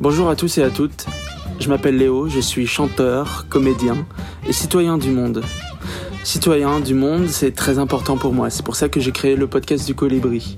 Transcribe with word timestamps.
Bonjour 0.00 0.30
à 0.30 0.34
tous 0.34 0.56
et 0.56 0.62
à 0.62 0.70
toutes. 0.70 1.04
Je 1.58 1.68
m'appelle 1.68 1.98
Léo, 1.98 2.26
je 2.26 2.40
suis 2.40 2.66
chanteur, 2.66 3.44
comédien 3.50 4.06
et 4.48 4.52
citoyen 4.54 4.96
du 4.96 5.10
monde. 5.10 5.42
Citoyen 6.24 6.80
du 6.80 6.94
monde, 6.94 7.26
c'est 7.26 7.54
très 7.54 7.78
important 7.78 8.16
pour 8.16 8.32
moi. 8.32 8.48
C'est 8.48 8.64
pour 8.64 8.76
ça 8.76 8.88
que 8.88 8.98
j'ai 8.98 9.12
créé 9.12 9.36
le 9.36 9.46
podcast 9.46 9.84
du 9.84 9.94
Colibri. 9.94 10.56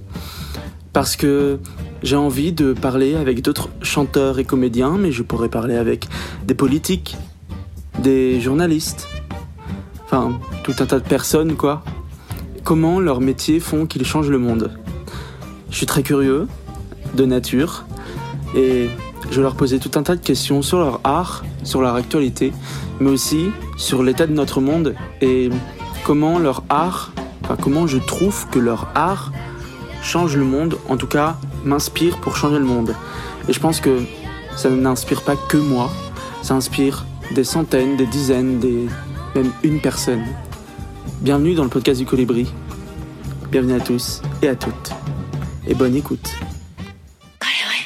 Parce 0.93 1.17
que 1.17 1.59
j'ai 2.05 2.15
envie 2.15 2.53
de 2.53 2.73
parler 2.73 3.17
avec 3.17 3.43
d'autres 3.43 3.69
chanteurs 3.83 4.39
et 4.39 4.45
comédiens, 4.45 4.97
mais 4.97 5.11
je 5.11 5.25
pourrais 5.25 5.49
parler 5.49 5.75
avec 5.75 6.07
des 6.47 6.55
politiques, 6.55 7.17
des 7.99 8.41
journalistes, 8.41 9.09
enfin 10.05 10.39
tout 10.63 10.77
un 10.79 10.87
tas 10.87 11.01
de 11.01 11.09
personnes 11.09 11.57
quoi. 11.57 11.83
Comment 12.63 13.01
leurs 13.01 13.21
métiers 13.21 13.59
font 13.59 13.87
qu'ils 13.87 14.07
changent 14.07 14.31
le 14.31 14.39
monde? 14.39 14.71
Je 15.69 15.79
suis 15.79 15.87
très 15.87 16.05
curieux, 16.05 16.47
de 17.17 17.25
nature, 17.25 17.87
et 18.55 18.89
je 19.31 19.41
leur 19.41 19.55
posais 19.55 19.79
tout 19.79 19.91
un 19.99 20.03
tas 20.03 20.17
de 20.17 20.21
questions 20.21 20.63
sur 20.63 20.79
leur 20.79 21.01
art, 21.05 21.45
sur 21.63 21.81
leur 21.81 21.95
actualité, 21.95 22.53
mais 23.01 23.11
aussi 23.11 23.47
sur 23.77 24.03
l'état 24.03 24.27
de 24.27 24.33
notre 24.33 24.61
monde 24.61 24.95
et 25.21 25.51
comment 26.05 26.39
leur 26.39 26.63
art, 26.69 27.13
enfin 27.43 27.57
comment 27.61 27.87
je 27.87 27.99
trouve 27.99 28.49
que 28.51 28.59
leur 28.59 28.89
art 28.95 29.33
change 30.03 30.37
le 30.37 30.45
monde, 30.45 30.77
en 30.89 30.97
tout 30.97 31.07
cas 31.07 31.37
m'inspire 31.65 32.19
pour 32.19 32.37
changer 32.37 32.59
le 32.59 32.65
monde. 32.65 32.95
Et 33.49 33.53
je 33.53 33.61
pense 33.61 33.81
que 33.81 34.01
ça 34.57 34.71
n'inspire 34.71 35.23
pas 35.23 35.37
que 35.37 35.57
moi, 35.57 35.91
ça 36.43 36.55
inspire 36.55 37.07
des 37.35 37.45
centaines, 37.45 37.97
des 37.97 38.07
dizaines, 38.07 38.61
même 39.35 39.51
une 39.63 39.81
personne. 39.81 40.25
Bienvenue 41.21 41.55
dans 41.55 41.65
le 41.65 41.71
podcast 41.71 42.01
du 42.01 42.07
Colibri. 42.07 42.53
Bienvenue 43.51 43.75
à 43.75 43.81
tous 43.81 44.23
et 44.43 44.49
à 44.49 44.57
toutes. 44.57 44.91
Et 45.67 45.75
bonne 45.75 45.95
écoute. 45.95 46.31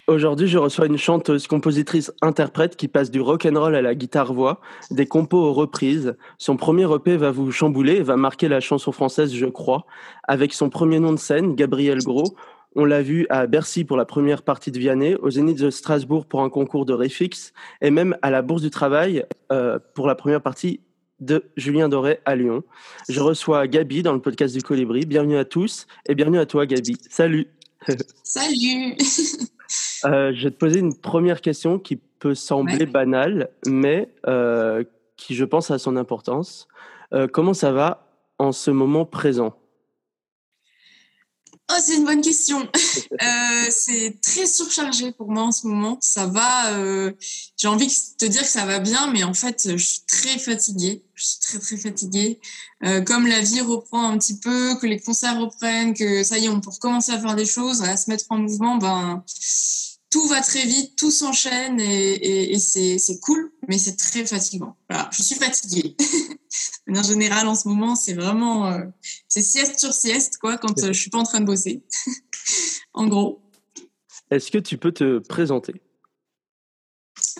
Aujourd'hui, 0.09 0.47
je 0.47 0.57
reçois 0.57 0.87
une 0.87 0.99
chanteuse, 0.99 1.49
compositrice, 1.49 2.13
interprète 2.23 2.77
qui 2.77 2.87
passe 2.87 3.11
du 3.11 3.21
rock 3.21 3.45
and 3.45 3.59
roll 3.59 3.75
à 3.75 3.83
la 3.83 3.97
guitare-voix, 3.97 4.61
des 4.93 5.07
compos 5.07 5.43
aux 5.43 5.53
reprises. 5.53 6.17
Son 6.39 6.57
premier 6.57 6.87
EP 6.95 7.17
va 7.17 7.33
vous 7.33 7.51
chambouler 7.51 7.95
et 7.95 8.03
va 8.05 8.17
marquer 8.17 8.47
la 8.47 8.61
chanson 8.61 8.93
française, 8.93 9.35
je 9.35 9.47
crois. 9.47 9.85
Avec 10.29 10.55
son 10.55 10.71
premier 10.71 11.01
nom 11.01 11.13
de 11.13 11.19
scène, 11.19 11.57
Gabriel 11.57 11.99
Gros, 12.05 12.37
on 12.77 12.85
l'a 12.85 13.03
vu 13.03 13.27
à 13.31 13.49
Bercy 13.49 13.85
pour 13.85 13.97
la 13.97 14.05
première 14.05 14.43
partie 14.43 14.71
de 14.71 14.79
Vianney, 14.79 15.17
au 15.17 15.31
Zénith 15.31 15.59
de 15.59 15.71
Strasbourg 15.71 16.27
pour 16.27 16.43
un 16.43 16.51
concours 16.51 16.87
de 16.87 16.93
Réfix, 16.93 17.53
et 17.81 17.91
même 17.91 18.17
à 18.23 18.31
la 18.31 18.43
Bourse 18.43 18.63
du 18.63 18.71
Travail 18.71 19.25
euh, 19.51 19.81
pour 19.95 20.07
la 20.07 20.15
première 20.15 20.41
partie 20.41 20.79
de 21.19 21.47
Julien 21.57 21.89
Doré 21.89 22.21
à 22.25 22.37
Lyon. 22.37 22.63
Je 23.09 23.21
reçois 23.21 23.67
Gabi 23.67 24.05
dans 24.05 24.13
le 24.13 24.21
podcast 24.21 24.55
du 24.55 24.63
Colibri. 24.63 25.05
Bienvenue 25.05 25.37
à 25.37 25.45
tous 25.45 25.89
et 26.09 26.15
bienvenue 26.15 26.39
à 26.39 26.47
toi, 26.47 26.65
Gabi. 26.65 26.97
Salut. 27.11 27.49
Salut. 28.23 28.95
Euh, 30.07 30.33
je 30.35 30.45
vais 30.45 30.51
te 30.51 30.57
poser 30.57 30.79
une 30.79 30.95
première 30.97 31.41
question 31.41 31.79
qui 31.79 31.97
peut 31.97 32.35
sembler 32.35 32.79
Ouais. 32.79 32.87
banale, 32.87 33.51
mais 33.67 34.09
euh, 34.27 34.85
qui, 35.17 35.35
je 35.35 35.45
pense, 35.45 35.71
a 35.71 35.79
son 35.79 35.97
importance. 35.97 36.69
Euh, 37.13 37.27
comment 37.27 37.55
ça 37.55 37.73
va 37.73 38.09
en 38.39 38.53
ce 38.53 38.71
moment 38.71 39.05
présent? 39.05 39.55
Oh, 41.69 41.75
c'est 41.83 41.97
une 41.97 42.05
bonne 42.05 42.21
question. 42.23 42.67
Euh, 43.23 43.67
c'est 43.71 44.19
très 44.23 44.47
surchargé 44.47 45.13
pour 45.13 45.31
moi 45.31 45.43
en 45.45 45.53
ce 45.53 45.67
moment. 45.67 45.97
Ça 46.01 46.27
va. 46.27 46.73
euh, 46.75 47.13
J'ai 47.57 47.69
envie 47.69 47.87
de 47.87 47.93
te 48.19 48.25
dire 48.27 48.43
que 48.43 48.49
ça 48.49 48.67
va 48.67 48.79
bien, 48.79 49.11
mais 49.13 49.23
en 49.23 49.33
fait, 49.35 49.69
je 49.71 49.77
suis 49.85 50.01
très 50.07 50.39
fatiguée. 50.39 51.03
Je 51.15 51.25
suis 51.25 51.39
très 51.41 51.59
très 51.59 51.77
fatiguée. 51.77 52.41
Euh, 52.85 53.01
comme 53.03 53.27
la 53.27 53.41
vie 53.41 53.61
reprend 53.61 54.11
un 54.11 54.19
petit 54.19 54.39
peu, 54.39 54.77
que 54.81 54.87
les 54.87 54.99
concerts 55.01 55.39
reprennent, 55.41 55.95
que 55.95 56.25
ça 56.25 56.37
y 56.39 56.47
est, 56.47 56.49
on 56.49 56.61
peut 56.61 56.71
recommencer 56.71 57.13
à 57.13 57.19
faire 57.21 57.37
des 57.37 57.47
choses, 57.47 57.83
à 57.83 57.97
se 57.97 58.11
mettre 58.11 58.25
en 58.31 58.39
mouvement. 58.39 58.77
Ben, 58.77 59.23
tout 60.17 60.29
va 60.29 60.41
très 60.41 60.65
vite, 60.65 60.97
tout 60.97 61.11
s'enchaîne 61.11 61.79
et, 61.79 62.15
et, 62.15 62.55
et 62.55 62.59
c'est 62.99 63.21
cool, 63.21 63.53
mais 63.69 63.77
c'est 63.77 63.97
très 63.97 64.25
fatigant. 64.25 64.75
Voilà, 64.89 65.11
je 65.13 65.23
suis 65.23 65.35
fatiguée. 65.35 65.95
En 66.89 67.03
général, 67.03 67.49
en 67.49 67.57
ce 67.57 67.69
moment, 67.69 67.97
c'est 67.97 68.15
vraiment 68.15 68.69
euh, 68.69 68.85
c'est 69.29 69.43
sieste 69.43 69.79
sur 69.81 69.93
sieste 69.93 70.39
quoi 70.39 70.57
quand 70.57 70.85
euh, 70.85 70.93
je 70.93 70.99
suis 70.99 71.11
pas 71.11 71.19
en 71.19 71.25
train 71.25 71.41
de 71.41 71.45
bosser. 71.45 71.83
en 72.95 73.09
gros. 73.09 73.43
Est-ce 74.31 74.51
que 74.51 74.59
tu 74.59 74.79
peux 74.79 74.93
te 74.93 75.19
présenter? 75.19 75.75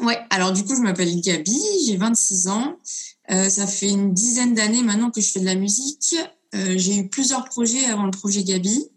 Ouais, 0.03 0.19
alors 0.31 0.53
du 0.53 0.65
coup, 0.65 0.75
je 0.77 0.83
m'appelle 0.83 1.19
Gabi, 1.21 1.59
j'ai 1.87 1.97
26 1.97 2.49
ans. 2.49 2.79
Euh, 3.31 3.49
ça 3.49 3.67
fait 3.67 3.89
une 3.89 4.13
dizaine 4.13 4.53
d'années 4.55 4.83
maintenant 4.83 5.11
que 5.11 5.21
je 5.21 5.31
fais 5.31 5.41
de 5.41 5.47
la 5.47 5.55
musique. 5.55 6.17
Euh, 6.55 6.75
j'ai 6.77 6.97
eu 6.97 7.09
plusieurs 7.09 7.45
projets 7.45 7.87
avant 7.87 8.05
le 8.05 8.11
projet 8.11 8.43
Gabi. 8.43 8.91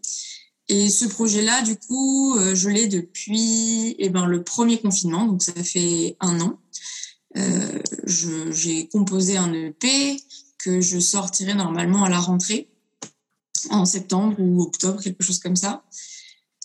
Et 0.70 0.88
ce 0.88 1.04
projet-là, 1.04 1.62
du 1.62 1.76
coup, 1.76 2.36
euh, 2.36 2.54
je 2.54 2.68
l'ai 2.68 2.86
depuis 2.86 3.96
eh 3.98 4.08
ben, 4.08 4.24
le 4.24 4.44
premier 4.44 4.80
confinement, 4.80 5.26
donc 5.26 5.42
ça 5.42 5.52
fait 5.64 6.16
un 6.20 6.40
an. 6.40 6.60
Euh, 7.36 7.82
j'ai 8.06 8.86
composé 8.86 9.36
un 9.36 9.52
EP 9.52 10.16
que 10.58 10.80
je 10.80 11.00
sortirai 11.00 11.54
normalement 11.54 12.04
à 12.04 12.08
la 12.08 12.20
rentrée, 12.20 12.68
en 13.70 13.84
septembre 13.84 14.36
ou 14.38 14.62
octobre, 14.62 15.02
quelque 15.02 15.24
chose 15.24 15.40
comme 15.40 15.56
ça. 15.56 15.82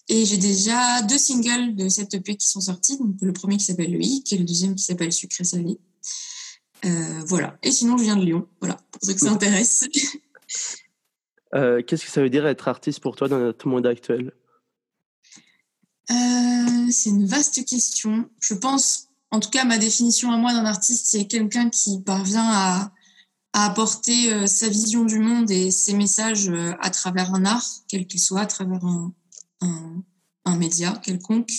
Et 0.07 0.23
j'ai 0.25 0.37
déjà 0.37 1.01
deux 1.01 1.17
singles 1.17 1.75
de 1.75 1.89
cette 1.89 2.13
EP 2.13 2.35
qui 2.35 2.47
sont 2.47 2.61
sortis. 2.61 2.99
Donc 2.99 3.15
le 3.21 3.33
premier 3.33 3.57
qui 3.57 3.65
s'appelle 3.65 3.91
Le 3.91 4.03
Hic 4.03 4.31
et 4.31 4.37
le 4.37 4.45
deuxième 4.45 4.75
qui 4.75 4.83
s'appelle 4.83 5.13
Sucré 5.13 5.45
Salé. 5.45 5.79
Euh, 6.85 7.23
voilà. 7.25 7.57
Et 7.63 7.71
sinon, 7.71 7.97
je 7.97 8.03
viens 8.03 8.17
de 8.17 8.23
Lyon. 8.23 8.47
Voilà, 8.59 8.79
pour 8.91 9.03
ceux 9.03 9.15
que 9.15 9.19
ça 9.19 9.31
intéresse. 9.31 9.83
Euh, 11.55 11.81
Qu'est-ce 11.81 12.05
que 12.05 12.11
ça 12.11 12.21
veut 12.21 12.29
dire 12.29 12.45
être 12.45 12.67
artiste 12.67 12.99
pour 12.99 13.15
toi 13.15 13.27
dans 13.27 13.39
notre 13.39 13.67
monde 13.67 13.85
actuel? 13.85 14.33
Euh, 16.11 16.91
c'est 16.91 17.09
une 17.09 17.25
vaste 17.25 17.65
question. 17.65 18.29
Je 18.39 18.53
pense, 18.53 19.07
en 19.31 19.39
tout 19.39 19.49
cas, 19.49 19.63
ma 19.63 19.77
définition 19.77 20.31
à 20.31 20.37
moi 20.37 20.53
d'un 20.53 20.65
artiste, 20.65 21.07
c'est 21.07 21.25
quelqu'un 21.25 21.69
qui 21.69 22.01
parvient 22.01 22.47
à, 22.47 22.91
apporter 23.57 24.33
euh, 24.33 24.47
sa 24.47 24.67
vision 24.67 25.05
du 25.05 25.19
monde 25.19 25.49
et 25.49 25.71
ses 25.71 25.93
messages 25.93 26.51
à 26.81 26.89
travers 26.89 27.33
un 27.33 27.45
art, 27.45 27.65
quel 27.87 28.05
qu'il 28.05 28.19
soit, 28.19 28.41
à 28.41 28.45
travers 28.47 28.83
un, 29.61 30.57
média 30.57 30.91
quelconque, 31.03 31.51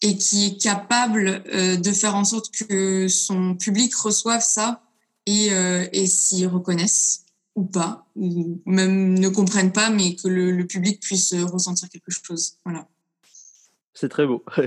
et 0.00 0.16
qui 0.16 0.46
est 0.46 0.60
capable 0.60 1.42
de 1.44 1.92
faire 1.92 2.14
en 2.14 2.24
sorte 2.24 2.52
que 2.52 3.08
son 3.08 3.56
public 3.56 3.94
reçoive 3.94 4.42
ça 4.42 4.82
et, 5.26 5.46
et 5.46 6.06
s'y 6.06 6.46
reconnaisse 6.46 7.22
ou 7.54 7.64
pas, 7.64 8.06
ou 8.16 8.60
même 8.66 9.18
ne 9.18 9.28
comprennent 9.28 9.72
pas, 9.72 9.90
mais 9.90 10.14
que 10.16 10.28
le, 10.28 10.50
le 10.52 10.66
public 10.66 11.00
puisse 11.00 11.32
euh, 11.34 11.44
ressentir 11.44 11.88
quelque 11.88 12.10
chose. 12.10 12.56
Voilà. 12.64 12.88
C'est 13.94 14.08
très 14.08 14.26
beau. 14.26 14.44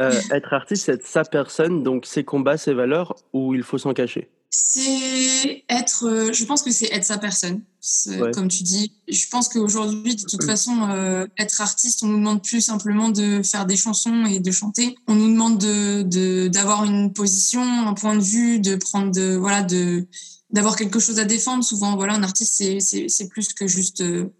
Euh, 0.00 0.18
être 0.32 0.52
artiste, 0.54 0.86
c'est 0.86 0.92
être 0.94 1.06
sa 1.06 1.24
personne, 1.24 1.82
donc 1.82 2.06
ses 2.06 2.24
combats, 2.24 2.56
ses 2.56 2.72
valeurs, 2.72 3.14
ou 3.34 3.54
il 3.54 3.62
faut 3.62 3.76
s'en 3.78 3.92
cacher? 3.92 4.30
C'est 4.48 5.62
être, 5.68 6.06
euh, 6.08 6.32
je 6.32 6.44
pense 6.46 6.62
que 6.62 6.70
c'est 6.72 6.90
être 6.92 7.04
sa 7.04 7.18
personne, 7.18 7.60
Ouais. 8.08 8.30
comme 8.32 8.48
tu 8.48 8.62
dis. 8.64 8.92
Je 9.08 9.28
pense 9.30 9.48
qu'aujourd'hui, 9.48 10.16
de 10.16 10.24
toute 10.24 10.42
façon, 10.44 10.88
euh, 10.90 11.26
être 11.38 11.60
artiste, 11.60 12.02
on 12.02 12.06
nous 12.06 12.16
demande 12.18 12.42
plus 12.42 12.60
simplement 12.62 13.10
de 13.10 13.42
faire 13.42 13.66
des 13.66 13.76
chansons 13.76 14.24
et 14.24 14.40
de 14.40 14.50
chanter. 14.50 14.96
On 15.06 15.14
nous 15.14 15.28
demande 15.28 15.58
de 15.58 16.02
de- 16.02 16.48
d'avoir 16.48 16.84
une 16.84 17.12
position, 17.12 17.62
un 17.62 17.94
point 17.94 18.16
de 18.16 18.22
vue, 18.22 18.58
de 18.58 18.74
prendre 18.76 19.12
de 19.12 19.36
voilà 19.36 19.62
de 19.62 20.06
d'avoir 20.52 20.76
quelque 20.76 20.98
chose 20.98 21.18
à 21.18 21.24
défendre. 21.24 21.64
Souvent, 21.64 21.96
voilà, 21.96 22.14
un 22.14 22.22
artiste, 22.22 22.62
c'est 22.80 23.28
plus 23.28 23.52
que 23.52 23.66
juste 23.66 24.00
euh, 24.00 24.32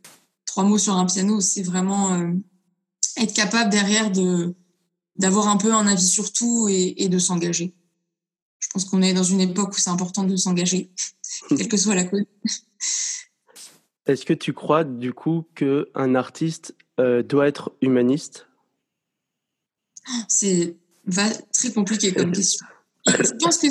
trois 0.46 0.64
mots 0.64 0.78
sur 0.78 0.94
un 0.94 1.06
piano. 1.06 1.40
C'est 1.40 1.62
vraiment 1.62 2.14
euh, 2.14 2.32
être 3.16 3.34
capable 3.34 3.70
derrière 3.70 4.10
de 4.10 4.54
d'avoir 5.16 5.48
un 5.48 5.58
peu 5.58 5.74
un 5.74 5.86
avis 5.86 6.06
sur 6.06 6.32
tout 6.32 6.68
et, 6.70 6.94
et 7.02 7.08
de 7.08 7.18
s'engager. 7.18 7.74
Je 8.58 8.68
pense 8.68 8.84
qu'on 8.84 9.02
est 9.02 9.12
dans 9.12 9.22
une 9.22 9.40
époque 9.40 9.70
où 9.70 9.78
c'est 9.78 9.90
important 9.90 10.24
de 10.24 10.36
s'engager, 10.36 10.90
quelle 11.48 11.68
que 11.68 11.76
soit 11.76 11.94
la 11.94 12.04
cause. 12.04 12.24
Est-ce 14.06 14.24
que 14.24 14.32
tu 14.32 14.52
crois, 14.52 14.84
du 14.84 15.12
coup, 15.12 15.46
qu'un 15.54 16.14
artiste 16.14 16.74
euh, 16.98 17.22
doit 17.22 17.48
être 17.48 17.72
humaniste? 17.80 18.46
C'est 20.28 20.76
très 21.52 21.72
compliqué 21.72 22.12
comme 22.12 22.32
question. 22.34 22.66
Je 23.06 23.32
pense 23.42 23.58
que 23.58 23.68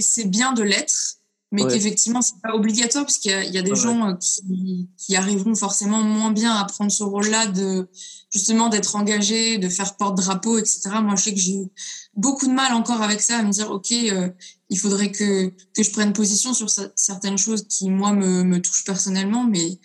c'est 0.00 0.28
bien 0.28 0.52
de 0.52 0.62
l'être, 0.62 1.18
mais 1.50 1.64
Ouais. 1.64 1.72
qu'effectivement, 1.72 2.20
c'est 2.22 2.40
pas 2.42 2.54
obligatoire, 2.54 3.04
parce 3.06 3.18
qu'il 3.18 3.30
y 3.30 3.34
a, 3.34 3.44
il 3.44 3.52
y 3.54 3.58
a 3.58 3.62
des 3.62 3.70
Ouais. 3.70 3.76
gens 3.76 4.08
euh, 4.10 4.14
qui, 4.14 4.88
qui 4.98 5.16
arriveront 5.16 5.54
forcément 5.54 6.02
moins 6.02 6.30
bien 6.30 6.54
à 6.54 6.64
prendre 6.64 6.90
ce 6.92 7.02
rôle-là 7.02 7.46
de 7.46 7.88
justement 8.30 8.68
d'être 8.68 8.96
engagé, 8.96 9.56
de 9.58 9.68
faire 9.68 9.96
porte-drapeau, 9.96 10.58
etc. 10.58 10.80
Moi, 11.02 11.14
je 11.16 11.22
sais 11.24 11.34
que 11.34 11.40
j'ai 11.40 11.54
eu 11.56 11.66
beaucoup 12.14 12.46
de 12.46 12.52
mal 12.52 12.72
encore 12.74 13.00
avec 13.02 13.20
ça, 13.22 13.38
à 13.38 13.42
me 13.42 13.50
dire, 13.50 13.70
OK, 13.70 13.92
euh, 13.92 14.28
il 14.68 14.78
faudrait 14.78 15.10
que, 15.10 15.48
que 15.74 15.82
je 15.82 15.90
prenne 15.90 16.12
position 16.12 16.52
sur 16.52 16.66
cer- 16.66 16.92
certaines 16.94 17.38
choses 17.38 17.64
qui, 17.68 17.88
moi, 17.88 18.12
me, 18.12 18.42
me 18.42 18.60
touchent 18.60 18.84
personnellement, 18.84 19.44
mais 19.44 19.78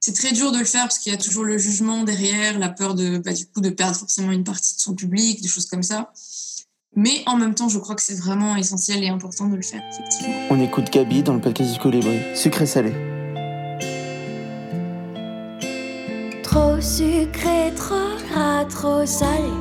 c'est 0.00 0.12
très 0.12 0.32
dur 0.32 0.52
de 0.52 0.58
le 0.58 0.64
faire 0.66 0.82
parce 0.82 0.98
qu'il 0.98 1.10
y 1.10 1.14
a 1.14 1.18
toujours 1.18 1.44
le 1.44 1.56
jugement 1.58 2.04
derrière, 2.04 2.58
la 2.58 2.68
peur 2.68 2.94
de, 2.94 3.18
bah, 3.18 3.32
du 3.32 3.46
coup, 3.46 3.60
de 3.62 3.70
perdre 3.70 3.96
forcément 3.96 4.30
une 4.32 4.44
partie 4.44 4.74
de 4.76 4.80
son 4.80 4.94
public, 4.94 5.40
des 5.40 5.48
choses 5.48 5.66
comme 5.66 5.82
ça. 5.82 6.12
Mais 7.00 7.22
en 7.26 7.36
même 7.36 7.54
temps, 7.54 7.68
je 7.68 7.78
crois 7.78 7.94
que 7.94 8.02
c'est 8.02 8.18
vraiment 8.18 8.56
essentiel 8.56 9.04
et 9.04 9.08
important 9.08 9.46
de 9.46 9.54
le 9.54 9.62
faire, 9.62 9.80
effectivement. 9.88 10.34
On 10.50 10.60
écoute 10.60 10.90
Gabi 10.90 11.22
dans 11.22 11.34
le 11.34 11.40
podcast 11.40 11.72
du 11.72 11.78
Colibri. 11.78 12.18
Sucré 12.34 12.66
salé. 12.66 12.92
Trop 16.42 16.80
sucré, 16.80 17.72
trop 17.76 18.18
sera 18.18 18.64
trop 18.64 19.06
salé. 19.06 19.52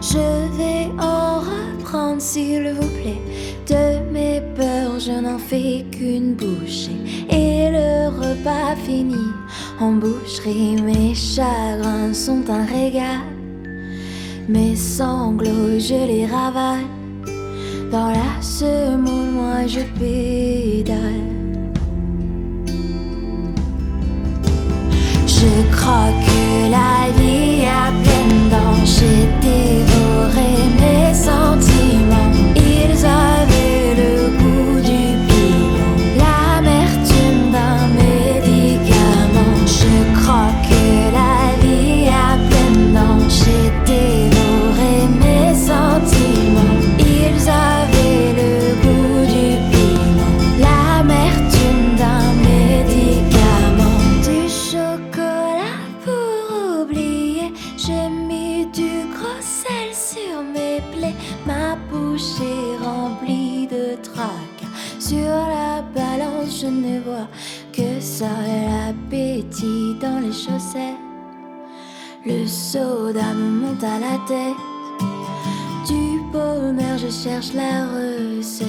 Je 0.00 0.56
vais 0.56 0.88
en 0.98 1.40
reprendre, 1.40 2.22
s'il 2.22 2.72
vous 2.72 2.88
plaît. 2.88 3.20
De 3.68 4.10
mes 4.10 4.40
peurs, 4.56 4.98
je 4.98 5.20
n'en 5.20 5.38
fais 5.38 5.84
qu'une 5.90 6.32
bouchée. 6.32 6.96
Et 7.28 7.70
le 7.72 8.08
repas 8.08 8.74
fini 8.86 9.26
en 9.80 9.92
boucherie, 9.92 10.80
mes 10.80 11.14
chagrins 11.14 12.14
sont 12.14 12.48
un 12.48 12.64
régal. 12.64 13.35
Mes 14.48 14.76
sanglots, 14.76 15.76
je 15.80 16.06
les 16.06 16.24
ravale. 16.24 16.86
Dans 17.90 18.10
la 18.10 18.40
semoule, 18.40 19.30
moi 19.32 19.66
je 19.66 19.80
pédale. 19.98 20.96
Je 25.26 25.76
crois 25.76 26.12
que 26.24 26.70
la 26.70 27.10
vie 27.18 27.64
a 27.66 27.90
pleine 28.04 28.48
dents. 28.48 28.84
J'ai 28.84 29.26
dévoré 29.42 30.50
mes 30.80 31.12
sentiments. 31.12 32.30
Ils 32.54 33.04
avaient 33.04 33.45
je 66.60 66.66
ne 66.66 67.00
vois 67.00 67.28
que 67.72 68.00
ça. 68.00 68.28
L'appétit 68.68 69.94
dans 70.00 70.20
les 70.20 70.32
chaussettes. 70.32 71.02
Le 72.24 72.46
soda 72.46 73.34
me 73.34 73.48
monte 73.60 73.84
à 73.84 73.98
la 73.98 74.16
tête. 74.26 74.60
Du 75.86 76.20
bonheur, 76.32 76.96
je 76.98 77.10
cherche 77.10 77.52
la 77.52 77.86
recette. 77.94 78.66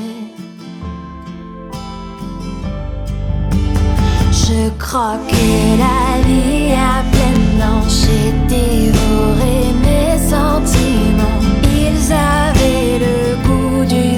Je 4.32 4.70
crois 4.80 5.18
que 5.30 5.46
la 5.86 6.22
vie 6.28 6.74
a 6.74 7.04
pleine 7.12 7.60
dents. 7.60 7.88
J'ai 7.88 8.32
dévoré 8.48 9.58
mes 9.86 10.18
sentiments. 10.34 11.40
Ils 11.64 12.12
avaient 12.12 13.00
le 13.06 13.36
goût 13.46 13.86
du 13.86 14.17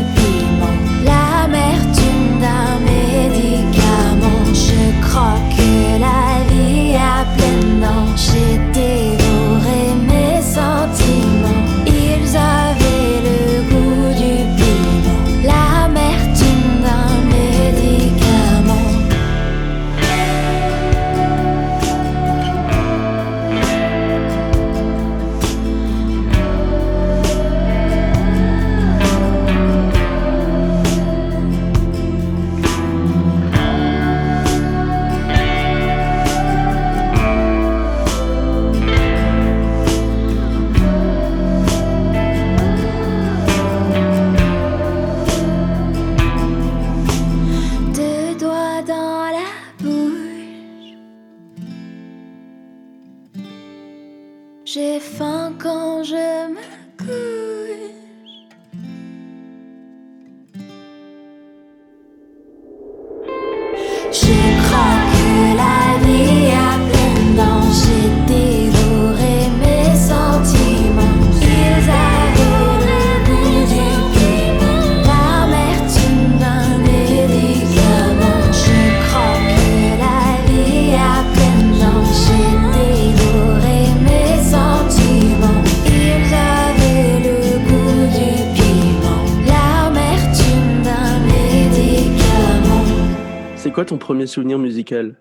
quoi 93.79 93.85
ton 93.85 93.97
premier 93.97 94.27
souvenir 94.27 94.59
musical? 94.59 95.15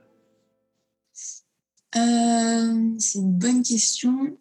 Euh, 1.94 2.96
c'est 2.98 3.20
une 3.20 3.38
bonne 3.38 3.62
question. 3.62 4.36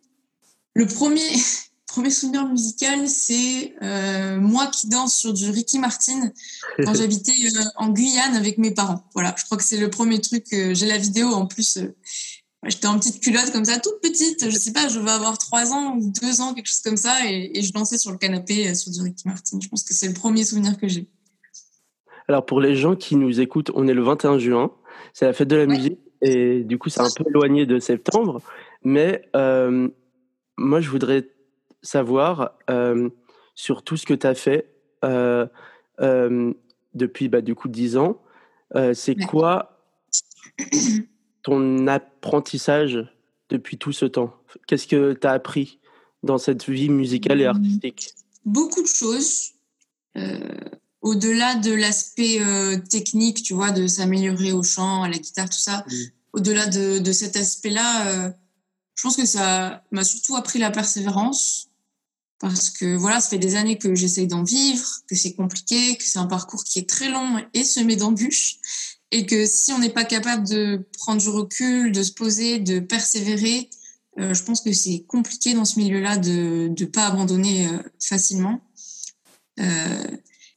Le 0.74 0.88
premier, 0.88 1.22
premier 1.86 2.10
souvenir 2.10 2.48
musical, 2.48 3.08
c'est 3.08 3.76
euh, 3.84 4.40
moi 4.40 4.66
qui 4.66 4.90
danse 4.90 5.16
sur 5.16 5.34
du 5.34 5.52
Ricky 5.52 5.78
Martin 5.78 6.32
quand 6.84 6.94
j'habitais 6.98 7.32
euh, 7.32 7.62
en 7.76 7.90
Guyane 7.90 8.36
avec 8.36 8.58
mes 8.58 8.72
parents. 8.72 9.04
Voilà, 9.14 9.36
je 9.38 9.46
crois 9.46 9.56
que 9.56 9.64
c'est 9.64 9.78
le 9.78 9.92
premier 9.92 10.20
truc. 10.20 10.46
J'ai 10.50 10.88
la 10.88 10.98
vidéo 10.98 11.28
en 11.28 11.46
plus. 11.46 11.78
J'étais 12.66 12.88
en 12.88 12.98
petite 12.98 13.20
culotte 13.20 13.52
comme 13.52 13.66
ça, 13.66 13.78
toute 13.78 14.02
petite. 14.02 14.50
Je 14.50 14.58
sais 14.58 14.74
pas, 14.74 14.88
je 14.88 14.98
vais 14.98 15.12
avoir 15.12 15.38
trois 15.38 15.74
ans 15.74 15.96
ou 15.96 16.12
deux 16.24 16.42
ans, 16.42 16.56
quelque 16.56 16.70
chose 16.70 16.82
comme 16.82 16.98
ça, 16.98 17.30
et, 17.30 17.52
et 17.54 17.62
je 17.62 17.72
dansais 17.72 18.00
sur 18.00 18.10
le 18.10 18.18
canapé 18.18 18.74
sur 18.74 18.92
du 18.92 19.00
Ricky 19.00 19.28
Martin. 19.28 19.60
Je 19.62 19.68
pense 19.68 19.84
que 19.84 19.94
c'est 19.94 20.08
le 20.08 20.16
premier 20.16 20.44
souvenir 20.44 20.76
que 20.80 20.88
j'ai. 20.88 21.08
Alors 22.28 22.46
pour 22.46 22.60
les 22.60 22.76
gens 22.76 22.96
qui 22.96 23.16
nous 23.16 23.40
écoutent, 23.40 23.72
on 23.74 23.88
est 23.88 23.94
le 23.94 24.02
21 24.04 24.38
juin, 24.38 24.72
c'est 25.14 25.26
la 25.26 25.34
fête 25.34 25.48
de 25.48 25.56
la 25.56 25.62
Ouais. 25.66 25.68
musique 25.78 26.00
et 26.22 26.64
du 26.64 26.78
coup 26.78 26.90
c'est 26.90 27.00
un 27.02 27.10
peu 27.16 27.24
éloigné 27.30 27.66
de 27.66 27.80
septembre, 27.80 28.42
mais 28.84 29.30
euh, 29.36 29.88
moi 30.58 30.82
je 30.82 30.90
voudrais 30.90 31.30
savoir 31.82 32.58
euh, 32.70 33.10
sur 33.56 33.84
tout 33.84 33.96
ce 33.98 34.06
que 34.06 34.14
tu 34.14 34.28
as 34.28 34.34
fait 34.36 34.74
euh, 35.06 35.48
depuis 36.94 37.30
bah, 37.30 37.42
du 37.42 37.56
coup 37.56 37.70
10 37.70 37.98
ans, 37.98 38.22
c'est 38.94 39.18
Ouais. 39.18 39.26
quoi 39.26 39.80
ton 41.44 41.88
apprentissage 41.88 43.08
depuis 43.50 43.78
tout 43.78 43.94
ce 43.94 44.06
temps? 44.06 44.34
Qu'est-ce 44.68 44.88
que 44.88 45.14
tu 45.14 45.26
as 45.26 45.32
appris 45.32 45.80
dans 46.24 46.38
cette 46.38 46.68
vie 46.68 46.90
musicale 46.90 47.40
et 47.40 47.46
Mhm. 47.46 47.50
artistique? 47.56 48.10
Beaucoup 48.44 48.82
de 48.82 48.88
choses. 48.88 49.52
Au-delà 51.02 51.56
de 51.56 51.72
l'aspect 51.74 52.42
euh, 52.42 52.78
technique, 52.78 53.44
tu 53.44 53.54
vois, 53.54 53.72
de 53.72 53.88
s'améliorer 53.88 54.52
au 54.52 54.64
chant, 54.64 55.04
à 55.04 55.10
la 55.10 55.18
guitare, 55.18 55.50
tout 55.50 55.58
ça, 55.58 55.86
Mm. 55.88 55.94
au-delà 56.34 56.66
de, 56.68 57.00
de 57.00 57.12
cet 57.12 57.36
aspect-là, 57.36 58.08
euh, 58.08 58.32
je 58.96 59.04
pense 59.04 59.16
que 59.16 59.26
ça 59.26 59.84
m'a 59.92 60.04
surtout 60.04 60.36
appris 60.36 60.60
la 60.60 60.72
persévérance. 60.72 61.68
Parce 62.40 62.70
que 62.70 62.96
voilà, 62.96 63.20
ça 63.20 63.30
fait 63.30 63.40
des 63.40 63.56
années 63.56 63.80
que 63.80 63.96
j'essaye 63.96 64.28
d'en 64.28 64.44
vivre, 64.44 64.86
que 65.08 65.16
c'est 65.16 65.34
compliqué, 65.34 65.98
que 65.98 66.04
c'est 66.04 66.20
un 66.20 66.28
parcours 66.28 66.64
qui 66.64 66.78
est 66.80 66.88
très 66.88 67.10
long 67.10 67.44
et 67.54 67.64
semé 67.64 67.96
d'embûches. 67.96 68.58
Et 69.12 69.26
que 69.26 69.46
si 69.46 69.72
on 69.72 69.80
n'est 69.80 69.90
pas 69.90 70.04
capable 70.04 70.48
de 70.48 70.86
prendre 70.98 71.20
du 71.22 71.30
recul, 71.30 71.92
de 71.92 72.04
se 72.04 72.12
poser, 72.12 72.60
de 72.60 72.80
persévérer, 72.80 73.70
euh, 74.20 74.34
je 74.34 74.44
pense 74.44 74.62
que 74.62 74.72
c'est 74.74 75.04
compliqué 75.08 75.54
dans 75.54 75.66
ce 75.66 75.80
milieu-là 75.80 76.18
de 76.18 76.72
ne 76.78 76.86
pas 76.86 77.08
abandonner 77.08 77.68
euh, 77.68 77.80
facilement. 78.00 78.62
Euh, 79.60 80.08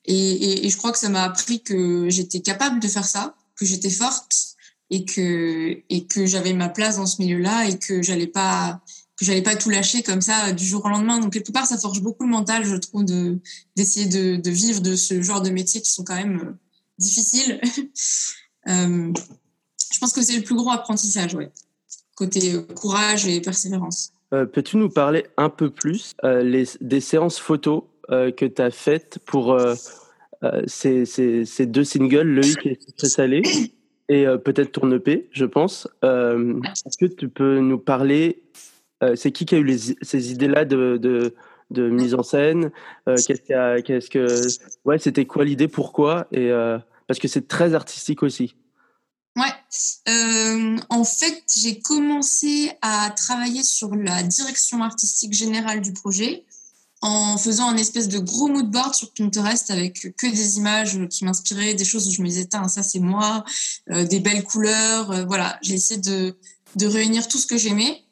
et, 0.04 0.69
je 0.69 0.76
crois 0.76 0.92
que 0.92 0.99
ça 0.99 1.09
m'a 1.09 1.25
appris 1.25 1.62
que 1.62 2.09
j'étais 2.09 2.40
capable 2.40 2.80
de 2.80 2.88
faire 2.88 3.07
ça, 3.07 3.35
que 3.57 3.66
j'étais 3.66 3.90
forte 3.90 4.57
et 4.90 5.04
que, 5.04 5.83
et 5.88 6.07
que 6.07 6.26
j'avais 6.26 6.52
ma 6.52 6.69
place 6.69 6.97
dans 6.97 7.07
ce 7.07 7.21
milieu-là 7.23 7.69
et 7.69 7.78
que 7.78 8.02
j'allais 8.02 8.26
pas 8.26 8.80
que 9.21 9.26
j'allais 9.26 9.42
pas 9.42 9.54
tout 9.54 9.69
lâcher 9.69 10.02
comme 10.02 10.23
ça 10.23 10.52
du 10.52 10.64
jour 10.64 10.83
au 10.87 10.88
lendemain. 10.88 11.19
Donc 11.19 11.35
quelque 11.35 11.52
part, 11.52 11.66
ça 11.66 11.76
forge 11.76 12.00
beaucoup 12.00 12.25
le 12.25 12.30
mental, 12.30 12.64
je 12.64 12.75
trouve, 12.76 13.04
de 13.04 13.38
d'essayer 13.76 14.07
de, 14.07 14.50
vivre 14.50 14.80
de 14.80 14.97
ce 14.97 15.21
genre 15.21 15.42
de 15.42 15.50
métiers 15.50 15.83
qui 15.83 15.92
sont 15.92 16.04
quand 16.04 16.14
même 16.14 16.40
euh, 16.40 16.52
difficiles. 16.97 17.61
euh, 18.69 19.12
je 19.92 19.99
pense 19.99 20.14
que 20.14 20.23
c'est 20.23 20.37
le 20.37 20.42
plus 20.42 20.54
gros 20.54 20.71
apprentissage, 20.71 21.35
ouais. 21.35 21.52
Côté 22.14 22.54
euh, 22.54 22.62
courage 22.62 23.26
et 23.26 23.42
persévérance. 23.42 24.12
Peux-tu 24.30 24.76
nous 24.76 24.88
parler 24.88 25.26
un 25.37 25.50
peu 25.50 25.71
plus 25.71 26.14
des 26.23 27.00
séances 27.00 27.40
photos 27.40 27.83
que 28.11 28.45
tu 28.45 28.62
as 28.62 28.71
faites 28.71 29.19
pour 29.25 29.59
ces, 30.67 31.05
ces, 31.07 31.45
ces, 31.45 31.67
deux 31.67 31.85
singles, 31.85 32.26
Le 32.26 32.45
Hic 32.45 32.67
et 32.67 32.79
Très 32.97 33.09
Salé, 33.09 33.43
et 34.09 34.26
peut-être 34.45 34.73
ton 34.73 34.90
EP, 34.90 35.29
je 35.33 35.45
pense 35.45 35.87
Est-ce 36.02 36.99
que 36.99 37.07
tu 37.07 37.29
peux 37.29 37.61
nous 37.61 37.79
parler 37.79 38.43
C'est 39.14 39.31
qui 39.33 39.47
qui 39.47 39.55
a 39.55 39.59
eu 39.59 39.79
ces 40.02 40.33
idées-là 40.33 40.64
de, 40.64 41.35
mise 41.71 42.14
en 42.14 42.23
scène 42.23 42.73
Qu'est-ce 43.07 44.11
que 44.11 44.26
ouais, 44.85 44.99
c'était 44.99 45.26
quoi 45.26 45.45
l'idée 45.45 45.69
Pourquoi 45.69 46.26
Et 46.33 46.50
parce 47.11 47.19
que 47.19 47.26
c'est 47.26 47.49
très 47.49 47.75
artistique 47.75 48.23
aussi. 48.23 48.55
Ouais. 49.35 49.52
Euh, 50.09 50.76
en 50.90 51.02
fait, 51.02 51.43
j'ai 51.57 51.81
commencé 51.81 52.71
à 52.83 53.11
travailler 53.11 53.64
sur 53.64 53.97
la 53.97 54.23
direction 54.23 54.81
artistique 54.81 55.33
générale 55.33 55.81
du 55.81 55.93
projet 55.93 56.45
en 57.02 57.38
faisant 57.38 57.69
un 57.69 57.76
espèce 57.76 58.09
de 58.09 58.19
gros 58.19 58.49
mood 58.49 58.71
board 58.71 58.95
sur 58.95 59.12
Pinterest 59.12 59.71
avec 59.71 60.14
que 60.16 60.26
des 60.26 60.59
images 60.59 60.99
qui 61.09 61.25
m'inspiraient, 61.25 61.75
des 61.75 61.85
choses 61.85 62.09
où 62.09 62.11
je 62.11 62.21
me 62.21 62.26
disais, 62.28 62.47
ça 62.50 62.83
c'est 62.83 63.00
moi, 63.00 63.45
euh, 63.90 64.04
des 64.04 64.21
belles 64.21 64.45
couleurs. 64.45 65.11
Euh, 65.11 65.25
voilà, 65.25 65.59
j'ai 65.62 65.75
essayé 65.75 66.00
de, 66.00 66.37
de 66.76 66.87
réunir 66.87 67.26
tout 67.28 67.38
ce 67.38 67.47
que 67.47 67.57
j'aimais. 67.57 68.02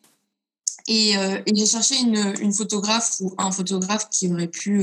Et, 0.91 1.13
et 1.13 1.55
j'ai 1.55 1.67
cherché 1.67 1.97
une, 1.99 2.35
une, 2.41 2.55
photographe 2.55 3.17
ou 3.21 3.35
un 3.37 3.53
photographe 3.53 4.09
qui 4.09 4.33
aurait 4.33 4.49
pu 4.49 4.83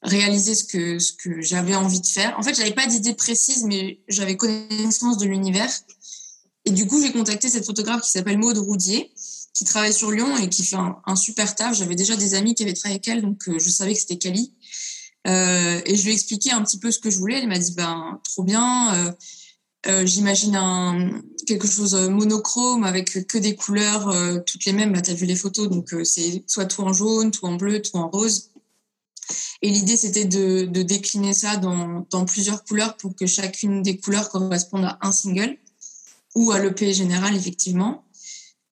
réaliser 0.00 0.54
ce 0.54 0.64
que, 0.64 0.98
ce 0.98 1.12
que 1.12 1.42
j'avais 1.42 1.74
envie 1.74 2.00
de 2.00 2.06
faire. 2.06 2.34
En 2.38 2.42
fait, 2.42 2.54
j'avais 2.54 2.72
pas 2.72 2.86
d'idée 2.86 3.12
précise, 3.12 3.64
mais 3.64 4.00
j'avais 4.08 4.38
connaissance 4.38 5.18
de 5.18 5.26
l'univers. 5.26 5.70
Et 6.64 6.70
du 6.70 6.86
coup, 6.86 7.00
j'ai 7.02 7.12
contacté 7.12 7.48
cette 7.48 7.64
photographe 7.64 8.02
qui 8.02 8.10
s'appelle 8.10 8.38
Maude 8.38 8.58
Roudier, 8.58 9.12
qui 9.56 9.64
travaille 9.64 9.94
sur 9.94 10.10
Lyon 10.10 10.36
et 10.36 10.50
qui 10.50 10.62
fait 10.62 10.76
un, 10.76 11.16
super 11.16 11.54
taf. 11.54 11.74
J'avais 11.74 11.94
déjà 11.94 12.14
des 12.14 12.34
amis 12.34 12.54
qui 12.54 12.62
avaient 12.62 12.74
travaillé 12.74 12.96
avec 12.96 13.08
elle, 13.08 13.22
donc 13.22 13.48
euh, 13.48 13.58
je 13.58 13.70
savais 13.70 13.94
que 13.94 13.98
c'était 13.98 14.18
Cali. 14.18 14.52
Euh, 15.26 15.80
et 15.86 15.96
je 15.96 16.02
lui 16.02 16.10
ai 16.10 16.12
expliqué 16.12 16.52
un 16.52 16.62
petit 16.62 16.78
peu 16.78 16.90
ce 16.90 16.98
que 16.98 17.08
je 17.08 17.18
voulais. 17.18 17.38
Elle 17.38 17.48
m'a 17.48 17.58
dit, 17.58 17.72
ben, 17.72 18.20
trop 18.22 18.44
bien. 18.44 18.94
Euh, 18.94 19.12
J'imagine 20.04 21.22
quelque 21.46 21.68
chose 21.68 21.94
monochrome 21.94 22.82
avec 22.82 23.24
que 23.28 23.38
des 23.38 23.54
couleurs 23.54 24.12
toutes 24.44 24.64
les 24.64 24.72
mêmes. 24.72 24.92
Là, 24.92 25.00
tu 25.00 25.12
as 25.12 25.14
vu 25.14 25.26
les 25.26 25.36
photos, 25.36 25.68
donc 25.68 25.94
c'est 26.02 26.42
soit 26.48 26.66
tout 26.66 26.82
en 26.82 26.92
jaune, 26.92 27.30
tout 27.30 27.46
en 27.46 27.54
bleu, 27.54 27.80
tout 27.80 27.96
en 27.96 28.10
rose. 28.10 28.50
Et 29.62 29.70
l'idée, 29.70 29.96
c'était 29.96 30.24
de, 30.24 30.64
de, 30.64 30.82
décliner 30.82 31.32
ça 31.32 31.56
dans, 31.56 32.04
dans, 32.10 32.24
plusieurs 32.24 32.64
couleurs 32.64 32.96
pour 32.96 33.14
que 33.14 33.26
chacune 33.26 33.82
des 33.82 33.96
couleurs 33.96 34.28
corresponde 34.28 34.86
à 34.86 34.98
un 35.02 35.12
single 35.12 35.56
ou 36.34 36.50
à 36.50 36.58
l'EP 36.58 36.92
général, 36.92 37.36
effectivement. 37.36 38.05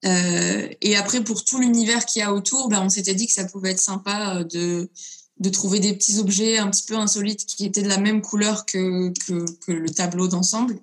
Euh, 0.04 0.68
et 0.80 0.96
après, 0.96 1.22
pour 1.22 1.44
tout 1.44 1.58
l'univers 1.58 2.04
qu'il 2.04 2.20
y 2.20 2.22
a 2.22 2.32
autour, 2.32 2.68
ben, 2.68 2.82
on 2.82 2.88
s'était 2.88 3.14
dit 3.14 3.26
que 3.26 3.32
ça 3.32 3.44
pouvait 3.44 3.70
être 3.70 3.80
sympa 3.80 4.36
euh, 4.36 4.44
de, 4.44 4.90
de 5.38 5.48
trouver 5.48 5.80
des 5.80 5.94
petits 5.94 6.18
objets 6.18 6.58
un 6.58 6.68
petit 6.70 6.84
peu 6.84 6.96
insolites 6.96 7.46
qui 7.46 7.64
étaient 7.64 7.82
de 7.82 7.88
la 7.88 7.98
même 7.98 8.20
couleur 8.20 8.66
que, 8.66 9.12
que, 9.26 9.72
le 9.72 9.90
tableau 9.90 10.28
d'ensemble. 10.28 10.78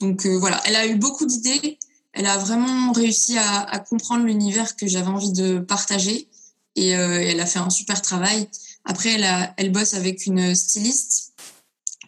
Donc 0.00 0.26
euh, 0.26 0.36
voilà, 0.38 0.60
elle 0.66 0.76
a 0.76 0.86
eu 0.86 0.96
beaucoup 0.96 1.26
d'idées. 1.26 1.78
Elle 2.12 2.26
a 2.26 2.38
vraiment 2.38 2.92
réussi 2.92 3.36
à, 3.38 3.78
comprendre 3.90 4.24
l'univers 4.24 4.74
que 4.76 4.86
j'avais 4.86 5.08
envie 5.08 5.32
de 5.32 5.58
partager. 5.58 6.28
Et 6.74 6.88
elle 6.88 7.40
a 7.40 7.46
fait 7.46 7.58
un 7.58 7.68
super 7.68 8.00
travail. 8.00 8.48
Après, 8.86 9.20
elle 9.58 9.72
bosse 9.72 9.92
avec 9.92 10.24
une 10.24 10.54
styliste 10.54 11.34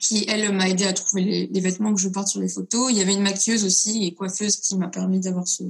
qui, 0.01 0.25
elle, 0.29 0.51
m'a 0.55 0.69
aidé 0.69 0.85
à 0.85 0.95
trouver 0.95 1.49
les, 1.51 1.61
vêtements 1.61 1.93
que 1.93 2.01
je 2.01 2.09
porte 2.09 2.29
sur 2.29 2.41
les 2.41 2.49
photos. 2.49 2.91
Il 2.91 2.97
y 2.97 3.03
avait 3.03 3.13
une 3.13 3.23
maquilleuse 3.23 3.65
aussi 3.65 4.07
et 4.07 4.15
coiffeuse 4.15 4.57
qui 4.57 4.77
m'a 4.77 4.89
permis 4.89 5.21
d'avoir 5.21 5.47
ce, 5.47 5.63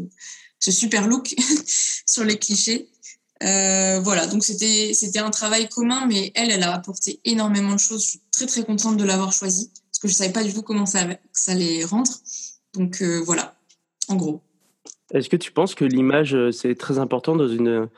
ce, 0.58 0.70
super 0.70 1.06
look 1.06 1.34
sur 2.06 2.24
les 2.24 2.38
clichés. 2.38 2.88
Euh, 3.44 4.00
voilà, 4.00 4.26
donc 4.26 4.42
c'était 4.44 4.92
c'était 4.94 5.20
un 5.20 5.30
travail 5.30 5.68
commun, 5.68 6.06
mais 6.06 6.32
elle, 6.34 6.50
elle 6.50 6.64
a 6.64 6.74
apporté 6.74 7.20
énormément 7.24 7.74
de 7.74 7.80
choses. 7.80 8.02
Je 8.02 8.08
suis 8.08 8.20
très 8.32 8.46
très 8.46 8.64
contente 8.64 8.96
de 8.96 9.04
l'avoir 9.04 9.32
choisie 9.32 9.70
parce 9.74 10.00
que 10.00 10.08
je 10.08 10.14
savais 10.14 10.32
pas 10.32 10.42
du 10.42 10.52
tout 10.52 10.62
comment 10.62 10.86
ça, 10.86 11.06
ça 11.32 11.52
allait 11.52 11.84
rendre. 11.84 12.10
Donc 12.74 13.00
euh, 13.00 13.20
voilà, 13.24 13.56
en 14.08 14.16
gros. 14.16 14.42
Est-ce 15.12 15.28
que 15.28 15.36
tu 15.36 15.52
penses 15.52 15.74
que 15.74 15.84
l'image 15.84 16.34
euh, 16.34 16.50
c'est 16.50 16.74
très 16.74 16.98
important 16.98 17.36
dans 17.36 17.48
une 17.48 17.88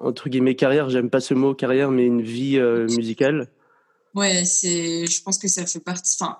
entre 0.00 0.28
guillemets 0.28 0.56
carrière, 0.56 0.90
j'aime 0.90 1.10
pas 1.10 1.20
ce 1.20 1.34
mot 1.34 1.54
carrière, 1.54 1.90
mais 1.90 2.06
une 2.06 2.22
vie 2.22 2.58
euh, 2.58 2.86
musicale 2.88 3.50
Ouais, 4.14 4.44
c'est, 4.44 5.06
je 5.06 5.22
pense 5.22 5.38
que 5.38 5.48
ça 5.48 5.66
fait 5.66 5.80
partie. 5.80 6.16
Enfin, 6.20 6.38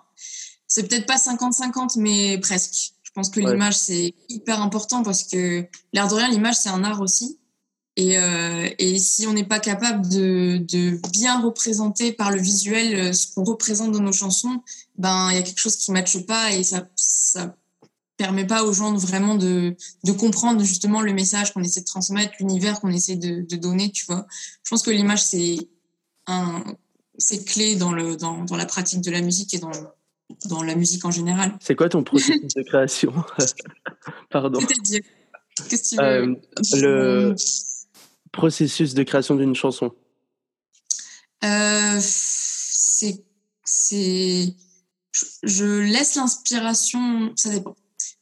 c'est 0.67 0.89
peut-être 0.89 1.07
pas 1.07 1.17
50-50, 1.17 1.99
mais 1.99 2.39
presque. 2.39 2.93
Je 3.15 3.21
pense 3.21 3.31
que 3.31 3.39
l'image 3.39 3.79
c'est 3.79 4.13
hyper 4.29 4.61
important 4.61 5.05
parce 5.05 5.23
que 5.23 5.65
l'air 5.93 6.09
de 6.09 6.15
rien, 6.15 6.29
l'image 6.29 6.57
c'est 6.57 6.69
un 6.69 6.83
art 6.83 7.01
aussi. 7.01 7.39
Et, 7.97 8.19
euh, 8.19 8.69
et 8.81 8.99
si 8.99 9.25
on 9.29 9.33
n'est 9.33 9.45
pas 9.45 9.61
capable 9.61 10.09
de, 10.09 10.59
de, 10.59 10.99
bien 11.13 11.41
représenter 11.41 12.13
par 12.13 12.33
le 12.33 12.41
visuel 12.41 12.97
euh, 12.97 13.13
ce 13.13 13.33
qu'on 13.33 13.45
représente 13.45 13.93
dans 13.93 14.01
nos 14.01 14.13
chansons, 14.13 14.61
ben 14.99 15.29
il 15.31 15.37
y 15.37 15.39
a 15.39 15.43
quelque 15.43 15.61
chose 15.61 15.77
qui 15.77 15.93
ne 15.93 15.95
matche 15.99 16.19
pas 16.27 16.51
et 16.51 16.65
ça, 16.65 16.89
ça 16.97 17.55
permet 18.17 18.49
pas 18.49 18.65
aux 18.65 18.73
gens 18.73 18.91
de 18.91 18.99
vraiment 18.99 19.37
de, 19.37 19.77
de 20.03 20.13
comprendre 20.13 20.65
justement 20.65 21.03
le 21.03 21.13
message 21.13 21.53
qu'on 21.53 21.63
essaie 21.63 21.83
de 21.83 21.87
transmettre, 21.87 22.33
l'univers 22.41 22.81
qu'on 22.81 22.91
essaie 22.91 23.15
de, 23.15 23.43
de, 23.43 23.57
donner, 23.57 23.93
tu 23.93 24.07
vois. 24.07 24.27
Je 24.65 24.71
pense 24.71 24.83
que 24.83 24.91
l'image, 24.91 25.23
c'est 25.23 25.57
un, 26.27 26.65
c'est 27.17 27.45
clé 27.45 27.77
dans, 27.77 27.93
le, 27.93 28.17
dans, 28.17 28.45
dans, 28.45 28.57
la 28.57 28.67
pratique 28.67 29.03
de 29.03 29.11
la 29.13 29.21
musique 29.21 29.55
et 29.55 29.59
dans, 29.59 29.71
dans 30.47 30.63
la 30.63 30.75
musique 30.75 31.05
en 31.05 31.11
général. 31.11 31.57
C'est 31.61 31.75
quoi 31.75 31.89
ton 31.89 32.03
processus 32.03 32.55
de 32.57 32.63
création? 32.63 33.13
Pardon. 34.31 34.61
C'est-à-dire 34.61 35.03
Qu'est-ce 35.69 35.83
que 35.83 35.89
tu 35.91 35.97
veux 35.97 36.03
euh, 36.03 36.35
Le 36.81 37.35
processus 38.33 38.95
de 38.95 39.03
création 39.03 39.37
d'une 39.37 39.55
chanson. 39.55 39.93
Euh, 41.45 41.99
c'est, 42.01 43.25
c'est, 43.65 44.55
je 45.43 45.65
laisse 45.81 46.17
l'inspiration, 46.17 47.33
ça 47.37 47.51
dépend. 47.51 47.77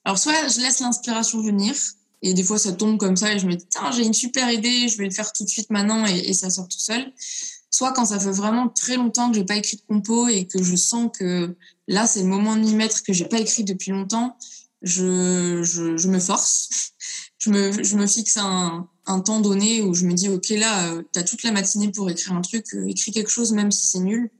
Alors, 0.04 0.18
soit 0.18 0.48
je 0.48 0.60
laisse 0.60 0.80
l'inspiration 0.80 1.40
venir, 1.40 1.74
et 2.20 2.34
des 2.34 2.42
fois 2.42 2.58
ça 2.58 2.72
tombe 2.72 2.98
comme 2.98 3.16
ça, 3.16 3.32
et 3.32 3.38
je 3.38 3.46
me 3.46 3.54
dis, 3.54 3.66
tiens, 3.68 3.90
j'ai 3.92 4.04
une 4.04 4.12
super 4.12 4.50
idée, 4.50 4.88
je 4.88 4.98
vais 4.98 5.04
le 5.04 5.10
faire 5.10 5.32
tout 5.32 5.44
de 5.44 5.48
suite 5.48 5.70
maintenant, 5.70 6.04
et, 6.04 6.32
ça 6.34 6.50
sort 6.50 6.68
tout 6.68 6.78
seul. 6.78 7.12
Soit 7.72 7.92
quand 7.92 8.04
ça 8.04 8.20
fait 8.20 8.30
vraiment 8.30 8.68
très 8.68 8.96
longtemps 8.96 9.30
que 9.30 9.36
j'ai 9.36 9.44
pas 9.44 9.56
écrit 9.56 9.78
de 9.78 9.82
compo 9.88 10.28
et 10.28 10.46
que 10.46 10.62
je 10.62 10.76
sens 10.76 11.10
que 11.18 11.56
là, 11.88 12.06
c'est 12.06 12.20
le 12.20 12.28
moment 12.28 12.54
de 12.54 12.60
m'y 12.60 12.74
mettre, 12.74 13.02
que 13.02 13.12
j'ai 13.12 13.24
pas 13.24 13.40
écrit 13.40 13.64
depuis 13.64 13.90
longtemps, 13.90 14.36
je, 14.82 15.62
je, 15.64 16.08
me 16.08 16.20
force. 16.20 16.92
je, 17.38 17.50
me, 17.50 17.82
je 17.82 17.96
me 17.96 18.06
fixe 18.06 18.36
un, 18.36 18.86
un, 19.06 19.20
temps 19.20 19.40
donné 19.40 19.82
où 19.82 19.94
je 19.94 20.04
me 20.04 20.12
dis, 20.12 20.28
OK, 20.28 20.50
là, 20.50 20.92
euh, 20.92 21.02
tu 21.12 21.18
as 21.18 21.24
toute 21.24 21.42
la 21.42 21.50
matinée 21.50 21.90
pour 21.90 22.08
écrire 22.10 22.34
un 22.34 22.42
truc, 22.42 22.66
euh, 22.74 22.86
écris 22.88 23.10
quelque 23.10 23.30
chose, 23.30 23.52
même 23.52 23.72
si 23.72 23.86
c'est 23.86 24.00
nul. 24.00 24.30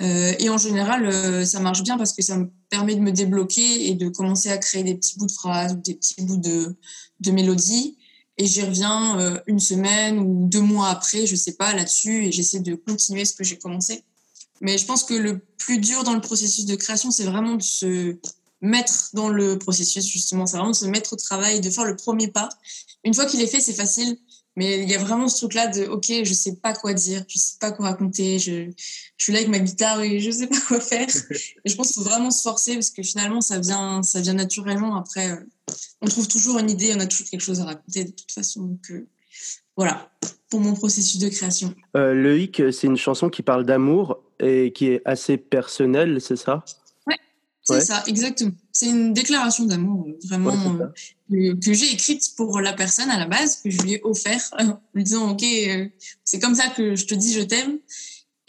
Euh, 0.00 0.32
et 0.38 0.48
en 0.48 0.58
général, 0.58 1.06
euh, 1.06 1.44
ça 1.44 1.58
marche 1.58 1.82
bien 1.82 1.98
parce 1.98 2.12
que 2.12 2.22
ça 2.22 2.38
me 2.38 2.50
permet 2.70 2.94
de 2.94 3.00
me 3.00 3.10
débloquer 3.10 3.88
et 3.88 3.94
de 3.94 4.08
commencer 4.08 4.48
à 4.48 4.58
créer 4.58 4.84
des 4.84 4.94
petits 4.94 5.18
bouts 5.18 5.26
de 5.26 5.32
phrases 5.32 5.72
ou 5.72 5.76
des 5.76 5.94
petits 5.94 6.22
bouts 6.22 6.36
de, 6.36 6.76
de 7.20 7.30
mélodie. 7.32 7.97
Et 8.38 8.46
j'y 8.46 8.62
reviens 8.62 9.18
euh, 9.20 9.40
une 9.46 9.58
semaine 9.58 10.18
ou 10.18 10.48
deux 10.48 10.60
mois 10.60 10.88
après, 10.88 11.26
je 11.26 11.34
sais 11.34 11.54
pas, 11.54 11.74
là-dessus, 11.74 12.26
et 12.26 12.32
j'essaie 12.32 12.60
de 12.60 12.74
continuer 12.74 13.24
ce 13.24 13.34
que 13.34 13.44
j'ai 13.44 13.58
commencé. 13.58 14.04
Mais 14.60 14.78
je 14.78 14.86
pense 14.86 15.04
que 15.04 15.14
le 15.14 15.40
plus 15.56 15.78
dur 15.78 16.04
dans 16.04 16.14
le 16.14 16.20
processus 16.20 16.64
de 16.64 16.76
création, 16.76 17.10
c'est 17.10 17.24
vraiment 17.24 17.56
de 17.56 17.62
se 17.62 18.16
mettre 18.60 19.10
dans 19.12 19.28
le 19.28 19.58
processus, 19.58 20.06
justement. 20.06 20.46
C'est 20.46 20.56
vraiment 20.56 20.70
de 20.70 20.76
se 20.76 20.86
mettre 20.86 21.12
au 21.12 21.16
travail, 21.16 21.60
de 21.60 21.70
faire 21.70 21.84
le 21.84 21.96
premier 21.96 22.28
pas. 22.28 22.48
Une 23.04 23.14
fois 23.14 23.26
qu'il 23.26 23.40
est 23.40 23.46
fait, 23.46 23.60
c'est 23.60 23.74
facile. 23.74 24.18
Mais 24.58 24.82
il 24.82 24.90
y 24.90 24.96
a 24.96 24.98
vraiment 24.98 25.28
ce 25.28 25.36
truc-là 25.36 25.68
de, 25.68 25.86
OK, 25.86 26.06
je 26.08 26.32
sais 26.32 26.56
pas 26.56 26.72
quoi 26.72 26.92
dire, 26.92 27.22
je 27.28 27.38
sais 27.38 27.58
pas 27.60 27.70
quoi 27.70 27.90
raconter, 27.90 28.40
je, 28.40 28.72
je 29.16 29.24
suis 29.24 29.32
là 29.32 29.38
avec 29.38 29.48
ma 29.48 29.60
guitare 29.60 30.00
et 30.00 30.18
je 30.18 30.32
sais 30.32 30.48
pas 30.48 30.60
quoi 30.66 30.80
faire. 30.80 31.06
et 31.64 31.68
je 31.68 31.76
pense 31.76 31.92
qu'il 31.92 32.02
faut 32.02 32.08
vraiment 32.08 32.32
se 32.32 32.42
forcer 32.42 32.74
parce 32.74 32.90
que 32.90 33.04
finalement, 33.04 33.40
ça 33.40 33.60
vient, 33.60 34.02
ça 34.02 34.20
vient 34.20 34.32
naturellement. 34.32 34.96
Après, 34.96 35.30
euh, 35.30 35.36
on 36.02 36.08
trouve 36.08 36.26
toujours 36.26 36.58
une 36.58 36.68
idée, 36.72 36.92
on 36.96 36.98
a 36.98 37.06
toujours 37.06 37.28
quelque 37.28 37.42
chose 37.42 37.60
à 37.60 37.66
raconter 37.66 38.06
de 38.06 38.10
toute 38.10 38.32
façon. 38.32 38.62
Donc, 38.62 38.90
euh, 38.90 39.06
voilà, 39.76 40.10
pour 40.50 40.58
mon 40.58 40.74
processus 40.74 41.20
de 41.20 41.28
création. 41.28 41.72
Euh, 41.96 42.12
le 42.12 42.40
hic, 42.40 42.60
c'est 42.72 42.88
une 42.88 42.96
chanson 42.96 43.30
qui 43.30 43.42
parle 43.42 43.64
d'amour 43.64 44.18
et 44.40 44.72
qui 44.72 44.88
est 44.88 45.02
assez 45.04 45.36
personnelle, 45.36 46.20
c'est 46.20 46.34
ça? 46.34 46.64
C'est 47.74 47.80
ça, 47.80 48.02
exactement. 48.06 48.52
C'est 48.72 48.88
une 48.88 49.12
déclaration 49.12 49.64
d'amour 49.64 50.06
euh, 50.08 50.18
vraiment 50.26 50.54
euh, 51.32 51.54
que, 51.62 51.72
j'ai 51.72 51.92
écrite 51.92 52.34
pour 52.36 52.60
la 52.60 52.72
personne 52.72 53.10
à 53.10 53.18
la 53.18 53.26
base, 53.26 53.60
que 53.62 53.70
je 53.70 53.80
lui 53.82 53.94
ai 53.94 54.00
offert, 54.02 54.42
en 54.58 54.80
lui 54.94 55.04
disant 55.04 55.32
Ok, 55.32 55.42
euh, 55.42 55.86
c'est 56.24 56.38
comme 56.38 56.54
ça 56.54 56.68
que 56.68 56.96
je 56.96 57.06
te 57.06 57.14
dis 57.14 57.32
je 57.32 57.42
t'aime. 57.42 57.78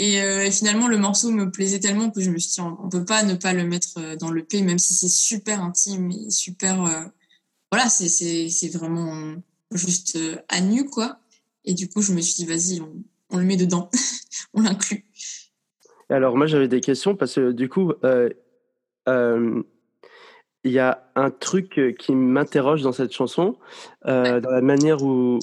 Et, 0.01 0.49
finalement, 0.49 0.88
le 0.88 0.97
morceau 0.97 1.29
me 1.29 1.51
plaisait 1.51 1.81
tellement 1.81 2.09
que 2.09 2.21
je 2.21 2.31
me 2.31 2.38
suis 2.38 2.51
dit 2.51 2.61
On 2.61 2.85
ne 2.85 2.89
peut 2.89 3.03
pas 3.03 3.23
ne 3.23 3.33
pas 3.33 3.51
le 3.51 3.65
mettre 3.65 4.15
dans 4.15 4.31
le 4.31 4.45
P, 4.45 4.61
même 4.61 4.79
si 4.79 4.93
c'est 4.93 5.09
super 5.09 5.61
intime 5.61 6.09
et 6.11 6.29
super. 6.29 7.11
voilà, 7.69 7.89
c'est 7.89 8.69
vraiment 8.71 9.35
juste 9.71 10.17
à 10.47 10.61
nu, 10.61 10.85
quoi. 10.85 11.19
Et 11.65 11.73
du 11.73 11.89
coup, 11.89 12.01
je 12.01 12.13
me 12.13 12.21
suis 12.21 12.35
dit 12.35 12.45
Vas-y, 12.45 12.79
on, 12.79 12.93
on 13.29 13.39
le 13.39 13.43
met 13.43 13.57
dedans, 13.57 13.89
on 14.53 14.61
l'inclut. 14.61 15.03
Alors, 16.07 16.38
moi, 16.38 16.47
j'avais 16.47 16.69
des 16.69 16.79
questions 16.79 17.17
parce 17.17 17.35
que 17.35 17.51
du 17.51 17.67
coup, 17.67 17.91
il 20.63 20.72
y 20.72 20.80
a 20.80 21.10
un 21.16 21.32
truc 21.32 21.80
qui 21.98 22.16
m'interroge 22.16 22.82
dans 22.82 22.92
cette 22.92 23.13
chanson, 23.13 23.58
dans 24.06 24.42
la 24.51 24.62
manière 24.62 25.04
où, 25.04 25.39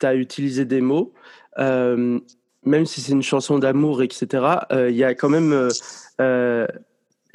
tu 0.00 0.06
as 0.06 0.14
utilisé 0.14 0.64
des 0.64 0.80
mots. 0.80 1.12
même 1.58 2.86
si 2.86 3.00
c'est 3.00 3.12
une 3.12 3.22
chanson 3.22 3.58
d'amour, 3.58 4.02
etc., 4.02 4.46
il 4.72 4.96
y 4.96 5.04
a 5.04 5.14
quand 5.14 5.28
même 5.28 5.68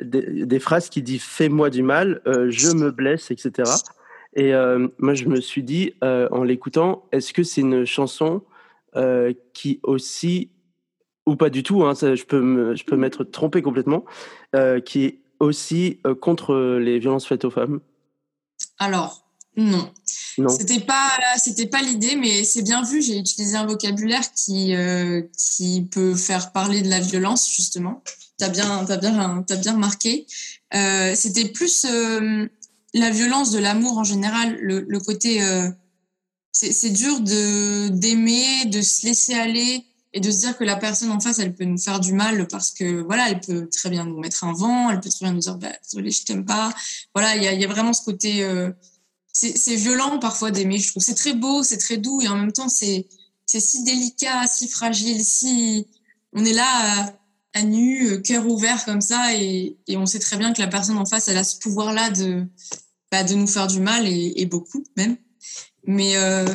des, 0.02 0.60
phrases 0.60 0.90
qui 0.90 1.02
disent 1.02 1.24
Fais-moi 1.24 1.70
du 1.70 1.84
mal, 1.84 2.22
je 2.26 2.74
me 2.74 2.92
blesse, 2.92 3.32
etc. 3.32 3.70
Et 4.36 4.54
moi, 4.98 5.14
je 5.14 5.26
me 5.26 5.42
suis 5.42 5.64
dit, 5.64 5.94
en 6.02 6.44
l'écoutant, 6.44 7.06
est-ce 7.12 7.34
que 7.34 7.44
c'est 7.44 7.62
une 7.62 7.86
chanson 7.86 8.42
qui 9.54 9.80
aussi 9.84 10.50
ou 11.26 11.36
pas 11.36 11.50
du 11.50 11.64
tout, 11.64 11.84
hein, 11.84 11.94
je 11.94 12.24
peux 12.24 12.76
je 12.76 12.84
peux 12.84 12.96
m'être 12.96 13.24
trompé 13.24 13.62
complètement, 13.62 14.04
euh, 14.56 14.80
qui 14.80 15.06
est 15.06 15.20
aussi 15.40 16.00
euh, 16.06 16.16
contre 16.16 16.56
les 16.80 17.00
violences 17.00 17.26
faites 17.26 17.46
aux 17.46 17.52
femmes. 17.52 17.80
Alors 18.78 19.26
non, 19.56 19.92
non. 20.38 20.50
C'était 20.50 20.80
pas 20.80 21.12
c'était 21.38 21.68
pas 21.68 21.82
l'idée, 21.82 22.16
mais 22.16 22.44
c'est 22.44 22.64
bien 22.64 22.84
vu. 22.84 23.02
J'ai 23.02 23.18
utilisé 23.18 23.56
un 23.56 23.66
vocabulaire 23.66 24.34
qui 24.34 24.76
euh, 24.76 25.22
qui 25.38 25.88
peut 25.92 26.16
faire 26.16 26.52
parler 26.52 26.82
de 26.82 26.90
la 26.90 27.00
violence 27.00 27.50
justement. 27.56 28.04
T'as 28.38 28.50
bien 28.50 28.84
t'as 28.86 28.98
bien 28.98 29.46
as 29.48 29.56
bien 29.56 29.74
remarqué. 29.74 30.26
c'était 31.16 31.50
plus 31.50 31.86
la 32.96 33.10
violence 33.10 33.52
de 33.52 33.60
l'amour 33.60 33.98
en 33.98 34.04
général, 34.04 34.58
le, 34.60 34.82
le 34.88 35.00
côté 35.00 35.40
c'est 36.52 36.90
dur 36.90 37.20
de 37.20 37.90
d'aimer, 37.90 38.66
de 38.66 38.82
se 38.82 39.06
laisser 39.06 39.34
aller 39.34 39.86
et 40.14 40.20
de 40.20 40.30
se 40.30 40.40
dire 40.40 40.58
que 40.58 40.64
la 40.64 40.76
personne 40.76 41.10
en 41.10 41.20
face, 41.20 41.40
elle 41.40 41.56
peut 41.56 41.66
nous 41.66 41.78
faire 41.78 42.00
du 42.00 42.14
mal 42.14 42.48
parce 42.48 42.72
que 42.72 43.02
voilà, 43.02 43.30
elle 43.30 43.40
peut 43.40 43.68
très 43.70 43.90
bien 43.90 44.06
nous 44.06 44.20
mettre 44.20 44.44
un 44.44 44.54
vent, 44.54 44.92
elle 44.92 45.00
peut 45.00 45.10
très 45.10 45.26
bien 45.26 45.34
nous 45.34 45.40
dire 45.40 45.58
bah, 45.58 45.72
désolé, 45.84 46.12
je 46.12 46.24
t'aime 46.24 46.46
pas. 46.46 46.72
Voilà, 47.16 47.36
il 47.36 47.44
y 47.44 47.66
a, 47.66 47.68
vraiment 47.68 47.94
ce 47.94 48.04
côté, 48.04 48.44
euh, 48.44 48.72
c'est 49.32 49.76
violent 49.76 50.20
parfois 50.20 50.52
d'aimer. 50.52 50.78
Je 50.78 50.90
trouve 50.90 51.02
c'est 51.02 51.16
très 51.16 51.34
beau, 51.34 51.64
c'est 51.64 51.78
très 51.78 51.98
doux 51.98 52.22
et 52.22 52.28
en 52.28 52.36
même 52.36 52.52
temps 52.52 52.70
c'est 52.70 53.08
si 53.48 53.84
délicat, 53.84 54.48
si 54.48 54.68
fragile, 54.68 55.24
si 55.24 55.88
on 56.32 56.46
est 56.46 56.54
là 56.54 57.14
à, 57.54 57.62
nu, 57.64 58.22
cœur 58.22 58.48
ouvert 58.48 58.84
comme 58.86 59.02
ça 59.02 59.36
et, 59.36 59.78
et, 59.88 59.98
on 59.98 60.08
sait 60.08 60.20
très 60.20 60.38
bien 60.38 60.54
que 60.54 60.62
la 60.62 60.68
personne 60.68 60.98
en 60.98 61.06
face, 61.06 61.28
elle 61.28 61.38
a 61.38 61.44
ce 61.44 61.60
pouvoir-là 61.60 62.10
de 62.10 62.48
bah, 63.12 63.24
de 63.24 63.36
nous 63.36 63.46
faire 63.46 63.68
du 63.68 63.80
mal 63.80 64.08
et, 64.08 64.34
et 64.38 64.46
beaucoup 64.48 64.84
même. 64.98 65.18
Mais 65.86 66.18
euh, 66.18 66.46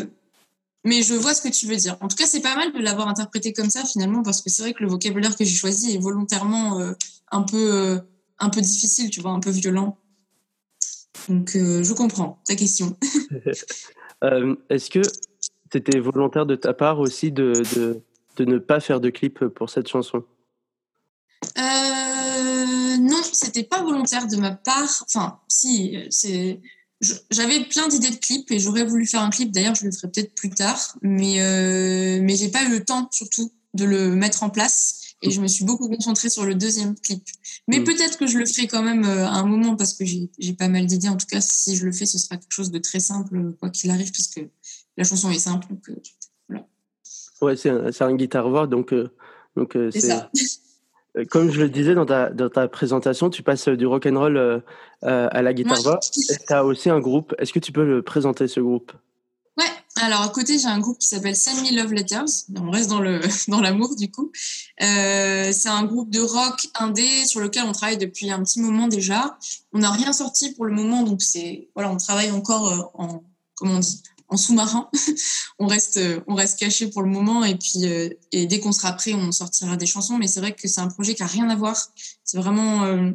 mais 0.88 1.02
je 1.02 1.14
vois 1.14 1.34
ce 1.34 1.42
que 1.42 1.48
tu 1.48 1.66
veux 1.66 1.76
dire. 1.76 1.96
En 2.00 2.08
tout 2.08 2.16
cas, 2.16 2.26
c'est 2.26 2.40
pas 2.40 2.56
mal 2.56 2.72
de 2.72 2.78
l'avoir 2.78 3.08
interprété 3.08 3.52
comme 3.52 3.68
ça 3.68 3.84
finalement, 3.84 4.22
parce 4.22 4.40
que 4.40 4.48
c'est 4.48 4.62
vrai 4.62 4.72
que 4.72 4.82
le 4.82 4.88
vocabulaire 4.88 5.36
que 5.36 5.44
j'ai 5.44 5.54
choisi 5.54 5.94
est 5.94 5.98
volontairement 5.98 6.80
euh, 6.80 6.92
un 7.30 7.42
peu 7.42 7.74
euh, 7.74 7.98
un 8.38 8.48
peu 8.48 8.62
difficile, 8.62 9.10
tu 9.10 9.20
vois, 9.20 9.32
un 9.32 9.40
peu 9.40 9.50
violent. 9.50 9.98
Donc, 11.28 11.54
euh, 11.56 11.82
je 11.82 11.92
comprends 11.92 12.40
ta 12.46 12.54
question. 12.56 12.96
Est-ce 14.70 14.90
que 14.90 15.02
c'était 15.70 16.00
volontaire 16.00 16.46
de 16.46 16.56
ta 16.56 16.72
part 16.72 17.00
aussi 17.00 17.30
de, 17.30 17.52
de, 17.76 18.00
de, 18.36 18.44
ne 18.46 18.58
pas 18.58 18.80
faire 18.80 19.00
de 19.00 19.10
clip 19.10 19.44
pour 19.46 19.68
cette 19.68 19.88
chanson? 19.88 20.24
Non, 21.56 23.22
c'était 23.32 23.62
pas 23.62 23.82
volontaire 23.82 24.26
de 24.26 24.36
ma 24.36 24.52
part. 24.52 25.04
Enfin, 25.06 25.38
si, 25.46 25.98
c'est 26.10 26.60
j'avais 27.00 27.64
plein 27.64 27.88
d'idées 27.88 28.10
de 28.10 28.16
clips 28.16 28.50
et 28.50 28.58
j'aurais 28.58 28.84
voulu 28.84 29.06
faire 29.06 29.22
un 29.22 29.30
clip. 29.30 29.52
D'ailleurs, 29.52 29.74
je 29.74 29.84
le 29.84 29.92
ferai 29.92 30.08
peut-être 30.08 30.34
plus 30.34 30.50
tard, 30.50 30.96
mais 31.02 31.40
euh, 31.40 32.20
mais 32.22 32.36
j'ai 32.36 32.48
pas 32.48 32.64
eu 32.64 32.70
le 32.70 32.84
temps 32.84 33.08
surtout 33.12 33.52
de 33.74 33.84
le 33.84 34.14
mettre 34.14 34.42
en 34.42 34.50
place 34.50 35.14
et 35.22 35.30
je 35.30 35.40
me 35.40 35.48
suis 35.48 35.64
beaucoup 35.64 35.88
concentrée 35.88 36.30
sur 36.30 36.44
le 36.44 36.54
deuxième 36.54 36.94
clip. 36.98 37.24
Mais 37.66 37.80
mm. 37.80 37.84
peut-être 37.84 38.18
que 38.18 38.26
je 38.26 38.38
le 38.38 38.46
ferai 38.46 38.66
quand 38.66 38.82
même 38.82 39.04
euh, 39.04 39.26
à 39.26 39.34
un 39.34 39.46
moment 39.46 39.76
parce 39.76 39.94
que 39.94 40.04
j'ai 40.04 40.52
pas 40.52 40.68
mal 40.68 40.86
d'idées. 40.86 41.08
En 41.08 41.16
tout 41.16 41.26
cas, 41.26 41.40
si 41.40 41.76
je 41.76 41.84
le 41.84 41.92
fais, 41.92 42.06
ce 42.06 42.18
sera 42.18 42.36
quelque 42.36 42.52
chose 42.52 42.70
de 42.70 42.78
très 42.78 43.00
simple 43.00 43.52
quoi 43.60 43.70
qu'il 43.70 43.90
arrive 43.90 44.10
puisque 44.10 44.40
la 44.96 45.04
chanson 45.04 45.30
est 45.30 45.38
simple. 45.38 45.68
Donc, 45.68 45.88
euh, 45.88 45.96
voilà. 46.48 46.66
Ouais, 47.40 47.56
c'est 47.56 47.70
un, 47.70 48.08
un 48.08 48.16
guitare 48.16 48.48
voix 48.48 48.66
donc 48.66 48.92
euh, 48.92 49.08
donc 49.56 49.76
c'est 49.92 50.00
ça. 50.00 50.30
Euh, 51.16 51.24
comme 51.24 51.50
je 51.50 51.60
le 51.60 51.68
disais 51.68 51.94
dans 51.94 52.06
ta, 52.06 52.30
dans 52.30 52.48
ta 52.48 52.68
présentation, 52.68 53.30
tu 53.30 53.42
passes 53.42 53.68
du 53.68 53.86
rock 53.86 54.06
and 54.06 54.18
roll 54.18 54.36
euh, 54.36 54.60
euh, 55.04 55.28
à 55.30 55.42
la 55.42 55.54
guitare 55.54 55.80
voix. 55.82 56.00
Tu 56.00 56.52
as 56.52 56.64
aussi 56.64 56.90
un 56.90 57.00
groupe. 57.00 57.34
Est-ce 57.38 57.52
que 57.52 57.58
tu 57.58 57.72
peux 57.72 57.84
le 57.84 58.02
présenter 58.02 58.48
ce 58.48 58.60
groupe? 58.60 58.92
Ouais. 59.56 59.64
Alors 60.00 60.22
à 60.22 60.28
côté, 60.28 60.58
j'ai 60.58 60.68
un 60.68 60.78
groupe 60.78 60.98
qui 60.98 61.08
s'appelle 61.08 61.34
Send 61.34 61.62
Me 61.62 61.76
Love 61.76 61.92
Letters. 61.92 62.46
On 62.56 62.70
reste 62.70 62.88
dans 62.88 63.00
le 63.00 63.20
dans 63.48 63.60
l'amour 63.60 63.96
du 63.96 64.10
coup. 64.10 64.30
Euh, 64.82 65.50
c'est 65.52 65.68
un 65.68 65.84
groupe 65.84 66.10
de 66.10 66.20
rock 66.20 66.68
indé 66.78 67.24
sur 67.26 67.40
lequel 67.40 67.64
on 67.64 67.72
travaille 67.72 67.98
depuis 67.98 68.30
un 68.30 68.42
petit 68.42 68.60
moment 68.60 68.86
déjà. 68.86 69.38
On 69.72 69.80
n'a 69.80 69.90
rien 69.90 70.12
sorti 70.12 70.54
pour 70.54 70.66
le 70.66 70.72
moment, 70.72 71.02
donc 71.02 71.22
c'est 71.22 71.68
voilà, 71.74 71.90
on 71.90 71.96
travaille 71.96 72.30
encore 72.30 72.92
en 72.94 73.24
comment 73.56 73.74
on 73.74 73.78
dit 73.80 74.02
en 74.28 74.36
sous-marin. 74.36 74.90
on 75.58 75.66
reste, 75.66 76.00
on 76.26 76.34
reste 76.34 76.58
caché 76.58 76.88
pour 76.88 77.02
le 77.02 77.08
moment 77.08 77.44
et 77.44 77.56
puis 77.56 77.86
euh, 77.86 78.08
et 78.32 78.46
dès 78.46 78.60
qu'on 78.60 78.72
sera 78.72 78.92
prêt, 78.92 79.14
on 79.14 79.32
sortira 79.32 79.76
des 79.76 79.86
chansons. 79.86 80.18
Mais 80.18 80.28
c'est 80.28 80.40
vrai 80.40 80.54
que 80.54 80.68
c'est 80.68 80.80
un 80.80 80.88
projet 80.88 81.14
qui 81.14 81.22
a 81.22 81.26
rien 81.26 81.48
à 81.48 81.56
voir. 81.56 81.76
C'est 82.24 82.38
vraiment, 82.38 82.84
euh, 82.84 83.10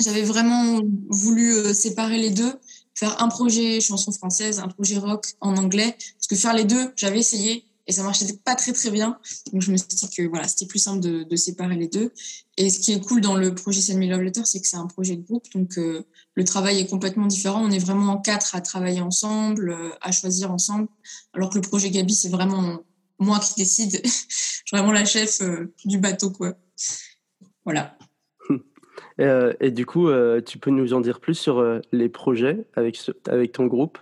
j'avais 0.00 0.22
vraiment 0.22 0.80
voulu 1.08 1.54
euh, 1.54 1.74
séparer 1.74 2.18
les 2.18 2.30
deux, 2.30 2.52
faire 2.94 3.22
un 3.22 3.28
projet 3.28 3.80
chanson 3.80 4.12
française, 4.12 4.58
un 4.60 4.68
projet 4.68 4.98
rock 4.98 5.26
en 5.40 5.56
anglais, 5.56 5.96
parce 6.16 6.26
que 6.28 6.36
faire 6.36 6.54
les 6.54 6.64
deux, 6.64 6.92
j'avais 6.96 7.18
essayé 7.18 7.66
et 7.86 7.92
ça 7.92 8.02
marchait 8.02 8.26
pas 8.44 8.54
très 8.54 8.72
très 8.72 8.90
bien. 8.90 9.18
Donc 9.52 9.62
je 9.62 9.70
me 9.70 9.76
suis 9.76 9.88
dit 9.88 10.08
que 10.08 10.22
voilà, 10.22 10.48
c'était 10.48 10.66
plus 10.66 10.78
simple 10.78 11.00
de, 11.00 11.36
séparer 11.36 11.76
les 11.76 11.88
deux. 11.88 12.12
Et 12.56 12.70
ce 12.70 12.80
qui 12.80 12.92
est 12.92 13.00
cool 13.00 13.20
dans 13.20 13.34
le 13.34 13.54
projet 13.54 13.80
Send 13.80 13.98
Me 13.98 14.06
Love 14.06 14.30
c'est 14.44 14.60
que 14.60 14.68
c'est 14.68 14.76
un 14.76 14.86
projet 14.86 15.16
de 15.16 15.22
groupe, 15.22 15.44
donc 15.54 15.78
euh, 15.78 16.04
le 16.34 16.44
travail 16.44 16.80
est 16.80 16.86
complètement 16.86 17.26
différent. 17.26 17.62
On 17.64 17.70
est 17.70 17.78
vraiment 17.78 18.12
en 18.12 18.20
quatre 18.20 18.54
à 18.54 18.60
travailler 18.60 19.00
ensemble, 19.00 19.70
euh, 19.70 19.90
à 20.00 20.12
choisir 20.12 20.50
ensemble, 20.50 20.88
alors 21.32 21.50
que 21.50 21.56
le 21.56 21.62
projet 21.62 21.90
Gabi, 21.90 22.14
c'est 22.14 22.28
vraiment 22.28 22.80
moi 23.18 23.38
qui 23.38 23.54
décide. 23.56 24.00
je 24.04 24.10
suis 24.10 24.64
vraiment 24.72 24.92
la 24.92 25.04
chef 25.04 25.40
euh, 25.40 25.72
du 25.84 25.98
bateau, 25.98 26.30
quoi. 26.30 26.54
Voilà. 27.64 27.96
Et, 29.18 29.28
et 29.60 29.70
du 29.70 29.86
coup, 29.86 30.08
tu 30.44 30.58
peux 30.58 30.70
nous 30.70 30.92
en 30.92 31.00
dire 31.00 31.20
plus 31.20 31.36
sur 31.36 31.64
les 31.92 32.08
projets 32.08 32.66
avec, 32.74 33.00
avec 33.28 33.52
ton 33.52 33.66
groupe? 33.66 33.98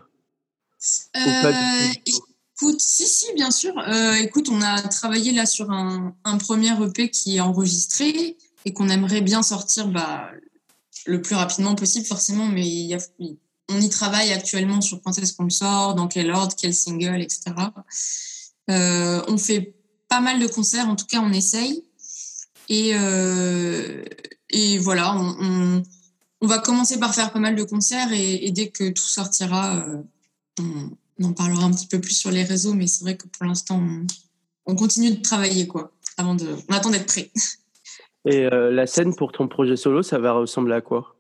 Tout 1.13 1.31
Écoute, 2.63 2.81
si, 2.81 3.07
si, 3.07 3.35
bien 3.35 3.51
sûr. 3.51 3.77
Euh, 3.77 4.15
écoute, 4.15 4.49
on 4.49 4.61
a 4.63 4.81
travaillé 4.83 5.33
là 5.33 5.47
sur 5.47 5.71
un, 5.71 6.15
premier 6.39 6.71
EP 6.81 7.11
qui 7.11 7.37
est 7.37 7.41
enregistré 7.41 8.37
et 8.65 8.73
qu'on 8.73 8.89
aimerait 8.89 9.21
bien 9.21 9.43
sortir 9.43 9.89
bah, 9.89 10.31
le 11.07 11.23
plus 11.23 11.35
rapidement 11.35 11.75
possible, 11.75 12.07
forcément, 12.07 12.47
mais 12.47 12.67
y 12.67 12.95
a, 12.95 12.99
on 13.69 13.81
y 13.81 13.89
travaille 13.89 14.33
actuellement 14.33 14.81
sur 14.81 15.01
quand 15.03 15.17
est-ce 15.19 15.35
dans 15.95 16.09
quel 16.09 16.31
ordre, 16.31 16.55
quel 16.57 16.75
single, 16.75 17.21
etc. 17.21 17.53
Euh, 18.71 19.23
on 19.29 19.39
fait 19.39 19.75
pas 20.09 20.21
mal 20.21 20.41
de 20.41 20.47
concerts, 20.47 20.89
en 20.89 20.97
tout 20.97 21.07
cas, 21.07 21.21
on 21.21 21.33
essaye. 21.33 21.85
Et, 22.69 22.93
euh, 22.95 24.05
et 24.51 24.79
voilà, 24.79 25.17
on, 25.17 25.83
on, 26.41 26.47
va 26.47 26.59
commencer 26.59 26.99
par 26.99 27.15
faire 27.15 27.33
pas 27.33 27.39
mal 27.39 27.57
de 27.57 27.65
concerts 27.65 28.13
et, 28.13 28.51
dès 28.51 28.69
que 28.71 28.91
tout 28.91 29.07
sortira, 29.07 29.85
on, 30.61 30.91
on 31.19 31.25
en 31.25 31.33
parlera 31.33 31.65
un 31.65 31.73
petit 31.73 31.87
peu 31.87 32.01
plus 32.01 32.15
sur 32.15 32.31
les 32.31 32.45
réseaux, 32.45 32.75
mais 32.75 32.87
c'est 32.87 33.05
vrai 33.05 33.17
que 33.17 33.27
pour 33.27 33.45
l'instant, 33.47 33.83
on, 34.67 34.75
continue 34.75 35.11
de 35.11 35.23
travailler, 35.23 35.67
quoi. 35.67 35.93
Avant 36.17 36.35
de, 36.35 36.57
on 36.69 36.75
attend 36.75 36.91
d'être 36.91 37.07
prêt. 37.07 37.31
Et 38.25 38.47
euh, 38.47 38.71
la 38.71 38.87
scène 38.87 39.15
pour 39.15 39.33
ton 39.33 39.49
projet 39.49 39.77
solo, 39.77 40.03
ça 40.03 40.19
va 40.19 40.33
ressembler 40.33 40.75
à 40.75 40.81
quoi? 40.81 41.17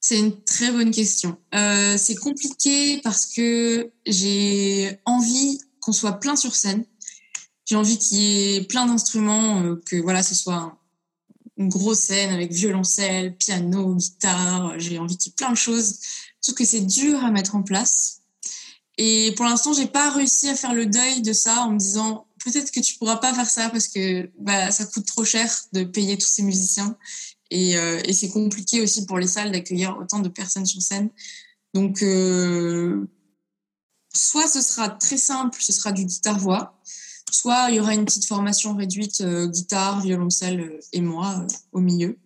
C'est 0.00 0.18
une 0.18 0.42
très 0.42 0.70
bonne 0.70 0.90
question. 0.90 1.36
Euh, 1.54 1.96
c'est 1.96 2.16
compliqué 2.16 3.00
parce 3.02 3.26
que 3.26 3.90
j'ai 4.04 5.00
envie 5.04 5.60
qu'on 5.80 5.92
soit 5.92 6.14
plein 6.14 6.36
sur 6.36 6.54
scène. 6.54 6.84
J'ai 7.64 7.76
envie 7.76 7.98
qu'il 7.98 8.18
y 8.18 8.56
ait 8.56 8.64
plein 8.64 8.86
d'instruments, 8.86 9.62
euh, 9.62 9.80
que 9.86 9.96
voilà, 9.96 10.22
ce 10.22 10.34
soit 10.34 10.76
une 11.56 11.68
grosse 11.68 12.00
scène 12.00 12.32
avec 12.32 12.52
violoncelle, 12.52 13.36
piano, 13.36 13.94
guitare. 13.94 14.78
J'ai 14.78 14.98
envie 14.98 15.16
qu'il 15.16 15.30
y 15.30 15.32
ait 15.32 15.36
plein 15.36 15.50
de 15.50 15.56
choses. 15.56 15.98
Sauf 16.40 16.54
que 16.54 16.64
c'est 16.64 16.82
dur 16.82 17.24
à 17.24 17.30
mettre 17.30 17.56
en 17.56 17.62
place. 17.62 18.22
Et 18.98 19.32
pour 19.36 19.44
l'instant, 19.44 19.72
j'ai 19.72 19.86
pas 19.86 20.10
réussi 20.10 20.48
à 20.48 20.54
faire 20.54 20.74
le 20.74 20.86
deuil 20.86 21.22
de 21.22 21.32
ça 21.32 21.62
en 21.62 21.72
me 21.72 21.78
disant 21.78 22.25
peut-être 22.46 22.70
que 22.70 22.80
tu 22.80 22.96
pourras 22.96 23.16
pas 23.16 23.34
faire 23.34 23.48
ça 23.48 23.68
parce 23.70 23.88
que 23.88 24.30
bah, 24.38 24.70
ça 24.70 24.86
coûte 24.86 25.06
trop 25.06 25.24
cher 25.24 25.52
de 25.72 25.82
payer 25.82 26.16
tous 26.16 26.28
ces 26.28 26.42
musiciens 26.42 26.96
et, 27.50 27.76
euh, 27.76 28.00
c'est 28.12 28.28
compliqué 28.28 28.80
aussi 28.80 29.04
pour 29.06 29.18
les 29.18 29.26
salles 29.26 29.52
d'accueillir 29.52 29.96
autant 29.98 30.20
de 30.20 30.28
personnes 30.28 30.66
sur 30.66 30.80
scène. 30.80 31.10
Donc, 31.74 32.02
euh, 32.02 33.06
soit 34.14 34.46
ce 34.46 34.60
sera 34.60 34.88
très 34.88 35.16
simple, 35.16 35.58
ce 35.60 35.72
sera 35.72 35.92
du 35.92 36.04
guitare-voix, 36.04 36.80
soit 37.30 37.66
il 37.70 37.76
y 37.76 37.80
aura 37.80 37.94
une 37.94 38.04
petite 38.04 38.26
formation 38.26 38.74
réduite 38.74 39.20
euh, 39.20 39.46
guitare, 39.46 40.00
violoncelle 40.00 40.78
et 40.92 41.00
moi 41.00 41.46
au 41.72 41.80
milieu. 41.80 42.18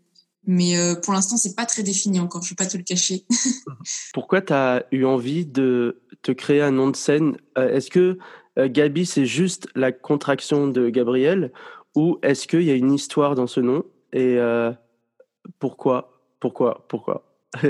Mais 0.46 0.74
pour 1.02 1.12
l'instant, 1.12 1.36
c'est 1.36 1.54
pas 1.54 1.66
très 1.66 1.82
défini 1.82 2.18
encore, 2.18 2.42
je 2.42 2.48
vais 2.48 2.56
pas 2.56 2.66
te 2.66 2.76
le 2.76 2.82
cacher. 2.82 3.26
Pourquoi 4.14 4.40
tu 4.40 4.54
as 4.54 4.84
eu 4.90 5.04
envie 5.04 5.44
de 5.44 6.02
te 6.22 6.32
créer 6.32 6.62
un 6.62 6.70
nom 6.70 6.88
de 6.90 6.96
scène? 6.96 7.36
Est-ce 7.56 7.90
que 7.90 8.18
Gabi, 8.68 9.06
c'est 9.06 9.26
juste 9.26 9.68
la 9.74 9.92
contraction 9.92 10.68
de 10.68 10.88
Gabriel 10.90 11.52
ou 11.94 12.18
est-ce 12.22 12.46
qu'il 12.46 12.62
y 12.62 12.70
a 12.70 12.74
une 12.74 12.92
histoire 12.92 13.34
dans 13.34 13.46
ce 13.46 13.60
nom 13.60 13.84
et 14.12 14.36
euh, 14.38 14.72
pourquoi 15.58 16.20
Pourquoi 16.40 16.86
Pourquoi? 16.88 17.24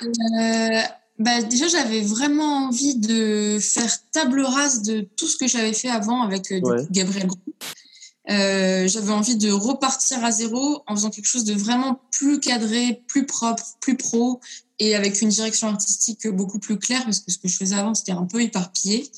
Euh, 0.00 0.80
bah, 1.18 1.42
déjà, 1.42 1.66
j'avais 1.66 2.02
vraiment 2.02 2.66
envie 2.66 2.94
de 2.94 3.58
faire 3.60 3.90
table 4.12 4.40
rase 4.42 4.82
de 4.82 5.00
tout 5.16 5.26
ce 5.26 5.36
que 5.36 5.48
j'avais 5.48 5.72
fait 5.72 5.88
avant 5.88 6.22
avec 6.22 6.52
euh, 6.52 6.60
Ouais. 6.60 6.86
Gabriel. 6.92 7.28
Euh, 8.30 8.86
j'avais 8.86 9.10
envie 9.10 9.36
de 9.36 9.50
repartir 9.50 10.22
à 10.24 10.30
zéro 10.30 10.82
en 10.86 10.94
faisant 10.94 11.10
quelque 11.10 11.26
chose 11.26 11.44
de 11.44 11.54
vraiment 11.54 12.00
plus 12.12 12.38
cadré, 12.38 13.02
plus 13.08 13.26
propre, 13.26 13.64
plus 13.80 13.96
pro 13.96 14.38
et 14.78 14.94
avec 14.94 15.20
une 15.22 15.30
direction 15.30 15.68
artistique 15.68 16.28
beaucoup 16.28 16.58
plus 16.58 16.78
claire 16.78 17.02
parce 17.04 17.20
que 17.20 17.32
ce 17.32 17.38
que 17.38 17.48
je 17.48 17.56
faisais 17.56 17.74
avant, 17.74 17.94
c'était 17.94 18.12
un 18.12 18.26
peu 18.26 18.40
éparpillé. 18.40 19.10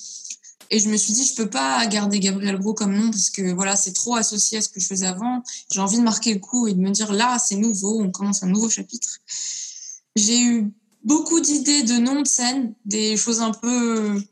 Et 0.70 0.78
je 0.78 0.88
me 0.88 0.96
suis 0.96 1.12
dit, 1.12 1.24
je 1.24 1.35
peux 1.35 1.50
pas 1.50 1.85
garder 1.87 2.20
Gabriel 2.20 2.59
Gros 2.59 2.74
comme 2.74 2.94
nom 2.94 3.11
parce 3.11 3.30
que 3.30 3.52
voilà, 3.52 3.74
c'est 3.74 3.92
trop 3.92 4.14
associé 4.14 4.59
à 4.59 4.61
ce 4.61 4.68
que 4.68 4.78
je 4.78 4.87
faisais 4.87 5.06
avant. 5.06 5.42
J'ai 5.72 5.80
envie 5.80 5.98
de 5.98 6.02
marquer 6.02 6.35
le 6.35 6.40
coup 6.40 6.68
et 6.68 6.74
de 6.74 6.78
me 6.78 6.90
dire 6.90 7.12
là, 7.12 7.38
c'est 7.38 7.56
nouveau, 7.56 8.00
on 8.00 8.11
commence 8.11 8.42
un 8.44 8.46
nouveau 8.46 8.70
chapitre. 8.70 9.18
J'ai 10.14 10.40
eu 10.40 10.72
beaucoup 11.02 11.40
d'idées 11.40 11.83
de 11.83 11.94
noms 11.94 12.22
de 12.22 12.26
scène, 12.26 12.74
des 12.85 13.16
choses 13.16 13.40
un 13.40 13.50
peu 13.50 14.22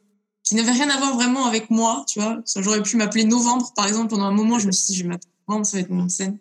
qui 0.44 0.54
n'avaient 0.54 0.72
rien 0.72 0.88
à 0.88 0.96
voir 0.96 1.14
vraiment 1.14 1.46
avec 1.46 1.70
moi, 1.70 2.04
tu 2.06 2.20
vois. 2.20 2.40
J'aurais 2.56 2.82
pu 2.82 2.96
m'appeler 2.96 3.24
Novembre, 3.24 3.72
par 3.74 3.86
exemple. 3.86 4.08
Pendant 4.08 4.24
un 4.24 4.32
moment, 4.32 4.58
je 4.58 4.66
me 4.66 4.72
suis 4.72 4.92
dit, 4.92 4.96
je 4.96 5.02
vais 5.02 5.08
m'appeler 5.10 5.30
Novembre, 5.48 5.66
ça 5.66 5.76
va 5.76 5.80
être 5.82 5.90
mon 5.90 5.96
nom 5.96 6.06
de 6.06 6.10
scène. 6.10 6.38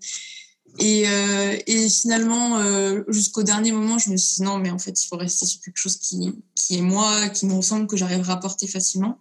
Et, 0.80 1.08
euh, 1.08 1.58
et 1.66 1.90
finalement, 1.90 2.58
euh, 2.60 3.04
jusqu'au 3.08 3.44
dernier 3.44 3.72
moment, 3.72 3.98
je 3.98 4.12
me 4.12 4.18
suis 4.18 4.36
dit, 4.36 4.44
non, 4.44 4.60
mais 4.60 4.70
en 4.70 4.80
fait, 4.80 5.04
il 5.04 5.08
faut 5.08 5.18
rester 5.18 5.46
sur 5.46 5.60
quelque 5.60 5.78
chose 5.78 5.98
qui, 5.98 6.34
qui 6.56 6.78
est 6.78 6.82
moi, 6.82 7.30
qui 7.30 7.48
me 7.48 7.54
ressemble, 7.54 7.88
que 7.88 7.98
j'arriverai 7.98 8.32
à 8.32 8.38
porter 8.38 8.68
facilement. 8.68 9.20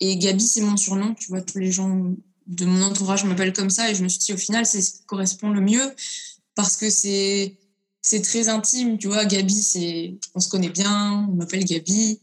Et 0.00 0.16
Gabi, 0.16 0.42
c'est 0.42 0.62
mon 0.62 0.76
surnom, 0.76 1.14
tu 1.14 1.28
vois, 1.28 1.42
tous 1.42 1.58
les 1.58 1.70
gens 1.72 2.12
de 2.46 2.64
mon 2.64 2.82
entourage 2.82 3.24
m'appellent 3.24 3.52
comme 3.52 3.70
ça. 3.70 3.90
Et 3.90 3.94
je 3.94 4.02
me 4.02 4.08
suis 4.08 4.18
dit, 4.20 4.32
au 4.32 4.36
final, 4.36 4.66
c'est 4.66 4.80
ce 4.82 4.92
qui 4.92 5.02
correspond 5.06 5.50
le 5.50 5.60
mieux 5.60 5.94
parce 6.54 6.76
que 6.76 6.90
c'est 6.90 7.56
c'est 8.02 8.22
très 8.22 8.48
intime, 8.48 8.96
tu 8.96 9.08
vois. 9.08 9.26
Gabi, 9.26 9.62
c'est, 9.62 10.18
on 10.34 10.40
se 10.40 10.48
connaît 10.48 10.70
bien, 10.70 11.26
on 11.30 11.34
m'appelle 11.34 11.64
Gabi. 11.64 12.20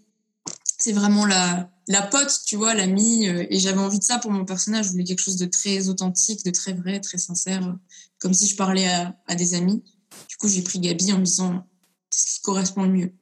C'est 0.79 0.91
vraiment 0.91 1.25
la, 1.27 1.69
la 1.87 2.01
pote, 2.01 2.41
tu 2.47 2.55
vois, 2.55 2.73
l'amie. 2.73 3.27
euh, 3.27 3.45
Et 3.51 3.59
j'avais 3.59 3.79
envie 3.79 3.99
de 3.99 4.03
ça 4.03 4.17
pour 4.17 4.31
mon 4.31 4.43
personnage. 4.43 4.85
Je 4.87 4.91
voulais 4.91 5.03
quelque 5.03 5.21
chose 5.21 5.37
de 5.37 5.45
très 5.45 5.87
authentique, 5.87 6.43
de 6.43 6.49
très 6.51 6.73
vrai, 6.73 6.99
très 6.99 7.19
sincère, 7.19 7.75
comme 8.17 8.33
si 8.33 8.47
je 8.47 8.55
parlais 8.55 8.87
à, 8.87 9.15
à 9.27 9.35
des 9.35 9.53
amis. 9.53 9.83
Du 10.27 10.35
coup, 10.37 10.47
j'ai 10.47 10.63
pris 10.63 10.79
Gabi 10.79 11.13
en 11.13 11.19
me 11.19 11.25
disant, 11.25 11.63
c'est 12.09 12.27
ce 12.29 12.35
qui 12.35 12.41
correspond 12.41 12.83
le 12.83 12.89
mieux. 12.89 13.13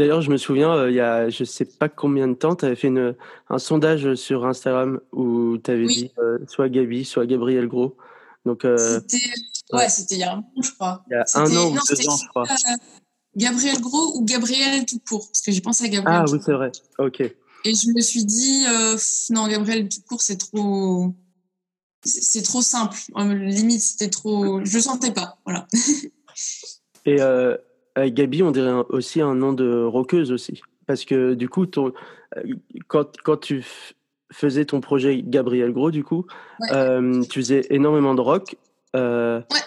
D'ailleurs, 0.00 0.22
je 0.22 0.30
me 0.30 0.38
souviens, 0.38 0.72
euh, 0.72 0.90
il 0.90 0.96
y 0.96 1.00
a 1.00 1.28
je 1.28 1.44
sais 1.44 1.66
pas 1.66 1.90
combien 1.90 2.26
de 2.26 2.32
temps, 2.32 2.56
tu 2.56 2.64
avais 2.64 2.74
fait 2.74 2.88
une, 2.88 3.14
un 3.50 3.58
sondage 3.58 4.14
sur 4.14 4.46
Instagram 4.46 4.98
où 5.12 5.58
tu 5.62 5.70
avais 5.70 5.84
Oui. 5.84 5.94
dit 5.94 6.10
euh, 6.18 6.38
soit 6.48 6.70
Gabi, 6.70 7.04
soit 7.04 7.26
Gabriel 7.26 7.68
Gros. 7.68 7.98
Donc, 8.46 8.64
euh, 8.64 8.78
C'était, 8.78 9.30
ouais, 9.74 9.90
c'était 9.90 10.14
il 10.14 10.20
y 10.20 10.22
a 10.22 10.32
un 10.32 10.38
an, 10.38 10.62
je 10.62 10.70
crois. 10.72 11.04
il 11.10 11.12
y 11.12 11.16
a 11.16 11.24
un 11.34 11.44
an 11.54 11.66
ou 11.68 11.74
non, 11.74 11.80
deux 11.86 12.08
ans, 12.08 12.16
je 12.16 12.28
crois. 12.28 12.44
Gabriel 13.36 13.78
Gros 13.82 14.16
ou 14.16 14.24
Gabriel 14.24 14.86
tout 14.86 15.00
court, 15.06 15.26
parce 15.26 15.42
que 15.42 15.52
j'ai 15.52 15.60
pensé 15.60 15.84
à 15.84 15.88
Gabriel. 15.88 16.22
Ah 16.26 16.32
oui, 16.32 16.38
c'est 16.42 16.54
vrai. 16.54 16.72
Ok. 16.96 17.20
Et 17.20 17.74
je 17.74 17.90
me 17.94 18.00
suis 18.00 18.24
dit, 18.24 18.64
non, 19.28 19.48
Gabriel 19.48 19.86
tout 19.90 20.00
court, 20.08 20.22
c'est 20.22 20.38
trop. 20.38 21.14
C'est 22.06 22.40
trop 22.40 22.62
simple. 22.62 22.96
Limite, 23.18 23.82
c'était 23.82 24.08
trop. 24.08 24.64
Je 24.64 24.76
le 24.76 24.82
sentais 24.82 25.12
pas. 25.12 25.36
Voilà. 25.44 25.66
Et 27.04 27.18
Gabi, 28.08 28.42
on 28.42 28.50
dirait 28.50 28.70
un- 28.70 28.86
aussi 28.88 29.20
un 29.20 29.34
nom 29.34 29.52
de 29.52 29.82
rockeuse 29.84 30.32
aussi. 30.32 30.62
Parce 30.86 31.04
que 31.04 31.34
du 31.34 31.48
coup, 31.48 31.66
ton, 31.66 31.92
euh, 32.36 32.42
quand, 32.88 33.16
quand 33.22 33.36
tu 33.36 33.64
faisais 34.32 34.64
ton 34.64 34.80
projet 34.80 35.22
Gabriel 35.22 35.72
Gros, 35.72 35.90
du 35.90 36.04
coup, 36.04 36.26
Ouais. 36.60 36.68
euh, 36.72 37.22
tu 37.22 37.40
faisais 37.40 37.62
énormément 37.70 38.14
de 38.14 38.20
rock. 38.20 38.56
euh, 38.96 39.40
Ouais. 39.50 39.58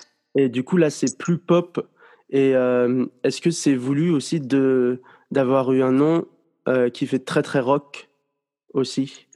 Et 0.44 0.50
du 0.50 0.64
coup, 0.64 0.78
là, 0.78 0.90
c'est 0.90 1.18
plus 1.18 1.38
pop. 1.38 1.88
Et 2.30 2.56
euh, 2.56 3.06
est-ce 3.24 3.40
que 3.42 3.52
c'est 3.52 3.76
voulu 3.76 4.10
aussi 4.12 4.40
de 4.40 5.02
d'avoir 5.32 5.72
eu 5.72 5.82
un 5.84 5.92
nom 5.92 6.26
euh, 6.68 6.90
qui 6.90 7.06
fait 7.08 7.20
très 7.20 7.42
très 7.44 7.60
rock 7.60 8.10
aussi? 8.74 9.28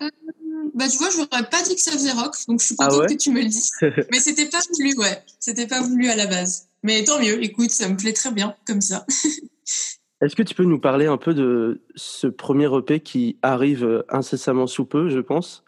Bah, 0.78 0.88
tu 0.88 0.98
vois, 1.00 1.10
je 1.10 1.18
n'aurais 1.18 1.50
pas 1.50 1.64
dit 1.64 1.74
que 1.74 1.82
ça 1.82 1.92
faisait 1.92 2.12
rock, 2.12 2.36
donc 2.48 2.62
je 2.62 2.68
suis 2.68 2.76
Ah 2.78 2.86
contente 2.86 3.02
ouais 3.02 3.16
que 3.16 3.20
tu 3.20 3.32
me 3.32 3.42
le 3.42 3.48
dises. 3.48 3.72
Mais 3.82 4.20
c'était 4.20 4.46
pas 4.46 4.60
voulu, 4.72 4.96
ouais. 4.98 5.24
C'était 5.40 5.66
pas 5.66 5.82
voulu 5.82 6.08
à 6.08 6.16
la 6.16 6.28
base. 6.28 6.68
Mais 6.84 7.04
tant 7.04 7.20
mieux, 7.20 7.44
écoute, 7.44 7.72
ça 7.72 7.90
me 7.90 7.98
plaît 7.98 8.14
très 8.14 8.32
bien, 8.32 8.56
comme 8.68 8.82
ça. 8.82 9.04
Est-ce 10.22 10.36
que 10.36 10.44
tu 10.44 10.54
peux 10.54 10.66
nous 10.66 10.80
parler 10.80 11.08
un 11.08 11.18
peu 11.18 11.34
de 11.34 11.82
ce 11.96 12.28
premier 12.28 12.70
EP 12.78 13.00
qui 13.00 13.38
arrive 13.42 13.84
euh, 13.84 14.04
incessamment 14.10 14.68
sous 14.68 14.86
peu, 14.86 15.10
je 15.10 15.20
pense? 15.20 15.64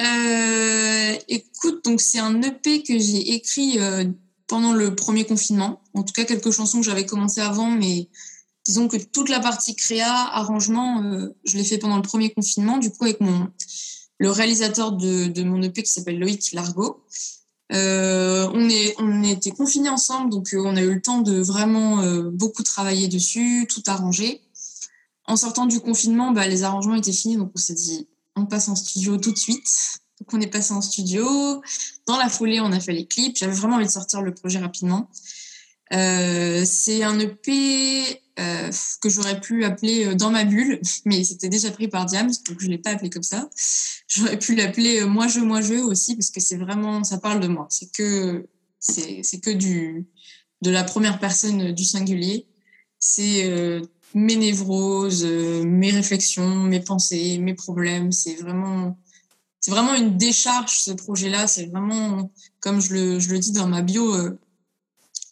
Euh, 0.00 1.14
écoute, 1.28 1.84
donc 1.84 2.00
c'est 2.00 2.18
un 2.18 2.42
EP 2.42 2.82
que 2.82 2.98
j'ai 2.98 3.34
écrit 3.34 3.78
euh, 3.78 4.04
pendant 4.48 4.72
le 4.72 4.96
premier 4.96 5.24
confinement. 5.24 5.82
En 5.94 6.02
tout 6.02 6.12
cas, 6.12 6.24
quelques 6.24 6.50
chansons 6.50 6.80
que 6.80 6.84
j'avais 6.84 7.06
commencé 7.06 7.40
avant, 7.40 7.70
mais 7.70 8.08
disons 8.64 8.88
que 8.88 8.96
toute 8.96 9.28
la 9.28 9.40
partie 9.40 9.76
créa, 9.76 10.12
arrangement, 10.32 11.02
euh, 11.02 11.34
je 11.44 11.56
l'ai 11.56 11.64
fait 11.64 11.78
pendant 11.78 11.96
le 11.96 12.02
premier 12.02 12.30
confinement, 12.30 12.78
du 12.78 12.90
coup 12.90 13.04
avec 13.04 13.20
mon 13.20 13.48
le 14.18 14.30
réalisateur 14.30 14.92
de, 14.92 15.26
de 15.26 15.42
mon 15.42 15.60
EP 15.62 15.82
qui 15.82 15.90
s'appelle 15.90 16.18
Loïc 16.18 16.52
Largo. 16.52 17.04
Euh, 17.72 18.48
on 18.52 18.68
est 18.68 18.94
on 18.98 19.22
était 19.22 19.50
confinés 19.50 19.88
ensemble, 19.88 20.30
donc 20.30 20.52
euh, 20.52 20.62
on 20.64 20.76
a 20.76 20.82
eu 20.82 20.94
le 20.94 21.02
temps 21.02 21.20
de 21.20 21.40
vraiment 21.40 22.00
euh, 22.00 22.30
beaucoup 22.30 22.62
travailler 22.62 23.08
dessus, 23.08 23.66
tout 23.68 23.82
arranger. 23.86 24.42
En 25.26 25.36
sortant 25.36 25.66
du 25.66 25.80
confinement, 25.80 26.32
bah, 26.32 26.46
les 26.46 26.62
arrangements 26.62 26.94
étaient 26.94 27.12
finis, 27.12 27.36
donc 27.36 27.52
on 27.54 27.58
s'est 27.58 27.74
dit 27.74 28.06
on 28.36 28.46
passe 28.46 28.68
en 28.68 28.76
studio 28.76 29.16
tout 29.16 29.32
de 29.32 29.38
suite. 29.38 29.98
Donc 30.20 30.32
on 30.32 30.40
est 30.40 30.46
passé 30.46 30.72
en 30.72 30.80
studio. 30.80 31.26
Dans 32.06 32.16
la 32.16 32.28
foulée, 32.28 32.60
on 32.60 32.72
a 32.72 32.80
fait 32.80 32.92
les 32.92 33.06
clips. 33.06 33.36
J'avais 33.36 33.52
vraiment 33.52 33.76
envie 33.76 33.86
de 33.86 33.90
sortir 33.90 34.22
le 34.22 34.32
projet 34.34 34.58
rapidement. 34.58 35.10
Euh, 35.92 36.64
c'est 36.64 37.02
un 37.02 37.18
EP 37.18 38.22
euh, 38.40 38.70
que 39.00 39.08
j'aurais 39.08 39.40
pu 39.40 39.64
appeler 39.64 40.06
euh, 40.06 40.14
Dans 40.14 40.30
ma 40.30 40.44
bulle, 40.44 40.80
mais 41.04 41.22
c'était 41.22 41.48
déjà 41.48 41.70
pris 41.70 41.86
par 41.86 42.04
Diams, 42.04 42.32
donc 42.48 42.60
je 42.60 42.66
ne 42.66 42.72
l'ai 42.72 42.78
pas 42.78 42.90
appelé 42.90 43.08
comme 43.08 43.22
ça. 43.22 43.48
J'aurais 44.08 44.38
pu 44.38 44.56
l'appeler 44.56 45.02
euh, 45.02 45.06
Moi 45.06 45.28
je, 45.28 45.38
moi 45.38 45.60
je 45.60 45.74
aussi, 45.74 46.16
parce 46.16 46.30
que 46.30 46.40
c'est 46.40 46.56
vraiment, 46.56 47.04
ça 47.04 47.18
parle 47.18 47.38
de 47.38 47.46
moi. 47.46 47.66
C'est 47.70 47.92
que, 47.92 48.48
c'est, 48.80 49.20
c'est 49.22 49.38
que 49.38 49.50
du, 49.50 50.06
de 50.62 50.70
la 50.70 50.82
première 50.82 51.20
personne 51.20 51.72
du 51.72 51.84
singulier. 51.84 52.48
C'est 52.98 53.50
mes 54.14 54.36
névroses, 54.36 55.24
mes 55.26 55.90
réflexions, 55.90 56.48
mes 56.48 56.80
pensées, 56.80 57.38
mes 57.38 57.52
problèmes. 57.52 58.12
C'est 58.12 58.36
vraiment, 58.36 58.98
c'est 59.60 59.70
vraiment 59.70 59.94
une 59.94 60.16
décharge 60.16 60.78
ce 60.78 60.90
projet-là. 60.90 61.46
C'est 61.46 61.66
vraiment, 61.66 62.32
comme 62.60 62.80
je 62.80 62.94
le, 62.94 63.20
je 63.20 63.30
le 63.30 63.38
dis 63.38 63.52
dans 63.52 63.66
ma 63.66 63.82
bio, 63.82 64.10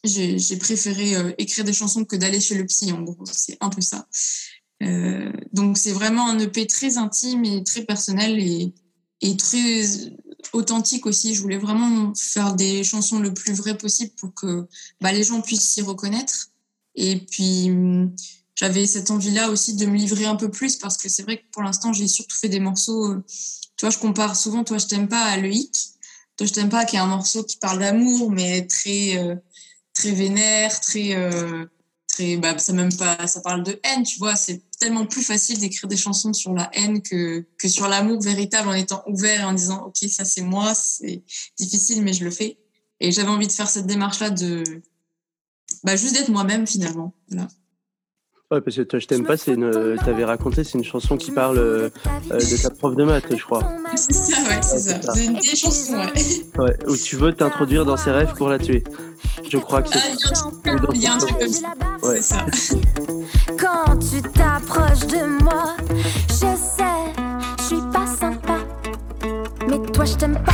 j'ai 0.05 0.57
préféré 0.57 1.17
euh, 1.17 1.33
écrire 1.38 1.65
des 1.65 1.73
chansons 1.73 2.05
que 2.05 2.17
d'aller 2.17 2.41
chez 2.41 2.55
le 2.55 2.67
psy. 2.67 2.93
En 2.93 3.03
gros, 3.03 3.25
c'est 3.31 3.57
un 3.61 3.69
peu 3.69 3.81
ça. 3.81 4.07
Euh, 4.83 5.33
donc 5.53 5.79
c'est 5.79 5.93
vraiment 5.93 6.29
un 6.29 6.38
EP 6.38 6.67
très 6.67 6.99
intime 6.99 7.45
et 7.45 7.62
très 7.62 7.85
personnel 7.85 8.38
et, 8.41 8.75
et 9.21 9.37
très 9.37 9.85
authentique 10.53 11.07
aussi. 11.07 11.35
Je 11.35 11.41
voulais 11.41 11.59
vraiment 11.59 12.12
faire 12.17 12.55
des 12.55 12.83
chansons 12.85 13.21
le 13.21 13.33
plus 13.33 13.53
vrai 13.53 13.77
possible 13.79 14.12
pour 14.17 14.35
que 14.35 14.67
bah, 15.01 15.12
les 15.12 15.23
gens 15.23 15.41
puissent 15.41 15.69
s'y 15.69 15.83
reconnaître. 15.83 16.49
Et 16.95 17.17
puis 17.17 17.71
hum, 17.71 18.15
j'avais 18.55 18.87
cette 18.87 19.11
envie-là 19.11 19.51
aussi 19.51 19.75
de 19.75 19.87
me 19.87 19.97
livrer 19.97 20.27
un 20.27 20.37
peu 20.37 20.51
plus 20.51 20.77
parce 20.77 20.97
que 20.97 21.09
c'est 21.09 21.23
vrai 21.23 21.38
que 21.38 21.45
pour 21.53 21.62
l'instant 21.62 21.93
j'ai 21.93 22.09
surtout 22.09 22.37
fait 22.37 22.49
des 22.49 22.61
morceaux. 22.61 23.12
euh, 23.12 23.25
tu 23.77 23.87
vois, 23.87 23.91
je 23.91 23.99
compare 23.99 24.37
souvent 24.37 24.65
Toi 24.65 24.79
je 24.79 24.87
t'aime 24.87 25.09
pas 25.09 25.25
à 25.25 25.37
Le 25.37 25.51
Hic. 25.51 25.75
Toi 26.37 26.47
je 26.47 26.53
t'aime 26.53 26.69
pas 26.69 26.85
qui 26.85 26.97
est 26.97 27.01
un 27.01 27.07
morceau 27.07 27.45
qui 27.45 27.57
parle 27.57 27.79
d'amour 27.79 28.31
mais 28.31 28.67
très 28.67 29.17
euh, 29.19 29.37
très 29.94 30.12
vénère, 30.12 30.81
très 30.81 31.14
euh, 31.14 31.66
très 32.09 32.37
bah 32.37 32.59
ça 32.59 32.72
même 32.72 32.94
pas 32.94 33.26
ça 33.26 33.40
parle 33.40 33.62
de 33.62 33.81
haine, 33.85 34.02
tu 34.02 34.18
vois, 34.18 34.37
c'est 34.37 34.62
tellement 34.78 35.07
plus 35.07 35.22
facile 35.22 35.59
d'écrire 35.59 35.88
des 35.88 35.96
chansons 35.96 36.33
sur 36.33 36.52
la 36.55 36.70
haine 36.74 37.02
que 37.02 37.46
que 37.59 37.68
sur 37.68 37.88
l'amour 37.88 38.20
véritable 38.20 38.68
en 38.68 38.74
étant 38.74 39.02
ouvert 39.07 39.40
et 39.40 39.44
en 39.44 39.52
disant 39.52 39.85
OK, 39.87 40.09
ça 40.09 40.24
c'est 40.24 40.42
moi, 40.42 40.74
c'est 40.74 41.22
difficile 41.59 42.02
mais 42.02 42.12
je 42.12 42.24
le 42.24 42.31
fais. 42.31 42.59
Et 43.00 43.11
j'avais 43.11 43.28
envie 43.31 43.48
de 43.48 43.52
faire 43.52 43.68
cette 43.68 43.87
démarche 43.87 44.20
là 44.20 44.31
de 44.31 44.62
bah 45.85 45.96
juste 45.96 46.14
d'être 46.14 46.28
moi-même 46.28 46.66
finalement. 46.66 47.14
Voilà. 47.28 47.48
Ouais, 48.53 48.61
parce 48.61 48.77
que 48.77 48.83
toi, 48.83 48.99
je 48.99 49.07
t'aime 49.07 49.25
pas, 49.25 49.38
c'est 49.38 49.55
une. 49.55 49.97
T'avais 50.05 50.27
raconté, 50.27 50.62
c'est 50.62 50.77
une 50.77 50.85
chanson 50.85 51.17
qui 51.17 51.31
parle 51.31 51.57
euh, 51.57 51.88
euh, 52.31 52.37
de 52.37 52.62
ta 52.62 52.69
prof 52.69 52.95
de 52.95 53.03
maths, 53.03 53.35
je 53.35 53.43
crois. 53.43 53.62
C'est 53.97 54.12
ça, 54.12 54.37
ouais, 54.43 54.61
c'est 54.61 54.79
ça. 54.79 55.01
C'est 55.15 55.25
une 55.25 55.38
vieille 55.38 55.57
chanson, 55.57 55.95
ouais. 55.95 56.62
Ouais, 56.62 56.77
où 56.87 56.95
tu 56.95 57.17
veux 57.17 57.33
t'introduire 57.33 57.87
dans 57.87 57.97
ses 57.97 58.11
rêves 58.11 58.35
pour 58.37 58.51
la 58.51 58.59
tuer. 58.59 58.85
Je 59.51 59.57
crois 59.57 59.81
que 59.81 59.88
c'est. 59.88 60.01
il 60.93 61.01
y 61.01 61.07
a 61.07 61.15
un 61.15 61.17
truc 61.17 61.38
comme 61.38 61.49
ça. 61.49 61.69
Ouais. 62.03 62.21
C'est 62.21 62.35
ça. 62.35 62.47
Quand 63.59 63.97
tu 63.97 64.21
t'approches 64.21 65.07
de 65.07 65.43
moi, 65.43 65.75
je 66.29 66.35
sais, 66.35 66.85
je 67.59 67.62
suis 67.62 67.83
pas 67.91 68.07
sympa. 68.07 68.59
Mais 69.67 69.79
toi, 69.93 70.05
je 70.05 70.15
t'aime 70.15 70.35
pas. 70.45 70.53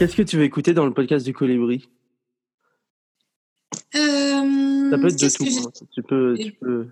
Qu'est-ce 0.00 0.16
que 0.16 0.22
tu 0.22 0.38
veux 0.38 0.44
écouter 0.44 0.72
dans 0.72 0.86
le 0.86 0.94
podcast 0.94 1.26
du 1.26 1.34
Colibri? 1.34 1.86
Euh, 3.94 4.90
Ça 4.90 4.96
peut 4.96 5.08
être 5.08 5.20
de 5.20 5.28
tout. 5.28 5.44
hein. 5.44 5.70
Tu 5.92 6.02
peux, 6.02 6.38
tu 6.40 6.52
peux. 6.52 6.88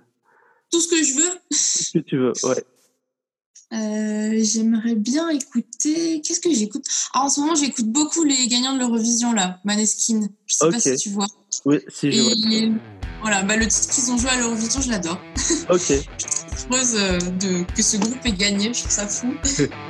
Tout 0.70 0.78
ce 0.78 0.88
que 0.88 1.02
je 1.02 1.14
veux. 1.14 1.30
Ce 1.50 1.90
que 1.98 2.04
tu 2.04 2.18
veux, 2.18 2.32
ouais. 2.44 2.64
Euh, 3.72 4.38
J'aimerais 4.44 4.94
bien 4.94 5.30
écouter. 5.30 6.20
Qu'est-ce 6.20 6.40
que 6.40 6.52
j'écoute? 6.52 6.84
Ah, 7.14 7.22
En 7.22 7.30
ce 7.30 7.40
moment, 7.40 7.54
j'écoute 7.54 7.86
beaucoup 7.86 8.24
les 8.24 8.46
gagnants 8.46 8.74
de 8.74 8.80
l'Eurovision, 8.80 9.32
là, 9.32 9.58
Maneskin. 9.64 10.28
Je 10.44 10.54
sais 10.54 10.68
pas 10.68 10.78
si 10.78 10.94
tu 10.96 11.08
vois. 11.08 11.26
Oui, 11.64 11.78
si, 11.88 12.12
je 12.12 12.20
Et, 12.20 12.72
Voilà, 13.22 13.42
bah, 13.42 13.56
le 13.56 13.66
titre 13.68 13.88
qu'ils 13.88 14.10
ont 14.12 14.18
joué 14.18 14.28
à 14.28 14.36
l'Eurovision, 14.36 14.82
je 14.82 14.90
l'adore. 14.90 15.18
Ok. 15.70 15.78
je 15.78 15.94
suis 15.94 16.04
heureuse 16.70 16.94
euh, 16.96 17.18
de, 17.40 17.64
que 17.74 17.82
ce 17.82 17.96
groupe 17.96 18.18
ait 18.26 18.32
gagné, 18.32 18.74
je 18.74 18.80
trouve 18.80 18.92
ça 18.92 19.08
fou. 19.08 19.32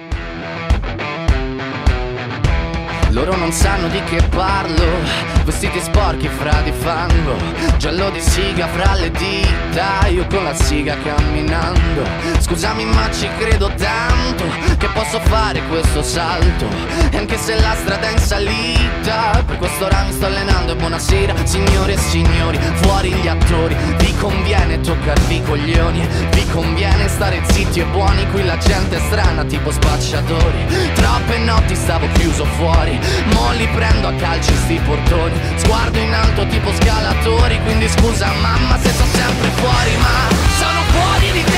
Loro 3.19 3.35
non 3.35 3.51
sanno 3.51 3.89
di 3.89 4.01
che 4.05 4.23
parlo, 4.29 4.87
vestiti 5.43 5.81
sporchi 5.81 6.29
fra 6.29 6.61
di 6.63 6.71
fango, 6.71 7.35
giallo 7.77 8.11
di 8.11 8.21
siga 8.21 8.69
fra 8.69 8.95
le 8.95 9.11
dita, 9.11 10.07
io 10.07 10.25
con 10.29 10.45
la 10.45 10.55
siga 10.55 10.97
camminando. 11.03 12.07
Scusami 12.39 12.85
ma 12.85 13.11
ci 13.11 13.29
credo 13.37 13.73
tanto 13.77 14.45
che 14.79 14.87
posso 14.95 15.19
fare 15.19 15.61
questo 15.69 16.01
salto, 16.01 16.67
e 17.11 17.17
anche 17.17 17.37
se 17.39 17.61
la 17.61 17.75
strada 17.75 18.07
è 18.07 18.13
in 18.13 18.19
salita, 18.19 19.43
per 19.45 19.57
quest'ora 19.57 20.05
mi 20.05 20.13
sto 20.13 20.27
allenando. 20.27 20.73
E 20.73 20.77
buonasera 20.77 21.35
signore 21.43 21.95
e 21.95 21.99
signori, 21.99 22.57
fuori 22.75 23.13
gli 23.15 23.27
attori, 23.27 23.77
vi 23.97 24.15
conviene 24.19 24.81
toccarvi 24.81 25.35
i 25.35 25.43
coglioni, 25.43 26.07
vi 26.31 26.47
conviene 26.53 27.09
stare 27.09 27.43
zitti 27.49 27.81
e 27.81 27.85
buoni, 27.87 28.31
qui 28.31 28.45
la 28.45 28.59
gente 28.59 28.97
è 28.97 29.01
strana 29.01 29.43
tipo 29.43 29.73
spacciatori, 29.73 30.93
troppe 30.95 31.39
notti 31.39 31.75
stavo 31.75 32.07
chiuso 32.13 32.45
fuori 32.45 33.07
Mo 33.33 33.53
prendo 33.75 34.09
a 34.09 34.13
calci 34.15 34.55
sti 34.55 34.81
portoni. 34.85 35.39
Sguardo 35.57 35.99
in 35.99 36.13
alto 36.13 36.47
tipo 36.47 36.73
scalatori 36.73 37.61
Quindi 37.63 37.89
scusa 37.89 38.33
mamma 38.41 38.79
se 38.79 38.91
sto 38.91 39.05
sempre 39.05 39.49
fuori 39.57 39.97
Ma 39.97 40.35
sono 40.59 40.81
fuori 40.91 41.33
di 41.33 41.45
testa 41.45 41.58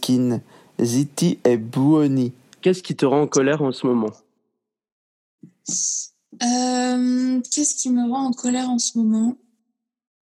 Maneskin, 0.00 0.40
Ziti 0.80 1.38
et 1.44 1.56
Buoni. 1.56 2.32
Qu'est-ce 2.62 2.82
qui 2.82 2.94
te 2.94 3.04
rend 3.06 3.22
en 3.22 3.26
colère 3.26 3.62
en 3.62 3.72
ce 3.72 3.86
moment? 3.86 4.12
Euh, 6.42 7.40
Qu'est-ce 7.50 7.74
qui 7.74 7.90
me 7.90 8.08
rend 8.08 8.26
en 8.26 8.32
colère 8.32 8.70
en 8.70 8.78
ce 8.78 8.96
moment? 8.98 9.36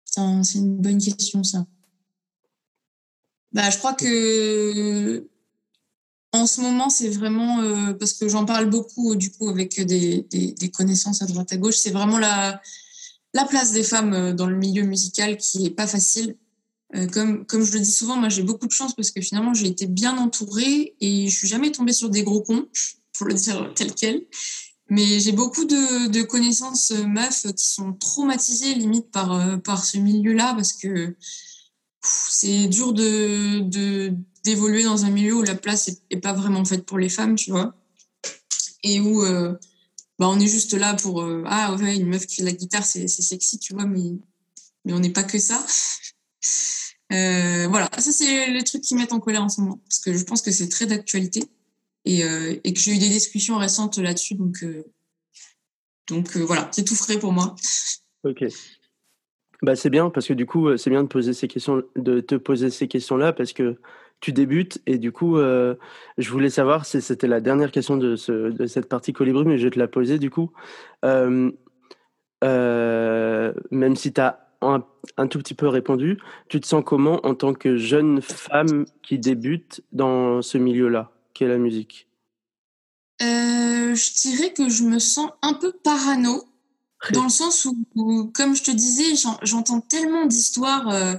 C'est 0.05 0.57
une 0.59 0.77
bonne 0.77 0.99
question, 0.99 1.43
ça. 1.43 1.65
Bah, 3.53 3.69
je 3.69 3.77
crois 3.77 3.93
que 3.93 5.27
en 6.33 6.47
ce 6.47 6.61
moment, 6.61 6.89
c'est 6.89 7.09
vraiment 7.09 7.59
euh, 7.59 7.93
parce 7.93 8.13
que 8.13 8.29
j'en 8.29 8.45
parle 8.45 8.69
beaucoup 8.69 9.15
du 9.17 9.31
coup 9.31 9.49
avec 9.49 9.81
des, 9.81 10.21
des- 10.29 10.53
des 10.53 10.71
connaissances 10.71 11.21
à 11.21 11.25
droite 11.25 11.51
à 11.51 11.57
gauche. 11.57 11.75
C'est 11.75 11.91
vraiment 11.91 12.17
la, 12.17 12.61
la 13.33 13.43
place 13.45 13.73
des 13.73 13.83
femmes 13.83 14.13
euh, 14.13 14.33
dans 14.33 14.45
le 14.47 14.55
milieu 14.55 14.83
musical 14.83 15.35
qui 15.37 15.65
est 15.65 15.71
pas 15.71 15.87
facile. 15.87 16.37
Euh, 16.95 17.07
comme, 17.07 17.45
je 17.63 17.73
le 17.73 17.79
dis 17.79 17.91
souvent, 17.91 18.17
moi 18.17 18.29
j'ai 18.29 18.43
beaucoup 18.43 18.67
de 18.67 18.71
chance 18.71 18.93
parce 18.95 19.11
que 19.11 19.21
finalement 19.21 19.53
j'ai 19.53 19.67
été 19.67 19.87
bien 19.87 20.17
entourée 20.17 20.95
et 20.99 21.29
je 21.29 21.35
suis 21.35 21.47
jamais 21.47 21.71
tombée 21.71 21.93
sur 21.93 22.09
des 22.09 22.23
gros 22.23 22.41
cons, 22.41 22.67
pour 23.17 23.27
le 23.27 23.33
dire 23.33 23.71
tel 23.75 23.93
quel. 23.93 24.25
Mais 24.89 25.21
j'ai 25.21 25.31
beaucoup 25.31 25.63
de, 25.63 26.21
connaissances 26.23 26.91
euh, 26.91 27.05
meufs 27.05 27.47
qui 27.55 27.67
sont 27.67 27.93
traumatisées 27.93 28.73
limite 28.75 29.09
par, 29.09 29.31
euh, 29.31 29.57
ce 29.83 29.97
milieu-là 29.97 30.53
parce 30.53 30.73
que 30.73 31.15
c'est 32.03 32.67
dur 32.67 32.91
de, 32.91 34.13
d'évoluer 34.43 34.83
dans 34.83 35.05
un 35.05 35.11
milieu 35.11 35.35
où 35.35 35.43
la 35.43 35.55
place 35.55 35.87
est, 35.87 36.01
est 36.09 36.17
pas 36.17 36.33
vraiment 36.33 36.65
faite 36.65 36.85
pour 36.85 36.99
les 36.99 37.09
femmes, 37.09 37.35
tu 37.35 37.51
vois. 37.51 37.73
Et 38.83 38.99
où 38.99 39.21
bah, 40.17 40.27
on 40.27 40.39
est 40.39 40.47
juste 40.47 40.73
là 40.73 40.95
pour 40.95 41.23
Ah 41.45 41.75
ouais, 41.75 41.95
une 41.95 42.07
meuf 42.07 42.25
qui 42.25 42.37
fait 42.37 42.41
de 42.41 42.47
la 42.47 42.53
guitare, 42.53 42.83
c'est 42.83 43.07
sexy, 43.07 43.59
tu 43.59 43.73
vois, 43.75 43.85
mais, 43.85 44.17
mais 44.83 44.93
on 44.93 44.99
n'est 44.99 45.11
pas 45.11 45.23
que 45.23 45.37
ça. 45.37 45.63
Euh, 47.11 47.67
voilà, 47.67 47.89
ça 47.97 48.11
c'est 48.11 48.49
les 48.51 48.63
trucs 48.63 48.81
qui 48.81 48.95
mettent 48.95 49.11
en 49.11 49.19
colère 49.19 49.43
en 49.43 49.49
ce 49.49 49.59
moment 49.59 49.81
parce 49.85 49.99
que 49.99 50.13
je 50.13 50.23
pense 50.23 50.41
que 50.41 50.51
c'est 50.51 50.69
très 50.69 50.85
d'actualité 50.85 51.43
et, 52.05 52.23
euh, 52.23 52.55
et 52.63 52.73
que 52.73 52.79
j'ai 52.79 52.93
eu 52.93 52.99
des 52.99 53.09
discussions 53.09 53.57
récentes 53.57 53.97
là-dessus. 53.97 54.35
Donc, 54.35 54.63
euh, 54.63 54.85
donc 56.07 56.37
voilà, 56.37 56.69
c'est 56.71 56.85
tout 56.85 56.95
frais 56.95 57.19
pour 57.19 57.33
moi. 57.33 57.55
Ok. 58.23 58.45
Bah 59.61 59.75
c'est 59.75 59.89
bien 59.89 60.09
parce 60.09 60.27
que 60.27 60.33
du 60.33 60.45
coup 60.45 60.75
c'est 60.77 60.89
bien 60.89 61.03
de 61.03 61.07
poser 61.07 61.33
ces 61.33 61.47
questions, 61.47 61.83
de 61.95 62.19
te 62.19 62.35
poser 62.35 62.71
ces 62.71 62.87
questions-là 62.87 63.33
parce 63.33 63.53
que 63.53 63.77
tu 64.19 64.33
débutes 64.33 64.81
et 64.87 64.97
du 64.97 65.11
coup 65.11 65.37
je 65.37 66.29
voulais 66.31 66.49
savoir 66.49 66.85
si 66.85 66.99
c'était 66.99 67.27
la 67.27 67.41
dernière 67.41 67.71
question 67.71 67.95
de, 67.95 68.15
ce, 68.15 68.49
de 68.49 68.65
cette 68.65 68.89
partie 68.89 69.13
colibri 69.13 69.45
mais 69.45 69.59
je 69.59 69.65
vais 69.65 69.69
te 69.69 69.77
la 69.77 69.87
poser 69.87 70.17
du 70.17 70.31
coup. 70.31 70.51
Même 71.03 71.53
si 73.95 74.13
tu 74.13 74.21
as 74.21 74.50
un, 74.61 74.83
un 75.17 75.27
tout 75.27 75.39
petit 75.39 75.53
peu 75.53 75.67
répondu, 75.67 76.19
tu 76.49 76.59
te 76.59 76.67
sens 76.67 76.83
comment 76.85 77.25
en 77.25 77.35
tant 77.35 77.53
que 77.53 77.77
jeune 77.77 78.21
femme 78.21 78.85
qui 79.03 79.19
débute 79.19 79.81
dans 79.91 80.41
ce 80.41 80.57
milieu-là, 80.57 81.11
qu'est 81.33 81.47
la 81.47 81.57
musique? 81.57 82.07
Euh, 83.21 83.93
je 83.93 84.21
dirais 84.21 84.53
que 84.53 84.69
je 84.69 84.83
me 84.83 84.99
sens 84.99 85.29
un 85.41 85.53
peu 85.53 85.71
parano 85.71 86.43
Dans 87.13 87.23
le 87.23 87.29
sens 87.29 87.67
où, 87.95 88.31
comme 88.33 88.55
je 88.55 88.63
te 88.63 88.71
disais, 88.71 89.15
j'entends 89.43 89.81
tellement 89.81 90.25
d'histoires 90.25 90.89
euh, 90.89 91.15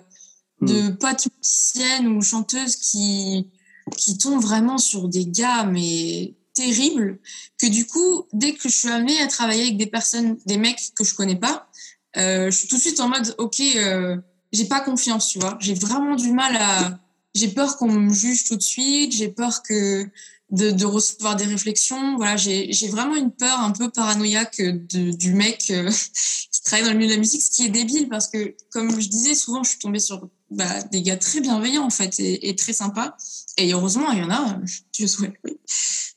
de 0.60 0.90
mm. 0.90 0.98
potes 0.98 1.28
musiciennes 1.36 2.06
ou 2.08 2.22
chanteuses 2.22 2.76
qui, 2.76 3.48
qui 3.96 4.18
tombent 4.18 4.42
vraiment 4.42 4.78
sur 4.78 5.08
des 5.08 5.26
gars, 5.26 5.64
mais 5.64 6.34
terribles, 6.54 7.18
que 7.58 7.66
du 7.66 7.86
coup, 7.86 8.26
dès 8.32 8.52
que 8.52 8.68
je 8.68 8.74
suis 8.74 8.88
amenée 8.88 9.20
à 9.20 9.26
travailler 9.26 9.62
avec 9.62 9.76
des 9.76 9.86
personnes, 9.86 10.36
des 10.46 10.58
mecs 10.58 10.92
que 10.96 11.04
je 11.04 11.14
connais 11.14 11.36
pas, 11.36 11.68
je 12.16 12.50
suis 12.50 12.68
tout 12.68 12.76
de 12.76 12.80
suite 12.80 13.00
en 13.00 13.08
mode, 13.08 13.34
ok, 13.38 13.60
euh, 13.76 14.16
j'ai 14.52 14.66
pas 14.66 14.80
confiance, 14.80 15.28
tu 15.28 15.38
vois. 15.38 15.56
J'ai 15.60 15.74
vraiment 15.74 16.14
du 16.14 16.32
mal 16.32 16.56
à, 16.56 16.98
j'ai 17.34 17.48
peur 17.48 17.76
qu'on 17.76 17.90
me 17.90 18.12
juge 18.12 18.44
tout 18.44 18.56
de 18.56 18.62
suite, 18.62 19.12
j'ai 19.12 19.28
peur 19.28 19.62
que 19.62 20.06
de, 20.50 20.70
de, 20.70 20.84
recevoir 20.84 21.36
des 21.36 21.46
réflexions. 21.46 22.16
Voilà, 22.16 22.36
j'ai 22.36 22.88
vraiment 22.88 23.16
une 23.16 23.30
peur 23.30 23.58
un 23.60 23.70
peu 23.70 23.88
paranoïaque 23.90 24.60
de, 24.60 25.12
du 25.12 25.32
mec 25.32 25.68
euh, 25.70 25.90
qui 26.50 26.62
travaille 26.62 26.84
dans 26.84 26.92
le 26.92 26.98
milieu 26.98 27.08
de 27.08 27.14
la 27.14 27.20
musique, 27.20 27.42
ce 27.42 27.50
qui 27.50 27.64
est 27.64 27.70
débile 27.70 28.08
parce 28.08 28.28
que, 28.28 28.54
comme 28.70 29.00
je 29.00 29.08
disais, 29.08 29.34
souvent 29.34 29.62
je 29.62 29.70
suis 29.70 29.78
tombée 29.78 29.98
sur 29.98 30.28
bah, 30.50 30.82
des 30.92 31.00
gars 31.00 31.16
très 31.16 31.40
bienveillants 31.40 31.86
en 31.86 31.90
fait 31.90 32.20
et, 32.20 32.50
et, 32.50 32.54
très 32.54 32.74
sympas. 32.74 33.16
Et 33.56 33.72
heureusement, 33.72 34.10
il 34.12 34.18
y 34.18 34.22
en 34.22 34.30
a, 34.30 34.60
je 34.92 35.06
souhaite, 35.06 35.34
oui. 35.44 35.58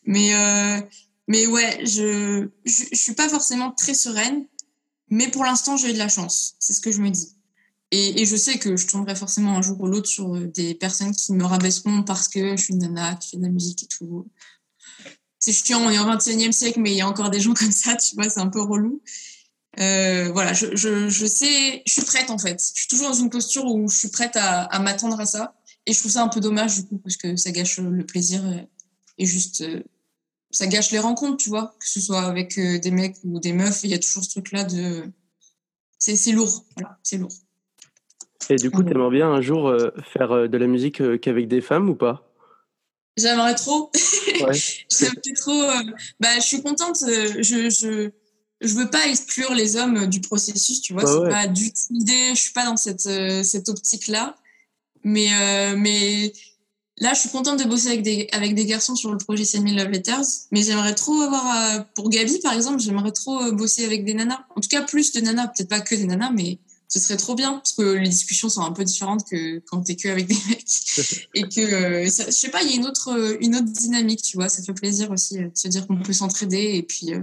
Mais, 0.03 0.35
euh, 0.35 0.81
mais 1.27 1.47
ouais, 1.47 1.79
je, 1.85 2.47
je, 2.65 2.83
je 2.91 2.97
suis 2.97 3.13
pas 3.13 3.29
forcément 3.29 3.71
très 3.71 3.93
sereine, 3.93 4.45
mais 5.15 5.29
pour 5.29 5.45
l'instant, 5.45 5.77
j'ai 5.77 5.91
eu 5.91 5.93
de 5.93 5.97
la 5.97 6.09
chance. 6.09 6.55
C'est 6.59 6.73
ce 6.73 6.81
que 6.81 6.91
je 6.91 7.01
me 7.01 7.09
dis. 7.09 7.35
Et, 7.91 8.25
je 8.25 8.35
sais 8.35 8.59
que 8.59 8.75
je 8.75 8.87
tomberai 8.87 9.15
forcément 9.15 9.55
un 9.55 9.61
jour 9.61 9.79
ou 9.79 9.87
l'autre 9.87 10.09
sur 10.09 10.35
euh, 10.35 10.47
des 10.47 10.75
personnes 10.75 11.15
qui 11.15 11.31
me 11.31 11.45
rabaisseront 11.45 12.03
parce 12.03 12.27
que 12.27 12.57
je 12.57 12.61
suis 12.61 12.73
une 12.73 12.81
nana 12.81 13.15
qui 13.15 13.29
fait 13.29 13.37
de 13.37 13.43
la 13.43 13.49
musique 13.49 13.83
et 13.83 13.87
tout. 13.87 14.27
C'est 15.39 15.53
chiant, 15.53 15.79
on 15.79 15.89
est 15.89 15.99
au 15.99 16.03
21e 16.03 16.51
siècle, 16.51 16.81
mais 16.81 16.91
il 16.91 16.97
y 16.97 17.01
a 17.01 17.07
encore 17.07 17.29
des 17.29 17.39
gens 17.39 17.53
comme 17.59 17.71
ça, 17.71 17.95
tu 17.95 18.15
vois, 18.15 18.29
c'est 18.29 18.41
un 18.41 18.49
peu 18.49 18.61
relou. 18.61 19.01
Euh, 19.79 20.31
voilà, 20.33 20.51
je, 20.53 21.25
sais, 21.25 21.83
je 21.85 21.91
suis 21.91 22.01
prête 22.01 22.29
en 22.29 22.37
fait. 22.37 22.61
Je 22.75 22.81
suis 22.81 22.87
toujours 22.89 23.09
dans 23.09 23.13
une 23.13 23.29
posture 23.29 23.65
où 23.65 23.87
je 23.87 23.95
suis 23.95 24.09
prête 24.09 24.35
à, 24.35 24.63
à 24.63 24.79
m'attendre 24.79 25.19
à 25.19 25.25
ça. 25.25 25.55
Et 25.85 25.93
je 25.93 25.99
trouve 25.99 26.11
ça 26.11 26.23
un 26.23 26.29
peu 26.29 26.41
dommage 26.41 26.75
du 26.75 26.85
coup, 26.85 26.97
parce 26.97 27.15
que 27.15 27.37
ça 27.37 27.51
gâche 27.51 27.77
le 27.77 28.05
plaisir 28.05 28.41
et 29.17 29.25
juste, 29.25 29.61
euh, 29.61 29.81
ça 30.55 30.67
gâche 30.67 30.91
les 30.91 30.99
rencontres, 30.99 31.37
tu 31.37 31.49
vois, 31.49 31.75
que 31.79 31.87
ce 31.87 31.99
soit 31.99 32.21
avec 32.21 32.59
des 32.59 32.91
mecs 32.91 33.17
ou 33.23 33.39
des 33.39 33.53
meufs, 33.53 33.83
il 33.83 33.89
y 33.89 33.93
a 33.93 33.99
toujours 33.99 34.23
ce 34.23 34.29
truc-là 34.29 34.63
de. 34.63 35.03
C'est 35.97 36.31
lourd, 36.31 36.65
voilà, 36.75 36.97
c'est 37.03 37.17
lourd. 37.17 37.31
Et 38.49 38.55
du 38.55 38.71
coup, 38.71 38.83
tu 38.83 38.91
aimerais 38.91 39.09
bien 39.09 39.31
un 39.31 39.41
jour 39.41 39.67
euh, 39.67 39.91
faire 40.13 40.31
euh, 40.31 40.47
de 40.47 40.57
la 40.57 40.67
musique 40.67 41.01
euh, 41.01 41.17
qu'avec 41.17 41.47
des 41.47 41.61
femmes 41.61 41.89
ou 41.89 41.95
pas? 41.95 42.31
J'aimerais 43.17 43.55
trop. 43.55 43.91
Ouais. 44.41 44.51
J'aimerais 44.91 45.33
trop. 45.33 45.61
bah, 46.19 46.35
je 46.35 46.41
suis 46.41 46.61
contente. 46.61 46.97
je, 46.99 47.69
je, 47.69 48.09
je 48.61 48.73
veux 48.73 48.89
pas 48.89 49.07
exclure 49.07 49.53
les 49.53 49.77
hommes 49.77 50.07
du 50.07 50.19
processus, 50.19 50.81
tu 50.81 50.91
vois. 50.91 51.03
Bah 51.03 51.09
c'est 51.09 51.29
pas 51.29 51.47
du 51.47 51.71
tout 51.71 51.79
l'idée. 51.91 52.29
Je 52.31 52.41
suis 52.41 52.51
pas 52.51 52.65
dans 52.65 52.75
cette, 52.75 53.09
cette 53.45 53.69
optique-là. 53.69 54.35
Mais, 55.05 55.29
mais 55.77 56.33
là, 56.97 57.13
je 57.13 57.19
suis 57.19 57.29
contente 57.29 57.59
de 57.59 57.67
bosser 57.67 57.87
avec 57.87 58.03
des, 58.03 58.27
avec 58.31 58.55
des 58.55 58.65
garçons 58.65 58.95
sur 58.95 59.11
le 59.11 59.17
projet 59.17 59.45
7000 59.45 59.75
Love 59.75 59.89
Letters. 59.89 60.25
Mais 60.51 60.61
j'aimerais 60.61 60.95
trop 60.95 61.21
avoir. 61.21 61.85
pour 61.95 62.09
Gabi, 62.09 62.39
par 62.39 62.53
exemple, 62.53 62.79
j'aimerais 62.79 63.11
trop 63.11 63.51
bosser 63.51 63.85
avec 63.85 64.05
des 64.05 64.13
nanas. 64.13 64.45
En 64.55 64.61
tout 64.61 64.69
cas, 64.69 64.81
plus 64.81 65.11
de 65.11 65.21
nanas. 65.21 65.47
Peut-être 65.47 65.69
pas 65.69 65.81
que 65.81 65.95
des 65.95 66.05
nanas, 66.05 66.31
mais 66.31 66.59
ce 66.87 66.99
serait 66.99 67.17
trop 67.17 67.35
bien 67.35 67.53
parce 67.53 67.73
que 67.73 67.81
les 67.81 68.07
discussions 68.07 68.49
sont 68.49 68.61
un 68.61 68.71
peu 68.71 68.83
différentes 68.83 69.27
que 69.29 69.59
quand 69.67 69.81
t'es 69.81 69.95
que 69.95 70.07
avec 70.07 70.27
des 70.27 70.37
mecs 70.49 71.29
et 71.33 71.43
que 71.43 71.61
euh, 71.61 72.05
je 72.05 72.31
sais 72.31 72.49
pas 72.49 72.63
il 72.63 72.69
y 72.69 72.73
a 72.73 72.75
une 72.75 72.85
autre 72.85 73.37
une 73.41 73.55
autre 73.55 73.65
dynamique 73.65 74.21
tu 74.21 74.37
vois 74.37 74.49
ça 74.49 74.63
fait 74.63 74.73
plaisir 74.73 75.11
aussi 75.11 75.39
euh, 75.39 75.49
de 75.49 75.57
se 75.57 75.67
dire 75.67 75.87
qu'on 75.87 75.97
peut 75.97 76.13
s'entraider 76.13 76.75
et 76.75 76.83
puis 76.83 77.13
euh, 77.13 77.21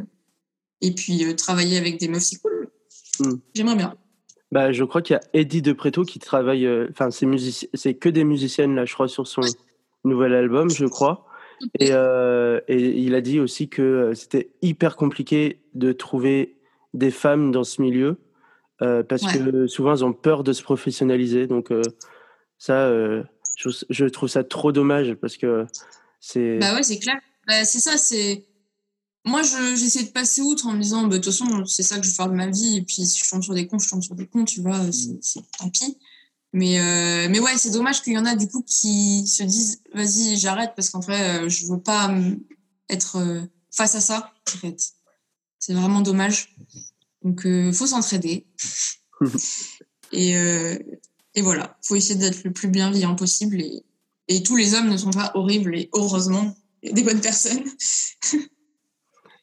et 0.81 0.93
puis 0.93 1.35
travailler 1.37 1.79
avec 1.79 1.99
des 1.99 2.09
meufs 2.09 2.23
c'est 2.23 2.37
cool 2.37 2.71
hmm. 3.21 3.37
j'aimerais 3.55 3.77
bien 3.77 3.95
bah 4.53 4.71
je 4.71 4.85
crois 4.85 5.03
qu'il 5.03 5.15
y 5.15 5.17
a 5.17 5.23
Eddie 5.33 5.63
De 5.63 5.73
Preto 5.73 6.05
qui 6.05 6.21
travaille 6.21 6.69
enfin 6.91 7.11
c'est 7.11 7.27
c'est 7.75 7.95
que 7.95 8.09
des 8.09 8.23
musiciennes 8.23 8.77
là 8.77 8.85
je 8.85 8.95
crois 8.95 9.09
sur 9.09 9.27
son 9.27 9.41
nouvel 10.05 10.35
album 10.35 10.71
je 10.71 10.87
crois 10.87 11.27
et, 11.81 11.91
et 11.91 12.99
il 12.99 13.15
a 13.15 13.21
dit 13.21 13.41
aussi 13.41 13.69
que 13.69 14.13
c'était 14.15 14.51
hyper 14.63 14.95
compliqué 14.97 15.61
de 15.75 15.93
trouver 15.93 16.57
des 16.95 17.11
femmes 17.11 17.51
dans 17.51 17.65
ce 17.65 17.83
milieu 17.83 18.19
euh, 18.83 19.03
parce 19.05 19.23
que 19.23 19.67
souvent 19.69 19.93
elles 19.95 20.05
ont 20.05 20.13
peur 20.13 20.43
de 20.43 20.53
se 20.53 20.63
professionnaliser. 20.63 21.47
Donc 21.47 21.71
euh, 21.71 21.83
ça, 22.59 22.87
euh, 22.87 23.23
je, 23.57 24.05
trouve 24.07 24.29
ça 24.29 24.43
trop 24.43 24.73
dommage 24.73 25.15
parce 25.15 25.37
que 25.37 25.67
c'est. 26.21 26.59
Bah 26.59 26.75
ouais, 26.75 26.83
c'est 26.83 26.99
clair. 26.99 27.17
Bah, 27.47 27.65
c'est 27.65 27.79
ça, 27.79 27.97
c'est. 27.97 28.45
Moi, 29.25 29.43
j'essaie 29.43 30.03
de 30.03 30.11
passer 30.11 30.41
outre 30.41 30.67
en 30.67 30.73
me 30.73 30.83
disant, 30.83 31.03
bah, 31.03 31.19
de 31.19 31.23
toute 31.23 31.33
façon, 31.33 31.65
c'est 31.67 31.83
ça 31.83 31.97
que 31.99 32.03
je 32.03 32.09
veux 32.09 32.15
faire 32.15 32.29
de 32.29 32.35
ma 32.35 32.49
vie. 32.49 32.79
Et 32.79 32.83
puis, 32.83 33.07
si 33.07 33.19
je 33.19 33.25
chante 33.25 33.45
sur 33.45 33.55
des 33.55 33.67
cons, 33.67 33.79
je 33.79 33.89
chante 33.89 34.03
sur 34.03 34.15
des 34.15 34.27
cons, 34.27 34.45
tu 34.45 34.61
vois, 34.61 34.81
c'est 35.21 35.43
tant 35.59 35.69
pis. 35.69 35.97
Mais, 36.53 36.79
mais 37.29 37.39
ouais, 37.39 37.57
c'est 37.57 37.71
dommage 37.71 38.03
qu'il 38.03 38.15
y 38.15 38.19
en 38.19 38.27
a 38.27 38.35
du 38.35 38.49
coup 38.49 38.63
qui 38.63 39.27
se 39.27 39.43
disent, 39.45 39.81
vas-y, 39.95 40.37
j'arrête 40.37 40.73
parce 40.75 40.91
qu'en 40.91 41.01
vrai, 41.01 41.49
je 41.49 41.67
veux 41.67 41.81
pas 41.81 42.13
être 42.89 43.47
face 43.73 43.95
à 43.95 44.01
ça, 44.01 44.33
en 44.55 44.59
fait. 44.59 44.93
C'est 45.59 45.75
vraiment 45.75 46.01
dommage. 46.01 46.55
Donc, 47.23 47.43
il 47.45 47.51
euh, 47.51 47.73
faut 47.73 47.87
s'entraider. 47.87 48.47
et, 50.13 50.37
euh, 50.37 50.79
et 51.35 51.43
voilà, 51.43 51.79
faut 51.83 51.97
essayer 51.97 52.19
d'être 52.19 52.45
le 52.45 52.53
plus 52.53 52.69
bienveillant 52.69 53.15
possible. 53.15 53.61
Et, 53.61 53.85
et 54.29 54.43
tous 54.43 54.57
les 54.57 54.75
hommes 54.75 54.89
ne 54.89 54.97
sont 54.97 55.11
pas 55.11 55.33
horribles 55.35 55.77
et 55.77 55.89
heureusement, 55.95 56.57
il 56.83 56.89
y 56.89 56.93
a 56.93 56.95
des 56.95 57.03
bonnes 57.03 57.21
personnes. 57.21 57.65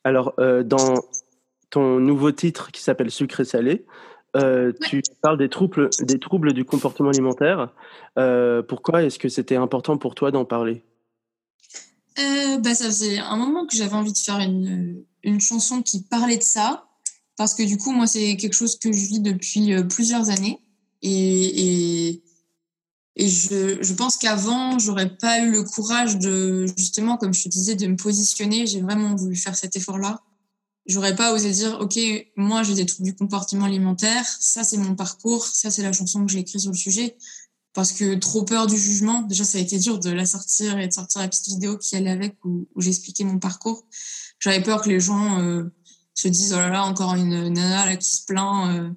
Alors, 0.04 0.34
euh, 0.40 0.64
dans 0.64 0.96
ton 1.70 2.00
nouveau 2.00 2.32
titre 2.32 2.72
qui 2.72 2.82
s'appelle 2.82 3.12
Sucré 3.12 3.46
salé, 3.46 3.86
euh, 4.36 4.72
tu 4.88 5.02
parles 5.22 5.38
des 5.38 5.50
troubles, 5.50 5.90
des 6.02 6.20
troubles 6.20 6.54
du 6.54 6.66
comportement 6.66 7.10
alimentaire. 7.10 7.74
Euh, 8.18 8.62
pourquoi 8.62 9.04
est-ce 9.04 9.20
que 9.20 9.30
c'était 9.30 9.56
important 9.56 9.98
pour 9.98 10.16
toi 10.16 10.32
d'en 10.32 10.46
parler? 10.46 10.84
Bah, 12.62 12.76
Ça 12.76 12.86
faisait 12.86 13.20
un 13.20 13.38
moment 13.38 13.66
que 13.66 13.76
j'avais 13.76 13.94
envie 13.94 14.14
de 14.14 14.18
faire 14.18 14.40
une, 14.40 15.04
une 15.24 15.40
chanson 15.40 15.82
qui 15.82 16.04
parlait 16.04 16.38
de 16.38 16.44
ça 16.44 16.86
parce 17.38 17.54
que 17.54 17.64
du 17.64 17.78
coup, 17.78 17.92
moi, 17.92 18.06
c'est 18.06 18.36
quelque 18.36 18.54
chose 18.54 18.78
que 18.78 18.92
je 18.92 19.08
vis 19.08 19.22
depuis 19.22 19.74
plusieurs 19.90 20.30
années. 20.30 20.60
Et, 21.02 22.10
et, 22.10 22.24
et 23.16 23.28
je, 23.28 23.94
pense 23.94 24.18
qu'avant, 24.18 24.80
j'aurais 24.80 25.16
pas 25.18 25.40
eu 25.42 25.52
le 25.52 25.64
courage 25.64 26.18
de, 26.20 26.66
justement, 26.78 27.18
comme 27.18 27.34
je 27.34 27.44
te 27.44 27.50
disais, 27.50 27.76
de 27.76 27.88
me 27.88 27.98
positionner. 27.98 28.66
J'ai 28.66 28.82
vraiment 28.82 29.16
voulu 29.16 29.36
faire 29.36 29.56
cet 29.56 29.76
effort-là. 29.76 30.22
J'aurais 30.86 31.16
pas 31.16 31.34
osé 31.34 31.52
dire, 31.52 31.80
OK, 31.82 32.00
moi, 32.38 32.64
j'ai 32.64 32.76
des 32.76 32.86
troubles 32.86 33.10
du 33.10 33.16
comportement 33.16 33.66
alimentaire. 33.66 34.26
Ça, 34.40 34.64
c'est 34.64 34.78
mon 34.78 34.96
parcours. 34.96 35.46
Ça, 35.46 35.70
c'est 35.70 35.84
la 35.84 35.92
chanson 35.92 36.26
que 36.26 36.32
j'ai 36.32 36.40
écrite 36.40 36.62
sur 36.62 36.72
le 36.72 36.78
sujet. 36.78 37.18
Parce 37.74 37.92
que 37.92 38.16
trop 38.16 38.44
peur 38.44 38.68
du 38.68 38.78
jugement. 38.78 39.22
Déjà, 39.24 39.44
ça 39.44 39.58
a 39.58 39.62
été 39.62 39.78
dur 39.78 40.00
de 40.00 40.10
la 40.10 40.26
sortir 40.26 40.80
et 40.80 40.88
de 40.88 40.94
sortir 40.94 41.22
la 41.22 41.28
petite 41.28 41.50
vidéo 41.50 41.78
qui 41.78 41.96
allait 41.96 42.10
avec 42.10 42.38
où, 42.46 42.68
où 42.74 42.82
j'expliquais 42.82 43.26
mon 43.26 43.38
parcours. 43.38 43.86
J'avais 44.40 44.64
peur 44.64 44.82
que 44.82 44.90
les 44.90 45.00
gens 45.00 45.40
euh, 45.40 45.66
se 46.14 46.28
disent 46.28 46.54
oh 46.54 46.58
là 46.58 46.70
là 46.70 46.84
encore 46.86 47.16
une 47.16 47.50
nana 47.50 47.86
là, 47.86 47.96
qui 47.98 48.10
se 48.10 48.26
plaint 48.26 48.70
euh, 48.74 48.90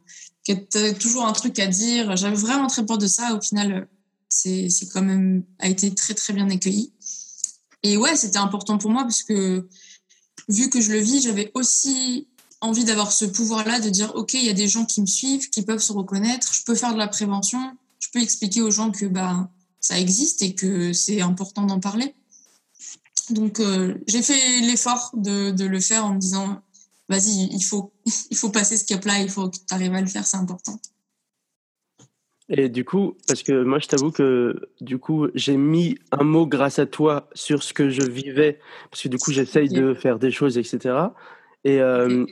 qui 0.44 0.52
a 0.52 0.94
toujours 0.94 1.26
un 1.26 1.32
truc 1.32 1.58
à 1.58 1.66
dire 1.66 2.16
j'avais 2.16 2.36
vraiment 2.36 2.66
très 2.66 2.84
peur 2.84 2.98
de 2.98 3.06
ça 3.06 3.34
au 3.34 3.40
final 3.40 3.88
c'est 4.34 4.88
quand 4.92 5.02
même 5.02 5.44
a 5.58 5.68
été 5.68 5.94
très 5.94 6.14
très 6.14 6.32
bien 6.32 6.48
accueilli 6.50 6.92
et 7.82 7.96
ouais 7.96 8.16
c'était 8.16 8.38
important 8.38 8.78
pour 8.78 8.90
moi 8.90 9.02
parce 9.02 9.22
que 9.22 9.68
vu 10.48 10.70
que 10.70 10.80
je 10.80 10.92
le 10.92 10.98
vis 10.98 11.22
j'avais 11.22 11.50
aussi 11.54 12.28
envie 12.60 12.84
d'avoir 12.84 13.12
ce 13.12 13.24
pouvoir 13.24 13.66
là 13.66 13.80
de 13.80 13.90
dire 13.90 14.12
ok 14.14 14.34
il 14.34 14.44
y 14.44 14.50
a 14.50 14.54
des 14.54 14.68
gens 14.68 14.84
qui 14.84 15.00
me 15.00 15.06
suivent 15.06 15.50
qui 15.50 15.62
peuvent 15.62 15.82
se 15.82 15.92
reconnaître 15.92 16.52
je 16.54 16.64
peux 16.64 16.74
faire 16.74 16.92
de 16.92 16.98
la 16.98 17.08
prévention 17.08 17.60
je 18.00 18.08
peux 18.12 18.20
expliquer 18.20 18.62
aux 18.62 18.70
gens 18.70 18.90
que 18.90 19.06
bah 19.06 19.50
ça 19.80 19.98
existe 19.98 20.42
et 20.42 20.54
que 20.54 20.92
c'est 20.92 21.20
important 21.20 21.62
d'en 21.62 21.80
parler 21.80 22.14
donc 23.30 23.60
euh, 23.60 23.94
j'ai 24.06 24.22
fait 24.22 24.60
l'effort 24.60 25.10
de, 25.14 25.50
de 25.50 25.64
le 25.64 25.80
faire 25.80 26.06
en 26.06 26.14
me 26.14 26.18
disant 26.18 26.62
vas-y, 27.12 27.48
il 27.52 27.62
faut, 27.62 27.92
il 28.30 28.36
faut 28.36 28.50
passer 28.50 28.76
ce 28.76 28.84
cap-là, 28.84 29.20
il 29.20 29.30
faut 29.30 29.48
que 29.48 29.56
tu 29.56 29.74
arrives 29.74 29.94
à 29.94 30.00
le 30.00 30.06
faire, 30.06 30.26
c'est 30.26 30.36
important. 30.36 30.80
Et 32.54 32.68
du 32.68 32.84
coup, 32.84 33.16
parce 33.26 33.42
que 33.42 33.64
moi, 33.64 33.78
je 33.78 33.88
t'avoue 33.88 34.10
que 34.10 34.68
du 34.82 34.98
coup, 34.98 35.28
j'ai 35.34 35.56
mis 35.56 35.98
un 36.10 36.22
mot 36.22 36.46
grâce 36.46 36.78
à 36.78 36.84
toi 36.84 37.30
sur 37.32 37.62
ce 37.62 37.72
que 37.72 37.88
je 37.88 38.02
vivais, 38.02 38.58
parce 38.90 39.02
que 39.02 39.08
du 39.08 39.16
coup, 39.16 39.32
j'essaye 39.32 39.70
de 39.70 39.94
faire 39.94 40.18
des 40.18 40.30
choses, 40.30 40.58
etc. 40.58 40.96
Et, 41.64 41.80
euh, 41.80 42.26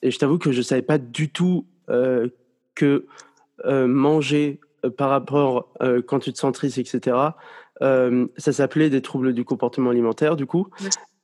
et 0.00 0.10
je 0.10 0.18
t'avoue 0.18 0.38
que 0.38 0.50
je 0.50 0.62
savais 0.62 0.80
pas 0.80 0.96
du 0.96 1.28
tout 1.28 1.66
euh, 1.90 2.28
que 2.74 3.04
euh, 3.66 3.86
manger 3.86 4.60
par 4.96 5.10
rapport 5.10 5.74
quand 6.06 6.20
tu 6.20 6.32
te 6.32 6.38
sens 6.38 6.52
triste, 6.52 6.78
etc. 6.78 7.16
ça 7.80 8.52
s'appelait 8.52 8.88
des 8.88 9.02
troubles 9.02 9.34
du 9.34 9.44
comportement 9.44 9.90
alimentaire, 9.90 10.36
du 10.36 10.46
coup. 10.46 10.68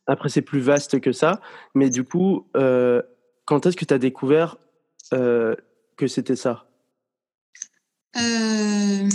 Après, 0.07 0.29
c'est 0.29 0.43
plus 0.43 0.61
vaste 0.61 1.01
que 1.01 1.13
ça. 1.13 1.41
Mais 1.75 1.89
du 1.89 2.05
coup, 2.05 2.49
quand 2.53 3.67
est-ce 3.67 3.77
que 3.79 3.85
tu 3.87 3.95
as 3.95 3.99
découvert 3.99 4.59
que 5.11 6.07
c'était 6.07 6.37
ça? 6.37 6.67
Euh, 8.17 9.09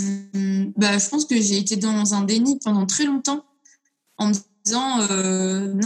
bah, 0.76 0.98
Je 0.98 1.08
pense 1.08 1.24
que 1.24 1.40
j'ai 1.40 1.58
été 1.58 1.76
dans 1.76 2.14
un 2.14 2.22
déni 2.22 2.58
pendant 2.58 2.86
très 2.86 3.04
longtemps 3.04 3.44
en 4.16 4.28
me 4.28 4.34
disant 4.64 4.98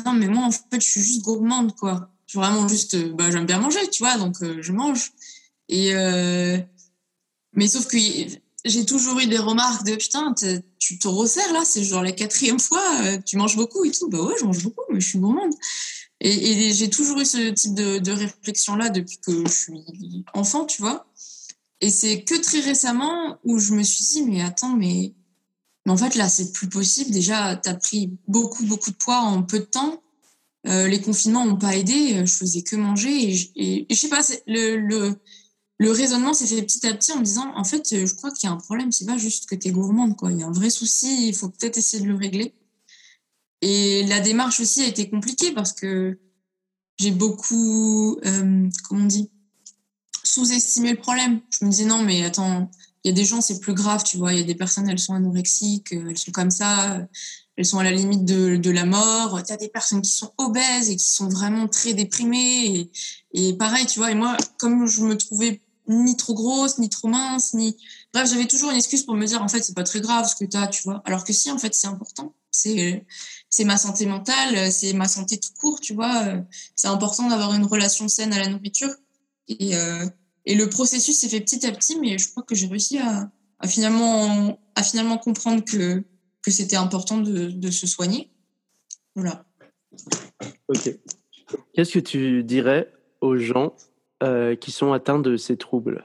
non, 0.04 0.12
mais 0.12 0.28
moi, 0.28 0.44
en 0.44 0.50
fait, 0.50 0.80
je 0.80 0.86
suis 0.86 1.02
juste 1.02 1.22
gourmande, 1.22 1.74
quoi. 1.76 2.10
vraiment 2.34 2.66
juste, 2.68 2.96
bah, 3.14 3.30
j'aime 3.30 3.46
bien 3.46 3.60
manger, 3.60 3.88
tu 3.90 4.02
vois, 4.02 4.16
donc 4.16 4.36
je 4.40 4.72
mange. 4.72 5.12
Et 5.68 5.92
mais 7.54 7.68
sauf 7.68 7.86
que 7.86 7.98
j'ai 8.64 8.86
toujours 8.86 9.18
eu 9.20 9.26
des 9.26 9.38
remarques 9.38 9.84
de 9.84 9.94
putain, 9.94 10.34
tu 10.78 10.98
te 10.98 11.08
resserres 11.08 11.52
là, 11.52 11.62
c'est 11.64 11.84
genre 11.84 12.02
la 12.02 12.12
quatrième 12.12 12.60
fois, 12.60 12.82
tu 13.26 13.36
manges 13.36 13.56
beaucoup 13.56 13.84
et 13.84 13.90
tout. 13.90 14.08
Bah 14.08 14.22
ouais, 14.22 14.34
je 14.40 14.44
mange 14.44 14.62
beaucoup, 14.62 14.84
mais 14.90 15.00
je 15.00 15.08
suis 15.10 15.18
gourmande. 15.18 15.52
Et, 16.24 16.72
j'ai 16.72 16.88
toujours 16.88 17.18
eu 17.18 17.24
ce 17.24 17.50
type 17.50 17.74
de, 17.74 17.98
de 17.98 18.12
réflexion-là 18.12 18.90
depuis 18.90 19.18
que 19.18 19.44
je 19.46 19.52
suis 19.52 20.24
enfant, 20.34 20.64
tu 20.64 20.80
vois. 20.80 21.06
Et 21.82 21.90
c'est 21.90 22.22
que 22.22 22.40
très 22.40 22.60
récemment 22.60 23.38
où 23.42 23.58
je 23.58 23.74
me 23.74 23.82
suis 23.82 24.04
dit, 24.04 24.22
mais 24.22 24.40
attends, 24.40 24.76
mais, 24.76 25.14
mais 25.84 25.92
en 25.92 25.96
fait, 25.96 26.14
là, 26.14 26.28
c'est 26.28 26.52
plus 26.52 26.68
possible. 26.68 27.10
Déjà, 27.10 27.56
tu 27.56 27.68
as 27.68 27.74
pris 27.74 28.16
beaucoup, 28.28 28.64
beaucoup 28.64 28.92
de 28.92 28.96
poids 28.96 29.18
en 29.18 29.42
peu 29.42 29.58
de 29.58 29.64
temps. 29.64 30.00
Euh, 30.68 30.86
les 30.86 31.00
confinements 31.00 31.44
n'ont 31.44 31.58
pas 31.58 31.76
aidé. 31.76 32.24
Je 32.24 32.32
faisais 32.32 32.62
que 32.62 32.76
manger. 32.76 33.32
Et, 33.56 33.80
et, 33.80 33.86
je 33.90 33.96
sais 33.96 34.08
pas, 34.08 34.22
le, 34.46 34.76
le, 34.76 35.16
le 35.78 35.90
raisonnement 35.90 36.34
s'est 36.34 36.46
fait 36.46 36.62
petit 36.62 36.86
à 36.86 36.94
petit 36.94 37.10
en 37.10 37.18
me 37.18 37.24
disant, 37.24 37.52
en 37.56 37.64
fait, 37.64 38.06
je 38.06 38.14
crois 38.14 38.30
qu'il 38.30 38.48
y 38.48 38.52
a 38.52 38.54
un 38.54 38.58
problème. 38.58 38.92
C'est 38.92 39.04
pas 39.04 39.18
juste 39.18 39.46
que 39.46 39.56
tu 39.56 39.66
es 39.66 39.70
gourmande, 39.72 40.16
quoi. 40.16 40.30
Il 40.30 40.38
y 40.38 40.44
a 40.44 40.46
un 40.46 40.52
vrai 40.52 40.70
souci. 40.70 41.26
Il 41.26 41.34
faut 41.34 41.48
peut-être 41.48 41.78
essayer 41.78 42.00
de 42.00 42.08
le 42.08 42.16
régler. 42.16 42.54
Et 43.60 44.04
la 44.04 44.20
démarche 44.20 44.60
aussi 44.60 44.82
a 44.82 44.86
été 44.86 45.10
compliquée 45.10 45.50
parce 45.50 45.72
que 45.72 46.16
j'ai 47.00 47.10
beaucoup, 47.10 48.20
euh, 48.24 48.68
comment 48.84 49.02
on 49.02 49.06
dit, 49.06 49.31
sous-estimé 50.24 50.92
le 50.92 50.98
problème. 50.98 51.40
Je 51.50 51.64
me 51.64 51.70
disais 51.70 51.84
non, 51.84 52.02
mais 52.02 52.24
attends, 52.24 52.70
il 53.04 53.08
y 53.08 53.10
a 53.10 53.14
des 53.14 53.24
gens, 53.24 53.40
c'est 53.40 53.58
plus 53.60 53.74
grave, 53.74 54.04
tu 54.04 54.16
vois. 54.16 54.32
Il 54.32 54.38
y 54.38 54.42
a 54.42 54.46
des 54.46 54.54
personnes, 54.54 54.88
elles 54.88 54.98
sont 54.98 55.14
anorexiques, 55.14 55.92
elles 55.92 56.18
sont 56.18 56.30
comme 56.30 56.50
ça, 56.50 57.00
elles 57.56 57.66
sont 57.66 57.78
à 57.78 57.84
la 57.84 57.90
limite 57.90 58.24
de, 58.24 58.56
de 58.56 58.70
la 58.70 58.86
mort. 58.86 59.42
Tu 59.42 59.52
as 59.52 59.56
des 59.56 59.68
personnes 59.68 60.02
qui 60.02 60.12
sont 60.12 60.32
obèses 60.38 60.90
et 60.90 60.96
qui 60.96 61.10
sont 61.10 61.28
vraiment 61.28 61.66
très 61.68 61.94
déprimées. 61.94 62.90
Et, 63.34 63.48
et 63.48 63.52
pareil, 63.54 63.86
tu 63.86 63.98
vois. 63.98 64.10
Et 64.10 64.14
moi, 64.14 64.36
comme 64.58 64.86
je 64.86 65.02
me 65.02 65.16
trouvais 65.16 65.60
ni 65.88 66.16
trop 66.16 66.34
grosse, 66.34 66.78
ni 66.78 66.88
trop 66.88 67.08
mince, 67.08 67.54
ni. 67.54 67.76
Bref, 68.14 68.30
j'avais 68.30 68.46
toujours 68.46 68.70
une 68.70 68.76
excuse 68.76 69.02
pour 69.02 69.16
me 69.16 69.26
dire, 69.26 69.42
en 69.42 69.48
fait, 69.48 69.62
c'est 69.62 69.74
pas 69.74 69.82
très 69.82 70.00
grave 70.00 70.28
ce 70.28 70.36
que 70.36 70.48
tu 70.48 70.56
as, 70.56 70.68
tu 70.68 70.82
vois. 70.84 71.02
Alors 71.04 71.24
que 71.24 71.32
si, 71.32 71.50
en 71.50 71.58
fait, 71.58 71.74
c'est 71.74 71.88
important. 71.88 72.34
C'est, 72.52 73.04
c'est 73.48 73.64
ma 73.64 73.78
santé 73.78 74.06
mentale, 74.06 74.70
c'est 74.70 74.92
ma 74.92 75.08
santé 75.08 75.40
tout 75.40 75.52
court, 75.58 75.80
tu 75.80 75.94
vois. 75.94 76.24
C'est 76.76 76.88
important 76.88 77.28
d'avoir 77.28 77.54
une 77.54 77.64
relation 77.64 78.06
saine 78.08 78.32
à 78.32 78.38
la 78.38 78.48
nourriture. 78.48 78.94
Et, 79.60 79.76
euh, 79.76 80.06
et 80.44 80.54
le 80.54 80.68
processus 80.68 81.18
s'est 81.18 81.28
fait 81.28 81.40
petit 81.40 81.66
à 81.66 81.72
petit, 81.72 81.98
mais 81.98 82.18
je 82.18 82.30
crois 82.30 82.42
que 82.42 82.54
j'ai 82.54 82.66
réussi 82.66 82.98
à, 82.98 83.30
à, 83.58 83.68
finalement, 83.68 84.58
à 84.74 84.82
finalement 84.82 85.18
comprendre 85.18 85.64
que, 85.64 86.02
que 86.42 86.50
c'était 86.50 86.76
important 86.76 87.18
de, 87.18 87.50
de 87.50 87.70
se 87.70 87.86
soigner. 87.86 88.30
Voilà. 89.14 89.44
Ok. 90.68 90.98
Qu'est-ce 91.74 91.92
que 91.92 91.98
tu 91.98 92.44
dirais 92.44 92.92
aux 93.20 93.36
gens 93.36 93.74
euh, 94.22 94.56
qui 94.56 94.72
sont 94.72 94.92
atteints 94.92 95.20
de 95.20 95.36
ces 95.36 95.56
troubles? 95.56 96.04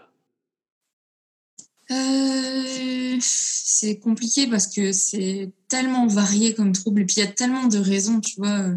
Euh, 1.89 3.17
C'est 3.19 3.99
compliqué 3.99 4.47
parce 4.47 4.67
que 4.67 4.91
c'est 4.91 5.51
tellement 5.69 6.07
varié 6.07 6.53
comme 6.53 6.73
trouble. 6.73 7.01
Et 7.01 7.05
puis 7.05 7.15
il 7.17 7.23
y 7.23 7.27
a 7.27 7.31
tellement 7.31 7.67
de 7.67 7.77
raisons, 7.77 8.19
tu 8.19 8.35
vois. 8.37 8.71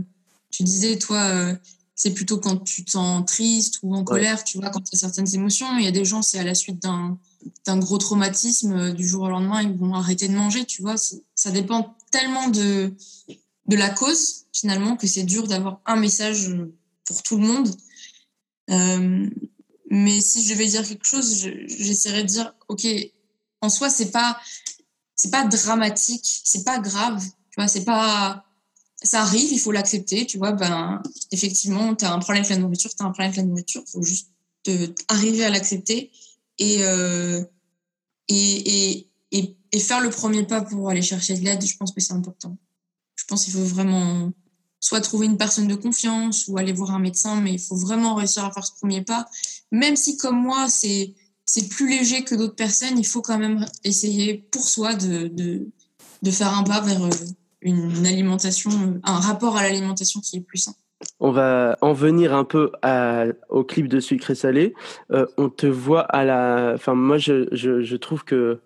Tu 0.50 0.62
disais, 0.62 0.98
toi, 0.98 1.54
c'est 2.02 2.14
plutôt 2.14 2.38
quand 2.38 2.56
tu 2.64 2.82
te 2.82 2.92
sens 2.92 3.26
triste 3.26 3.80
ou 3.82 3.94
en 3.94 4.04
colère, 4.04 4.42
tu 4.42 4.56
vois, 4.56 4.70
quand 4.70 4.80
tu 4.80 4.96
as 4.96 4.98
certaines 4.98 5.34
émotions. 5.34 5.76
Il 5.76 5.84
y 5.84 5.86
a 5.86 5.90
des 5.90 6.06
gens, 6.06 6.22
c'est 6.22 6.38
à 6.38 6.44
la 6.44 6.54
suite 6.54 6.80
d'un, 6.82 7.18
d'un 7.66 7.76
gros 7.76 7.98
traumatisme, 7.98 8.94
du 8.94 9.06
jour 9.06 9.24
au 9.24 9.28
lendemain, 9.28 9.60
ils 9.60 9.76
vont 9.76 9.92
arrêter 9.92 10.26
de 10.26 10.32
manger, 10.32 10.64
tu 10.64 10.80
vois. 10.80 10.94
Ça 10.96 11.50
dépend 11.50 11.94
tellement 12.10 12.48
de, 12.48 12.94
de 13.66 13.76
la 13.76 13.90
cause, 13.90 14.46
finalement, 14.50 14.96
que 14.96 15.06
c'est 15.06 15.24
dur 15.24 15.46
d'avoir 15.46 15.82
un 15.84 15.96
message 15.96 16.56
pour 17.04 17.22
tout 17.22 17.36
le 17.36 17.46
monde. 17.46 17.68
Euh, 18.70 19.28
mais 19.90 20.22
si 20.22 20.42
je 20.42 20.54
devais 20.54 20.68
dire 20.68 20.88
quelque 20.88 21.04
chose, 21.04 21.50
j'essaierais 21.66 22.22
de 22.22 22.28
dire, 22.28 22.54
ok, 22.68 22.86
en 23.60 23.68
soi, 23.68 23.90
c'est 23.90 24.10
pas, 24.10 24.40
c'est 25.16 25.30
pas 25.30 25.44
dramatique, 25.44 26.40
c'est 26.44 26.64
pas 26.64 26.78
grave, 26.78 27.22
tu 27.22 27.56
vois, 27.58 27.68
c'est 27.68 27.84
pas, 27.84 28.46
ça 29.02 29.22
arrive, 29.22 29.52
il 29.52 29.58
faut 29.58 29.72
l'accepter, 29.72 30.26
tu 30.26 30.38
vois, 30.38 30.52
ben, 30.52 31.02
effectivement, 31.30 31.94
tu 31.94 32.04
as 32.04 32.12
un 32.12 32.18
problème 32.18 32.44
avec 32.44 32.54
la 32.54 32.62
nourriture, 32.62 32.90
tu 32.90 33.02
as 33.02 33.06
un 33.06 33.10
problème 33.10 33.28
avec 33.28 33.36
la 33.38 33.44
nourriture, 33.44 33.82
il 33.86 33.90
faut 33.90 34.02
juste 34.02 34.30
te, 34.62 34.92
arriver 35.08 35.44
à 35.44 35.50
l'accepter 35.50 36.10
et, 36.58 36.78
euh, 36.82 37.42
et, 38.28 39.06
et, 39.32 39.56
et, 39.72 39.80
faire 39.80 40.00
le 40.00 40.10
premier 40.10 40.42
pas 40.42 40.60
pour 40.60 40.90
aller 40.90 41.02
chercher 41.02 41.36
de 41.36 41.44
l'aide, 41.44 41.64
je 41.64 41.76
pense 41.76 41.92
que 41.92 42.00
c'est 42.00 42.12
important. 42.12 42.56
Je 43.16 43.24
pense 43.24 43.44
qu'il 43.44 43.54
faut 43.54 43.64
vraiment 43.64 44.32
soit 44.80 45.00
trouver 45.00 45.26
une 45.26 45.36
personne 45.36 45.68
de 45.68 45.74
confiance 45.74 46.46
ou 46.48 46.58
aller 46.58 46.72
voir 46.72 46.90
un 46.90 46.98
médecin, 46.98 47.40
mais 47.40 47.52
il 47.52 47.58
faut 47.58 47.76
vraiment 47.76 48.14
réussir 48.14 48.44
à 48.44 48.52
faire 48.52 48.66
ce 48.66 48.72
premier 48.72 49.02
pas. 49.02 49.28
Même 49.72 49.96
si, 49.96 50.16
comme 50.16 50.40
moi, 50.40 50.68
c'est 50.68 51.14
c'est 51.46 51.68
plus 51.68 51.88
léger 51.88 52.22
que 52.22 52.36
d'autres 52.36 52.54
personnes, 52.54 52.96
il 52.96 53.06
faut 53.06 53.22
quand 53.22 53.36
même 53.36 53.66
essayer 53.82 54.34
pour 54.52 54.68
soi 54.68 54.94
de, 54.94 55.26
de, 55.26 55.68
de 56.22 56.30
faire 56.30 56.54
un 56.56 56.62
pas 56.62 56.80
vers 56.80 57.02
euh, 57.02 57.10
une 57.62 58.06
alimentation, 58.06 58.70
un 59.04 59.20
rapport 59.20 59.56
à 59.56 59.62
l'alimentation 59.62 60.20
qui 60.20 60.36
est 60.36 60.40
plus 60.40 60.58
sain. 60.58 60.74
On 61.18 61.30
va 61.30 61.78
en 61.80 61.92
venir 61.92 62.34
un 62.34 62.44
peu 62.44 62.72
au 63.48 63.64
clip 63.64 63.88
de 63.88 64.00
sucré 64.00 64.34
salé. 64.34 64.74
Euh, 65.12 65.26
on 65.38 65.48
te 65.48 65.66
voit 65.66 66.02
à 66.02 66.24
la. 66.24 66.72
Enfin, 66.74 66.94
moi, 66.94 67.16
je, 67.16 67.48
je, 67.52 67.96
trouve 67.96 68.24
que 68.24 68.60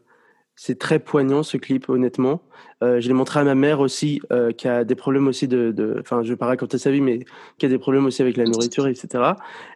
c'est 0.56 0.78
très 0.78 0.98
poignant 0.98 1.44
ce 1.44 1.56
clip, 1.56 1.88
honnêtement. 1.88 2.42
Euh, 2.82 3.00
je 3.00 3.06
l'ai 3.06 3.14
montré 3.14 3.38
à 3.38 3.44
ma 3.44 3.54
mère 3.54 3.78
aussi, 3.78 4.20
euh, 4.32 4.50
qui 4.50 4.66
a 4.66 4.82
des 4.82 4.96
problèmes 4.96 5.28
aussi 5.28 5.46
de. 5.46 5.96
Enfin, 6.00 6.22
je 6.24 6.30
vais 6.30 6.36
pas 6.36 6.46
raconter 6.46 6.76
sa 6.76 6.90
vie, 6.90 7.00
mais 7.00 7.20
qui 7.58 7.66
a 7.66 7.68
des 7.68 7.78
problèmes 7.78 8.06
aussi 8.06 8.22
avec 8.22 8.36
la 8.36 8.44
nourriture, 8.44 8.88
etc. 8.88 9.34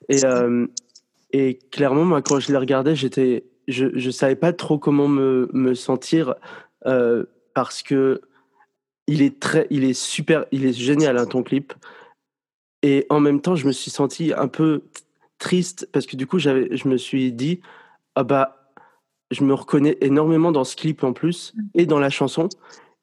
Et, 0.09 0.23
et 1.31 1.59
clairement, 1.71 2.05
moi, 2.05 2.23
quand 2.23 2.41
je 2.41 2.57
regardais, 2.57 2.97
j'étais, 2.97 3.45
je 3.69 3.87
ne 3.87 4.11
savais 4.11 4.37
pas 4.37 4.53
trop 4.53 4.79
comment 4.79 5.07
me, 5.07 5.49
me 5.53 5.75
sentir 5.75 6.35
parce 7.55 7.83
que 7.83 8.21
il 9.09 9.23
est 9.23 9.41
très, 9.41 9.67
il 9.71 9.83
est 9.85 9.95
super, 9.95 10.45
il 10.53 10.67
est 10.67 10.73
génial, 10.73 11.19
hein, 11.19 11.27
ton 11.27 11.43
clip. 11.43 11.73
Et 12.83 13.07
en 13.09 13.19
même 13.19 13.41
temps, 13.41 13.57
je 13.57 13.67
me 13.67 13.73
suis 13.73 13.91
senti 13.91 14.33
un 14.33 14.47
peu 14.47 14.83
triste 15.39 15.89
parce 15.93 16.07
que 16.07 16.15
du 16.15 16.27
coup, 16.27 16.39
j'avais, 16.39 16.77
je 16.77 16.87
me 16.87 16.97
suis 16.97 17.33
dit, 17.33 17.61
ah 18.15 18.23
bah 18.23 18.55
je 19.31 19.45
me 19.45 19.53
reconnais 19.55 19.99
énormément 20.01 20.53
dans 20.53 20.65
ce 20.65 20.77
clip 20.77 21.05
en 21.05 21.13
plus 21.13 21.55
et 21.75 21.87
dans 21.87 21.99
la 21.99 22.11
chanson. 22.11 22.49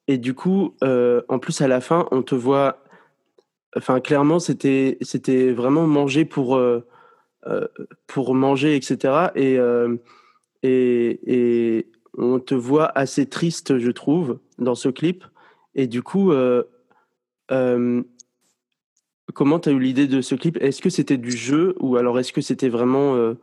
Et 0.07 0.17
du 0.17 0.33
coup, 0.33 0.75
euh, 0.83 1.21
en 1.27 1.39
plus 1.39 1.61
à 1.61 1.67
la 1.67 1.81
fin, 1.81 2.07
on 2.11 2.21
te 2.21 2.35
voit. 2.35 2.83
Enfin, 3.75 3.99
clairement, 3.99 4.39
c'était 4.39 4.97
c'était 5.01 5.51
vraiment 5.51 5.87
manger 5.87 6.23
pour 6.23 6.55
euh, 6.55 6.87
euh, 7.47 7.67
pour 8.07 8.35
manger, 8.35 8.75
etc. 8.75 9.31
Et, 9.35 9.57
et 10.63 11.19
et 11.27 11.91
on 12.17 12.39
te 12.39 12.55
voit 12.55 12.91
assez 12.97 13.25
triste, 13.27 13.79
je 13.79 13.91
trouve, 13.91 14.39
dans 14.59 14.75
ce 14.75 14.89
clip. 14.89 15.25
Et 15.75 15.87
du 15.87 16.01
coup, 16.01 16.31
euh, 16.31 16.63
euh, 17.51 18.01
comment 19.33 19.59
tu 19.59 19.69
as 19.69 19.71
eu 19.73 19.79
l'idée 19.79 20.07
de 20.07 20.21
ce 20.21 20.35
clip? 20.35 20.57
Est-ce 20.61 20.81
que 20.81 20.89
c'était 20.89 21.17
du 21.17 21.31
jeu 21.31 21.75
ou 21.79 21.97
alors 21.97 22.17
est-ce 22.19 22.33
que 22.33 22.41
c'était 22.41 22.69
vraiment 22.69 23.35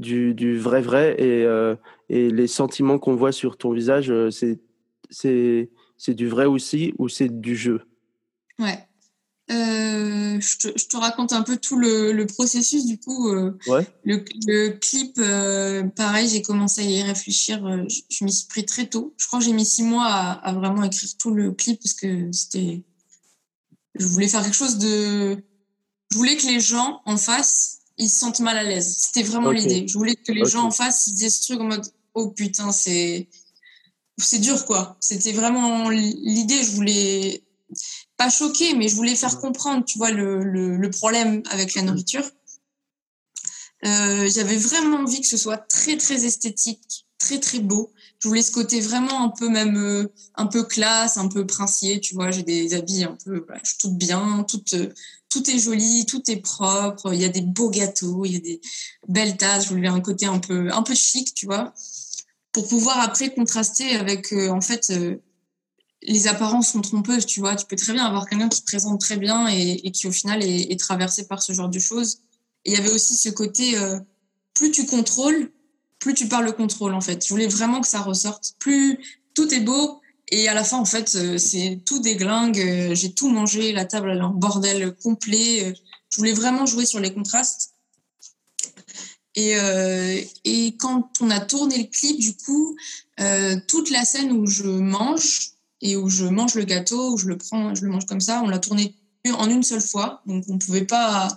du, 0.00 0.34
du, 0.34 0.58
vrai 0.58 0.80
vrai? 0.80 1.14
Et, 1.18 1.44
euh, 1.44 1.76
et 2.08 2.30
les 2.30 2.46
sentiments 2.48 2.98
qu'on 2.98 3.14
voit 3.14 3.32
sur 3.32 3.56
ton 3.56 3.72
visage, 3.72 4.10
euh, 4.10 4.30
c'est 4.30 6.14
du 6.14 6.26
vrai 6.28 6.46
aussi 6.46 6.94
ou 6.98 7.08
c'est 7.08 7.40
du 7.40 7.54
jeu? 7.54 7.82
Ouais. 8.58 8.86
Euh, 10.40 10.46
je, 10.46 10.58
te, 10.58 10.78
je, 10.78 10.86
te, 10.86 10.96
raconte 10.96 11.32
un 11.32 11.42
peu 11.42 11.56
tout 11.56 11.76
le, 11.76 12.12
le 12.12 12.26
processus 12.26 12.86
du 12.86 12.98
coup. 12.98 13.28
Euh, 13.28 13.56
ouais. 13.66 13.86
le, 14.04 14.24
le, 14.46 14.70
clip, 14.70 15.16
euh, 15.18 15.84
pareil, 15.84 16.28
j'ai 16.28 16.42
commencé 16.42 16.80
à 16.80 16.84
y 16.84 17.02
réfléchir. 17.02 17.60
je, 17.88 18.00
je 18.08 18.24
m'y 18.24 18.32
suis 18.32 18.46
pris 18.48 18.64
très 18.64 18.86
tôt. 18.86 19.14
Je 19.18 19.26
crois 19.26 19.38
que 19.38 19.44
j'ai 19.44 19.52
mis 19.52 19.64
six 19.64 19.82
mois 19.82 20.06
à, 20.06 20.32
à, 20.32 20.52
vraiment 20.52 20.82
écrire 20.84 21.10
tout 21.18 21.30
le 21.30 21.52
clip 21.52 21.80
parce 21.82 21.94
que 21.94 22.30
c'était. 22.32 22.82
Je 23.94 24.06
voulais 24.06 24.28
faire 24.28 24.42
quelque 24.42 24.56
chose 24.56 24.78
de. 24.78 25.36
Je 26.10 26.16
voulais 26.16 26.36
que 26.36 26.46
les 26.46 26.60
gens 26.60 27.02
en 27.04 27.16
face 27.16 27.78
ils 28.00 28.08
se 28.08 28.18
sentent 28.18 28.40
mal 28.40 28.56
à 28.56 28.62
l'aise. 28.62 28.96
C'était 28.98 29.22
vraiment 29.22 29.50
okay. 29.50 29.60
l'idée. 29.60 29.88
Je 29.88 29.96
voulais 29.96 30.16
que 30.16 30.32
les 30.32 30.42
okay. 30.42 30.50
gens 30.50 30.64
en 30.64 30.70
face 30.70 31.06
ils 31.06 31.14
disent 31.14 31.36
ce 31.36 31.46
truc 31.48 31.60
en 31.60 31.64
mode 31.64 31.86
oh 32.14 32.30
putain 32.30 32.72
c'est 32.72 33.28
c'est 34.16 34.38
dur 34.38 34.64
quoi. 34.64 34.96
C'était 35.00 35.32
vraiment 35.32 35.90
l'idée. 35.90 36.62
Je 36.62 36.70
voulais 36.72 37.44
pas 38.20 38.28
choquer, 38.28 38.74
mais 38.74 38.86
je 38.90 38.96
voulais 38.96 39.16
faire 39.16 39.38
comprendre, 39.40 39.82
tu 39.82 39.96
vois, 39.96 40.10
le, 40.10 40.44
le, 40.44 40.76
le 40.76 40.90
problème 40.90 41.42
avec 41.48 41.74
la 41.74 41.80
nourriture. 41.80 42.26
Euh, 43.86 44.28
J'avais 44.28 44.58
vraiment 44.58 44.98
envie 44.98 45.22
que 45.22 45.26
ce 45.26 45.38
soit 45.38 45.56
très 45.56 45.96
très 45.96 46.26
esthétique, 46.26 47.06
très 47.16 47.40
très 47.40 47.60
beau. 47.60 47.94
Je 48.18 48.28
voulais 48.28 48.42
ce 48.42 48.52
côté 48.52 48.82
vraiment 48.82 49.24
un 49.24 49.30
peu 49.30 49.48
même 49.48 49.76
euh, 49.78 50.12
un 50.34 50.44
peu 50.44 50.64
classe, 50.64 51.16
un 51.16 51.28
peu 51.28 51.46
princier, 51.46 51.98
tu 51.98 52.14
vois. 52.14 52.30
J'ai 52.30 52.42
des 52.42 52.74
habits 52.74 53.04
un 53.04 53.16
peu, 53.24 53.42
voilà, 53.46 53.62
je 53.64 53.70
suis 53.70 53.78
toute 53.78 53.96
bien, 53.96 54.44
toute 54.46 54.74
tout 55.30 55.48
est 55.48 55.58
joli, 55.58 56.04
tout 56.04 56.22
est 56.30 56.42
propre, 56.42 57.14
il 57.14 57.22
y 57.22 57.24
a 57.24 57.30
des 57.30 57.40
beaux 57.40 57.70
gâteaux, 57.70 58.26
il 58.26 58.32
y 58.32 58.36
a 58.36 58.40
des 58.40 58.60
belles 59.08 59.38
tasses, 59.38 59.64
je 59.64 59.70
voulais 59.70 59.88
un 59.88 60.02
côté 60.02 60.26
un 60.26 60.40
peu, 60.40 60.70
un 60.70 60.82
peu 60.82 60.94
chic, 60.94 61.32
tu 61.32 61.46
vois, 61.46 61.72
pour 62.52 62.68
pouvoir 62.68 63.00
après 63.00 63.32
contraster 63.32 63.96
avec, 63.96 64.32
euh, 64.34 64.50
en 64.50 64.60
fait, 64.60 64.90
euh, 64.90 65.16
les 66.02 66.28
apparences 66.28 66.72
sont 66.72 66.80
trompeuses, 66.80 67.26
tu 67.26 67.40
vois. 67.40 67.56
Tu 67.56 67.66
peux 67.66 67.76
très 67.76 67.92
bien 67.92 68.04
avoir 68.04 68.28
quelqu'un 68.28 68.48
qui 68.48 68.62
présente 68.62 69.00
très 69.00 69.16
bien 69.16 69.48
et, 69.48 69.90
qui 69.92 70.06
au 70.06 70.12
final 70.12 70.42
est, 70.42 70.78
traversé 70.78 71.26
par 71.26 71.42
ce 71.42 71.52
genre 71.52 71.68
de 71.68 71.78
choses. 71.78 72.20
Et 72.64 72.72
il 72.72 72.74
y 72.74 72.80
avait 72.80 72.92
aussi 72.92 73.14
ce 73.14 73.28
côté, 73.28 73.76
euh, 73.78 73.98
plus 74.54 74.70
tu 74.70 74.86
contrôles, 74.86 75.52
plus 75.98 76.14
tu 76.14 76.28
parles 76.28 76.46
le 76.46 76.52
contrôle 76.52 76.94
en 76.94 77.00
fait. 77.00 77.24
Je 77.24 77.30
voulais 77.30 77.46
vraiment 77.46 77.80
que 77.80 77.86
ça 77.86 78.00
ressorte. 78.00 78.54
Plus 78.58 78.98
tout 79.34 79.52
est 79.54 79.60
beau 79.60 80.00
et 80.32 80.48
à 80.48 80.54
la 80.54 80.64
fin 80.64 80.78
en 80.78 80.84
fait 80.84 81.14
euh, 81.16 81.38
c'est 81.38 81.82
tout 81.84 81.98
déglingue. 82.00 82.58
Euh, 82.58 82.94
j'ai 82.94 83.12
tout 83.12 83.28
mangé, 83.28 83.72
la 83.72 83.84
table 83.84 84.10
elle 84.10 84.18
est 84.18 84.22
en 84.22 84.30
bordel 84.30 84.94
complet. 85.02 85.74
Je 86.08 86.16
voulais 86.16 86.32
vraiment 86.32 86.66
jouer 86.66 86.86
sur 86.86 87.00
les 87.00 87.12
contrastes. 87.12 87.74
Et 89.36 90.76
quand 90.78 91.08
on 91.20 91.30
a 91.30 91.40
tourné 91.40 91.78
le 91.78 91.84
clip, 91.84 92.18
du 92.18 92.36
coup, 92.36 92.76
toute 93.68 93.90
la 93.90 94.04
scène 94.04 94.32
où 94.32 94.46
je 94.46 94.64
mange, 94.64 95.52
et 95.80 95.96
où 95.96 96.08
je 96.08 96.26
mange 96.26 96.54
le 96.54 96.64
gâteau, 96.64 97.12
où 97.12 97.16
je 97.16 97.26
le 97.26 97.38
prends, 97.38 97.74
je 97.74 97.84
le 97.84 97.90
mange 97.90 98.06
comme 98.06 98.20
ça. 98.20 98.42
On 98.44 98.48
l'a 98.48 98.58
tourné 98.58 98.94
en 99.32 99.48
une 99.48 99.62
seule 99.62 99.80
fois, 99.80 100.22
donc 100.26 100.44
on 100.48 100.58
pouvait 100.58 100.84
pas, 100.84 101.28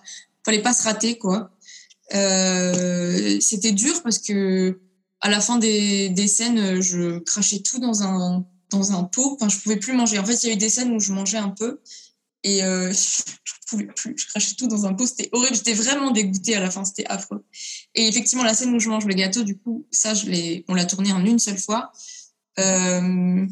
fallait 0.46 0.62
pas 0.62 0.74
se 0.74 0.84
rater 0.84 1.18
quoi. 1.18 1.52
Euh, 2.14 3.40
c'était 3.40 3.72
dur 3.72 4.02
parce 4.04 4.20
que 4.20 4.80
à 5.22 5.30
la 5.30 5.40
fin 5.40 5.58
des, 5.58 6.10
des, 6.10 6.28
scènes, 6.28 6.82
je 6.82 7.20
crachais 7.20 7.60
tout 7.60 7.80
dans 7.80 8.04
un 8.04 8.46
dans 8.74 8.92
un 8.92 9.04
pot. 9.04 9.38
Enfin, 9.40 9.50
je 9.50 9.58
pouvais 9.60 9.78
plus 9.78 9.94
manger. 9.94 10.20
En 10.20 10.26
fait, 10.26 10.44
il 10.44 10.48
y 10.48 10.50
a 10.52 10.54
eu 10.54 10.58
des 10.58 10.70
scènes 10.70 10.92
où 10.92 11.00
je 11.00 11.14
mangeais 11.14 11.38
un 11.38 11.50
peu 11.50 11.80
et 12.44 12.64
euh, 12.64 12.92
je 13.44 13.54
pouvais 13.68 13.86
plus. 13.86 14.16
Je 14.18 14.28
crachais 14.28 14.56
tout 14.56 14.68
dans 14.68 14.86
un 14.86 14.94
pot. 14.94 15.08
C'était 15.08 15.30
horrible. 15.32 15.56
J'étais 15.56 15.74
vraiment 15.74 16.12
dégoûtée 16.12 16.56
à 16.56 16.60
la 16.60 16.70
fin. 16.70 16.84
C'était 16.84 17.06
affreux. 17.06 17.44
Et 17.96 18.08
effectivement, 18.08 18.44
la 18.44 18.54
scène 18.54 18.74
où 18.76 18.80
je 18.80 18.90
mange 18.90 19.06
le 19.06 19.14
gâteau, 19.14 19.44
du 19.44 19.58
coup, 19.58 19.86
ça, 19.92 20.14
on 20.68 20.74
l'a 20.74 20.86
tourné 20.86 21.14
en 21.14 21.26
une 21.26 21.40
seule 21.40 21.58
fois. 21.58 21.92
Euh, 22.60 23.46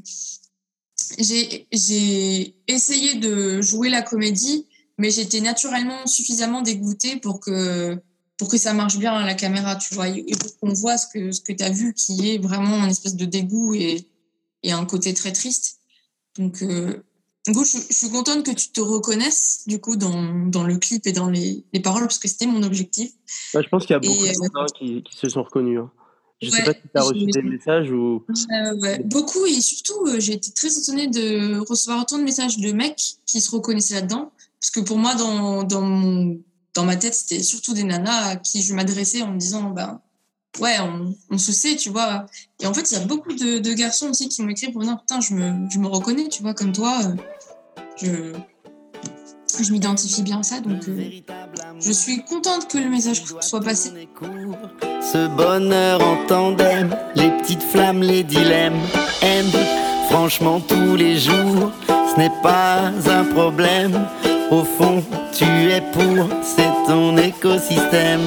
j'ai 1.19 2.55
essayé 2.67 3.15
de 3.15 3.61
jouer 3.61 3.89
la 3.89 4.01
comédie, 4.01 4.67
mais 4.97 5.09
j'étais 5.09 5.41
naturellement 5.41 6.05
suffisamment 6.05 6.61
dégoûtée 6.61 7.17
pour 7.17 7.39
que, 7.39 7.97
pour 8.37 8.49
que 8.49 8.57
ça 8.57 8.73
marche 8.73 8.97
bien 8.97 9.13
à 9.13 9.25
la 9.25 9.33
caméra, 9.33 9.75
tu 9.75 9.93
vois, 9.93 10.07
et 10.07 10.35
pour 10.39 10.57
qu'on 10.59 10.73
voit 10.73 10.97
ce 10.97 11.07
que, 11.13 11.31
ce 11.31 11.41
que 11.41 11.53
tu 11.53 11.63
as 11.63 11.69
vu 11.69 11.93
qui 11.93 12.31
est 12.31 12.37
vraiment 12.37 12.83
une 12.83 12.91
espèce 12.91 13.15
de 13.15 13.25
dégoût 13.25 13.73
et, 13.73 14.07
et 14.63 14.71
un 14.71 14.85
côté 14.85 15.13
très 15.13 15.31
triste. 15.31 15.79
Donc, 16.37 16.61
euh, 16.61 17.03
je, 17.47 17.93
suis 17.93 18.09
contente 18.09 18.45
que 18.45 18.51
tu 18.51 18.71
te 18.71 18.81
reconnaisses 18.81 19.63
du 19.67 19.79
coup 19.79 19.95
dans, 19.95 20.47
dans 20.47 20.63
le 20.63 20.77
clip 20.77 21.07
et 21.07 21.11
dans 21.11 21.29
les, 21.29 21.65
les 21.73 21.79
paroles 21.79 22.03
parce 22.03 22.19
que 22.19 22.27
c'était 22.27 22.45
mon 22.45 22.63
objectif. 22.63 23.11
je 23.53 23.67
pense 23.69 23.85
qu'il 23.85 23.93
y 23.93 23.95
a 23.95 23.99
beaucoup 23.99 24.27
de 24.27 24.33
gens 24.33 24.65
qui, 24.77 25.03
qui, 25.03 25.17
se 25.17 25.29
sont 25.29 25.43
reconnus. 25.43 25.79
Hein. 25.79 25.91
Je 26.41 26.47
ne 26.47 26.51
sais 26.51 26.63
pas 26.63 26.73
si 26.73 26.79
tu 26.81 26.89
as 26.95 27.03
reçu 27.03 27.25
des 27.25 27.41
messages 27.43 27.91
ou. 27.91 28.25
Beaucoup 29.05 29.45
et 29.45 29.61
surtout, 29.61 30.07
euh, 30.07 30.19
j'ai 30.19 30.33
été 30.33 30.51
très 30.51 30.75
étonnée 30.75 31.07
de 31.07 31.59
recevoir 31.59 32.01
autant 32.01 32.17
de 32.17 32.23
messages 32.23 32.57
de 32.57 32.71
mecs 32.71 33.17
qui 33.25 33.41
se 33.41 33.51
reconnaissaient 33.51 33.95
là-dedans. 33.95 34.31
Parce 34.59 34.71
que 34.71 34.79
pour 34.79 34.97
moi, 34.97 35.15
dans, 35.15 35.63
dans, 35.63 35.81
mon, 35.81 36.39
dans 36.73 36.85
ma 36.85 36.95
tête, 36.95 37.13
c'était 37.13 37.43
surtout 37.43 37.73
des 37.73 37.83
nanas 37.83 38.29
à 38.29 38.35
qui 38.37 38.61
je 38.61 38.73
m'adressais 38.73 39.21
en 39.21 39.31
me 39.33 39.37
disant 39.37 39.69
ben, 39.69 40.01
Ouais, 40.59 40.79
on, 40.81 41.15
on, 41.29 41.37
se 41.37 41.51
sait, 41.51 41.75
tu 41.75 41.89
vois. 41.89 42.25
Et 42.59 42.67
en 42.67 42.73
fait, 42.73 42.91
il 42.91 42.95
y 42.95 42.97
a 42.97 43.05
beaucoup 43.05 43.33
de, 43.33 43.59
de, 43.59 43.73
garçons 43.73 44.09
aussi 44.09 44.27
qui 44.27 44.41
m'ont 44.41 44.49
écrit 44.49 44.71
pour 44.71 44.81
dire 44.81 44.97
Putain, 44.99 45.21
je 45.21 45.33
me, 45.33 45.69
je 45.69 45.79
me 45.79 45.87
reconnais, 45.87 46.27
tu 46.27 46.41
vois, 46.41 46.53
comme 46.53 46.73
toi. 46.73 46.99
Euh, 47.05 47.15
je, 47.97 48.33
je 49.59 49.71
m'identifie 49.71 50.21
bien 50.21 50.39
à 50.39 50.43
ça, 50.43 50.59
donc 50.59 50.87
euh, 50.87 51.09
je 51.79 51.91
suis 51.91 52.23
contente 52.23 52.67
que 52.67 52.77
le 52.77 52.89
message 52.89 53.23
soit 53.41 53.61
passé. 53.61 53.91
Ce 55.01 55.27
bonheur 55.27 56.01
en 56.01 56.25
tandem, 56.27 56.95
les 57.15 57.29
petites 57.31 57.63
flammes, 57.63 58.01
les 58.01 58.23
dilemmes, 58.23 58.79
aime 59.21 59.51
franchement 60.09 60.59
tous 60.59 60.95
les 60.95 61.17
jours, 61.17 61.71
ce 61.87 62.19
n'est 62.19 62.31
pas 62.41 62.91
un 63.09 63.23
problème. 63.25 64.07
Au 64.51 64.63
fond, 64.63 65.03
tu 65.33 65.45
es 65.45 65.81
pour, 65.93 66.27
c'est 66.43 66.71
ton 66.87 67.17
écosystème. 67.17 68.21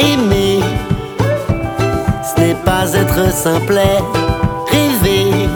Aimer, 0.00 0.60
ce 2.22 2.40
n'est 2.40 2.54
pas 2.54 2.92
être 2.92 3.32
simplet, 3.32 3.98
rêver, 4.70 5.48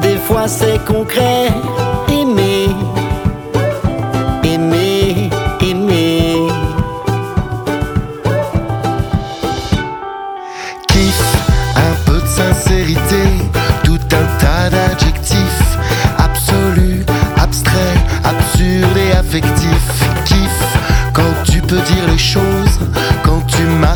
des 0.00 0.16
fois 0.16 0.48
c'est 0.48 0.84
concret 0.84 1.50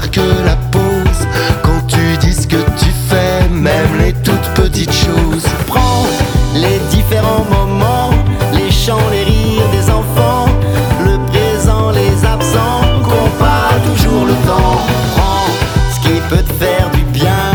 marque 0.09 0.44
la 0.44 0.56
pause 0.70 1.26
quand 1.62 1.86
tu 1.86 2.16
dis 2.18 2.32
ce 2.32 2.46
que 2.46 2.56
tu 2.78 2.90
fais, 3.09 3.48
même 3.50 3.98
les 3.98 4.12
toutes 4.12 4.48
petites 4.54 4.92
choses. 4.92 5.44
Prends 5.66 6.06
les 6.54 6.78
différents 6.90 7.44
moments, 7.50 8.11
les 8.52 8.70
chants, 8.70 9.09
les 9.11 9.24
rires 9.24 9.70
des 9.72 9.90
enfants, 9.90 10.48
le 11.04 11.18
présent, 11.26 11.90
les 11.90 12.24
absents, 12.24 12.82
qu'on 13.02 13.28
pas 13.42 13.70
toujours 13.86 14.24
le 14.24 14.34
temps. 14.46 14.80
Prends 15.14 15.48
ce 15.94 16.00
qui 16.00 16.20
peut 16.28 16.42
te 16.42 16.64
faire 16.64 16.90
du 16.90 17.02
bien 17.04 17.52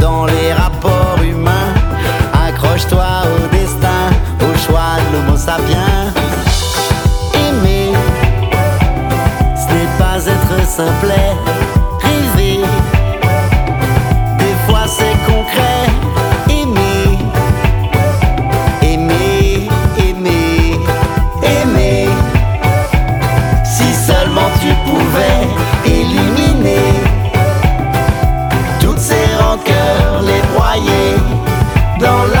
dans 0.00 0.26
les 0.26 0.52
rapports 0.52 1.18
humains. 1.22 1.72
Accroche-toi 2.48 3.06
au 3.24 3.56
destin, 3.56 4.10
au 4.40 4.58
choix 4.58 4.96
de 4.98 5.16
l'homo 5.16 5.36
sapiens. 5.36 6.12
simplet 10.76 11.55
Don't 31.98 32.35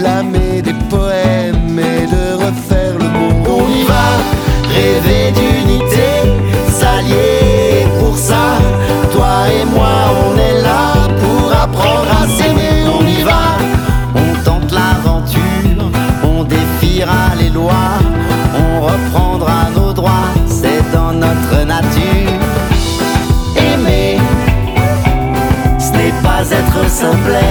déclamer 0.00 0.62
des 0.62 0.72
poèmes 0.88 1.78
et 1.78 2.06
de 2.06 2.34
refaire 2.34 2.94
le 2.98 3.08
monde. 3.08 3.46
On 3.46 3.68
y 3.68 3.82
va, 3.84 4.08
rêver 4.74 5.30
d'unité, 5.32 6.08
s'allier 6.70 7.86
pour 7.98 8.16
ça. 8.16 8.58
Toi 9.12 9.28
et 9.60 9.64
moi, 9.66 9.92
on 10.26 10.38
est 10.38 10.62
là 10.62 10.94
pour 11.20 11.52
apprendre 11.52 12.10
à 12.22 12.26
s'aimer. 12.26 12.84
On 12.86 13.04
y 13.04 13.22
va, 13.22 13.58
on 14.14 14.42
tente 14.42 14.72
l'aventure, 14.72 15.90
on 16.24 16.44
défiera 16.44 17.34
les 17.38 17.50
lois, 17.50 17.98
on 18.56 18.80
reprendra 18.86 19.68
nos 19.76 19.92
droits, 19.92 20.32
c'est 20.46 20.82
dans 20.92 21.12
notre 21.12 21.66
nature. 21.66 22.40
Aimer, 23.56 24.18
ce 25.78 25.92
n'est 25.92 26.22
pas 26.22 26.42
être 26.50 26.88
simple. 26.88 27.49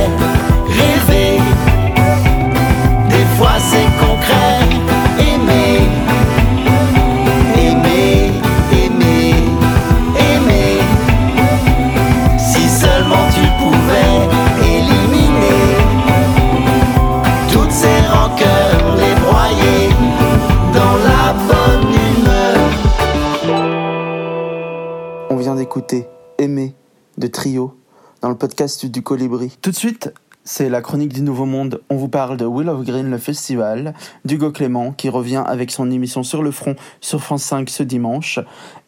Du 28.87 29.01
Colibri. 29.01 29.57
Tout 29.61 29.71
de 29.71 29.75
suite, 29.75 30.13
c'est 30.43 30.69
la 30.69 30.81
chronique 30.81 31.13
du 31.13 31.21
Nouveau 31.21 31.45
Monde. 31.45 31.81
On 31.89 31.97
vous 31.97 32.07
parle 32.07 32.37
de 32.37 32.45
Will 32.45 32.69
of 32.69 32.85
Green, 32.85 33.09
le 33.09 33.17
festival, 33.17 33.93
d'Hugo 34.25 34.51
Clément 34.51 34.91
qui 34.93 35.09
revient 35.09 35.43
avec 35.45 35.71
son 35.71 35.91
émission 35.91 36.23
Sur 36.23 36.41
le 36.41 36.51
front 36.51 36.75
sur 37.01 37.21
France 37.21 37.43
5 37.43 37.69
ce 37.69 37.83
dimanche. 37.83 38.39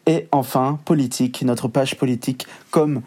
Et 0.06 0.28
enfin, 0.32 0.78
politique, 0.84 1.42
notre 1.42 1.68
page 1.68 1.96
politique, 1.96 2.46
comme 2.70 3.02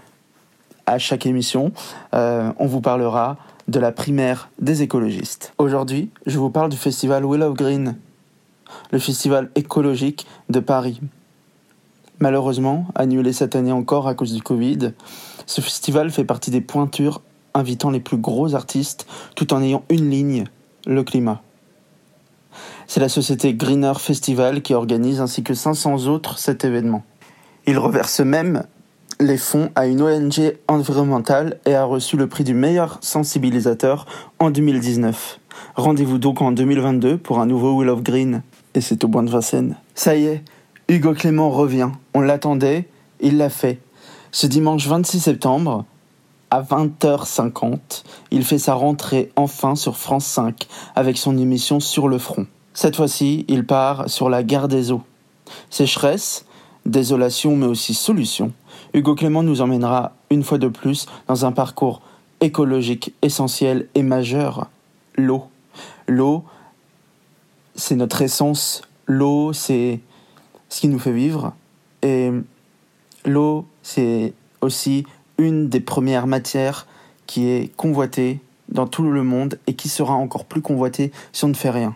à 0.86 1.00
chaque 1.00 1.26
émission, 1.26 1.72
euh, 2.14 2.52
on 2.60 2.68
vous 2.68 2.82
parlera 2.82 3.38
de 3.68 3.80
la 3.80 3.92
primaire 3.92 4.50
des 4.60 4.84
écologistes. 4.84 5.54
Aujourd'hui, 5.58 6.10
je 6.28 6.38
vous 6.38 6.52
parle 6.52 6.70
du 6.70 6.78
festival 6.78 7.26
Will 7.26 7.42
of 7.42 7.56
Green, 7.56 7.98
le 8.92 9.00
festival 9.00 9.50
écologique 9.56 10.28
de 10.50 10.60
Paris. 10.60 11.02
Malheureusement, 12.20 12.86
annulé 12.96 13.34
cette 13.34 13.56
année 13.56 13.72
encore 13.72 14.08
à 14.08 14.14
cause 14.14 14.34
du 14.34 14.42
Covid, 14.42 14.94
ce 15.46 15.62
festival 15.62 16.12
fait 16.12 16.26
partie 16.26 16.52
des 16.52 16.62
pointures 16.62 17.22
invitant 17.54 17.90
les 17.90 18.00
plus 18.00 18.18
gros 18.18 18.56
artistes 18.56 19.08
tout 19.36 19.54
en 19.54 19.62
ayant 19.62 19.84
une 19.90 20.10
ligne, 20.10 20.46
le 20.86 21.04
climat. 21.04 21.42
C'est 22.88 23.00
la 23.00 23.10
société 23.10 23.54
Greener 23.54 23.94
Festival 24.00 24.62
qui 24.62 24.74
organise 24.74 25.22
ainsi 25.22 25.44
que 25.44 25.54
500 25.54 26.08
autres 26.08 26.38
cet 26.38 26.64
événement. 26.64 27.04
Il 27.66 27.80
reverse 27.80 28.20
même 28.20 28.64
les 29.20 29.38
fonds 29.38 29.70
à 29.76 29.88
une 29.88 30.02
ONG 30.02 30.56
environnementale 30.68 31.60
et 31.66 31.74
a 31.74 31.86
reçu 31.86 32.18
le 32.18 32.28
prix 32.28 32.44
du 32.44 32.54
meilleur 32.54 33.00
sensibilisateur 33.02 34.06
en 34.40 34.52
2019. 34.52 35.40
Rendez-vous 35.76 36.18
donc 36.18 36.42
en 36.42 36.52
2022 36.52 37.18
pour 37.18 37.40
un 37.40 37.46
nouveau 37.46 37.78
Will 37.78 37.90
of 37.90 38.04
Green. 38.04 38.44
Et 38.76 38.82
c'est 38.82 39.04
au 39.04 39.08
Bois 39.08 39.24
de 39.24 39.30
Vincennes. 39.30 39.78
Ça 39.96 40.16
y 40.16 40.26
est, 40.26 40.44
Hugo 40.90 41.14
Clément 41.14 41.50
revient. 41.50 41.90
On 42.14 42.22
l'attendait, 42.22 42.90
il 43.22 43.38
l'a 43.38 43.50
fait. 43.50 43.80
Ce 44.36 44.48
dimanche 44.48 44.86
26 44.86 45.22
septembre, 45.22 45.86
à 46.52 46.62
20h50, 46.62 48.04
il 48.32 48.44
fait 48.44 48.58
sa 48.58 48.74
rentrée 48.74 49.32
enfin 49.38 49.76
sur 49.76 49.96
France 49.96 50.26
5 50.26 50.68
avec 50.94 51.18
son 51.18 51.38
émission 51.38 51.80
Sur 51.80 52.10
le 52.10 52.18
front. 52.18 52.46
Cette 52.74 52.98
fois-ci, 52.98 53.46
il 53.48 53.66
part 53.66 54.10
sur 54.10 54.30
la 54.30 54.44
guerre 54.44 54.68
des 54.68 54.92
eaux. 54.92 55.04
Sécheresse, 55.70 56.46
désolation 56.86 57.56
mais 57.56 57.66
aussi 57.66 57.94
solution. 57.94 58.52
Hugo 58.94 59.16
Clément 59.16 59.42
nous 59.42 59.62
emmènera 59.62 60.12
une 60.30 60.44
fois 60.44 60.58
de 60.58 60.68
plus 60.68 61.06
dans 61.30 61.46
un 61.46 61.54
parcours 61.54 62.02
écologique 62.42 63.14
essentiel 63.22 63.88
et 63.96 64.04
majeur, 64.04 64.68
l'eau. 65.16 65.46
L'eau, 66.10 66.44
c'est 67.76 67.96
notre 67.96 68.22
essence, 68.22 68.82
l'eau, 69.06 69.54
c'est 69.54 70.02
ce 70.68 70.82
qui 70.82 70.90
nous 70.90 71.00
fait 71.00 71.14
vivre. 71.14 71.54
Et 72.02 72.34
l'eau, 73.26 73.66
c'est 73.82 74.34
aussi 74.62 75.06
une 75.38 75.70
des 75.70 75.80
premières 75.80 76.28
matières 76.28 76.88
qui 77.28 77.50
est 77.50 77.76
convoitée 77.76 78.40
dans 78.70 78.88
tout 78.88 79.04
le 79.04 79.24
monde 79.24 79.60
et 79.68 79.74
qui 79.74 79.90
sera 79.90 80.14
encore 80.14 80.46
plus 80.46 80.62
convoitée 80.62 81.12
si 81.34 81.46
on 81.46 81.50
ne 81.50 81.54
fait 81.54 81.70
rien. 81.70 81.96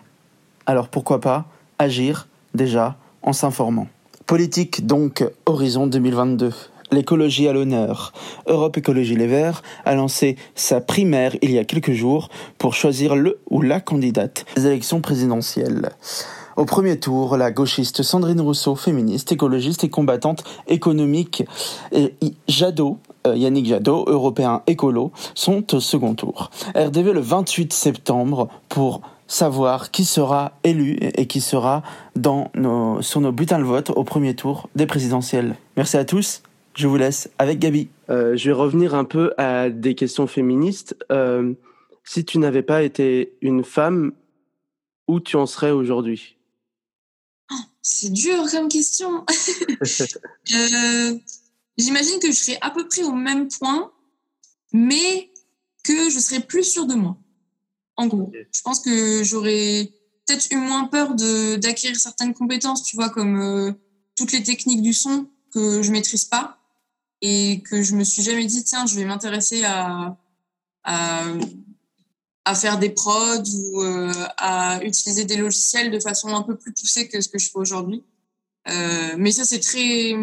Alors 0.65 0.87
pourquoi 0.87 1.19
pas 1.21 1.45
agir 1.77 2.27
déjà 2.53 2.97
en 3.21 3.33
s'informant. 3.33 3.87
Politique 4.25 4.85
donc, 4.85 5.25
Horizon 5.45 5.87
2022. 5.87 6.51
L'écologie 6.91 7.47
à 7.47 7.53
l'honneur. 7.53 8.13
Europe 8.47 8.77
Écologie 8.77 9.15
Les 9.15 9.27
Verts 9.27 9.61
a 9.85 9.93
lancé 9.93 10.37
sa 10.55 10.81
primaire 10.81 11.35
il 11.41 11.51
y 11.51 11.59
a 11.59 11.63
quelques 11.63 11.93
jours 11.93 12.29
pour 12.57 12.73
choisir 12.73 13.15
le 13.15 13.39
ou 13.49 13.61
la 13.61 13.79
candidate 13.79 14.45
des 14.55 14.65
élections 14.65 15.01
présidentielles. 15.01 15.91
Au 16.59 16.65
premier 16.65 16.99
tour, 16.99 17.37
la 17.37 17.51
gauchiste 17.51 18.03
Sandrine 18.03 18.41
Rousseau, 18.41 18.75
féministe, 18.75 19.31
écologiste 19.31 19.85
et 19.85 19.89
combattante 19.89 20.43
économique, 20.67 21.45
et 21.93 22.13
Jadot, 22.49 22.97
euh, 23.25 23.37
Yannick 23.37 23.65
Jadot, 23.65 24.03
européen 24.07 24.61
écolo, 24.67 25.13
sont 25.35 25.73
au 25.73 25.79
second 25.79 26.15
tour. 26.15 26.51
RDV 26.75 27.13
le 27.13 27.21
28 27.21 27.71
septembre 27.71 28.49
pour 28.67 28.99
savoir 29.25 29.89
qui 29.89 30.03
sera 30.03 30.51
élu 30.65 30.97
et 31.01 31.27
qui 31.27 31.39
sera 31.39 31.81
dans 32.17 32.51
nos, 32.55 33.01
sur 33.01 33.21
nos 33.21 33.31
bulletins 33.31 33.59
de 33.59 33.63
vote 33.63 33.91
au 33.91 34.03
premier 34.03 34.35
tour 34.35 34.67
des 34.75 34.85
présidentielles. 34.85 35.55
Merci 35.77 35.95
à 35.95 36.03
tous. 36.03 36.43
Je 36.75 36.87
vous 36.87 36.97
laisse 36.97 37.29
avec 37.39 37.59
Gabi. 37.59 37.87
Euh, 38.09 38.35
je 38.35 38.49
vais 38.49 38.53
revenir 38.53 38.95
un 38.95 39.05
peu 39.05 39.31
à 39.37 39.69
des 39.69 39.95
questions 39.95 40.27
féministes. 40.27 40.97
Euh, 41.09 41.53
si 42.03 42.25
tu 42.25 42.37
n'avais 42.37 42.63
pas 42.63 42.83
été 42.83 43.31
une 43.41 43.63
femme, 43.63 44.11
où 45.07 45.21
tu 45.21 45.37
en 45.37 45.45
serais 45.45 45.71
aujourd'hui? 45.71 46.35
C'est 47.81 48.11
dur 48.11 48.49
comme 48.51 48.67
question. 48.67 49.25
euh, 50.51 51.17
J'imagine 51.77 52.19
que 52.19 52.27
je 52.27 52.37
serais 52.37 52.57
à 52.61 52.71
peu 52.71 52.87
près 52.87 53.03
au 53.03 53.13
même 53.13 53.47
point, 53.47 53.91
mais 54.73 55.31
que 55.83 56.09
je 56.09 56.19
serais 56.19 56.41
plus 56.41 56.63
sûre 56.63 56.85
de 56.85 56.95
moi 56.95 57.17
en 57.99 58.07
gros. 58.07 58.31
Je 58.53 58.61
pense 58.61 58.79
que 58.79 59.23
j'aurais 59.23 59.91
peut-être 60.25 60.47
eu 60.51 60.55
moins 60.55 60.85
peur 60.85 61.15
d'acquérir 61.15 61.97
certaines 61.97 62.33
compétences, 62.33 62.83
tu 62.83 62.95
vois, 62.95 63.09
comme 63.09 63.41
euh, 63.41 63.73
toutes 64.15 64.31
les 64.31 64.41
techniques 64.41 64.81
du 64.81 64.93
son 64.93 65.27
que 65.53 65.81
je 65.81 65.91
maîtrise 65.91 66.23
pas 66.23 66.59
et 67.21 67.61
que 67.69 67.81
je 67.83 67.95
me 67.95 68.05
suis 68.05 68.21
jamais 68.21 68.45
dit, 68.45 68.63
tiens, 68.63 68.85
je 68.85 68.95
vais 68.95 69.03
m'intéresser 69.03 69.65
à, 69.65 70.17
à, 70.85 71.25
à, 72.49 72.55
faire 72.55 72.79
des 72.79 72.89
prods 72.89 73.43
ou 73.55 73.81
euh, 73.81 74.11
à 74.37 74.83
utiliser 74.83 75.25
des 75.25 75.37
logiciels 75.37 75.91
de 75.91 75.99
façon 75.99 76.29
un 76.29 76.41
peu 76.41 76.57
plus 76.57 76.73
poussée 76.73 77.07
que 77.07 77.21
ce 77.21 77.29
que 77.29 77.37
je 77.37 77.49
fais 77.49 77.57
aujourd'hui. 77.57 78.03
Euh, 78.67 79.15
mais 79.17 79.31
ça, 79.31 79.45
c'est 79.45 79.59
très, 79.59 80.15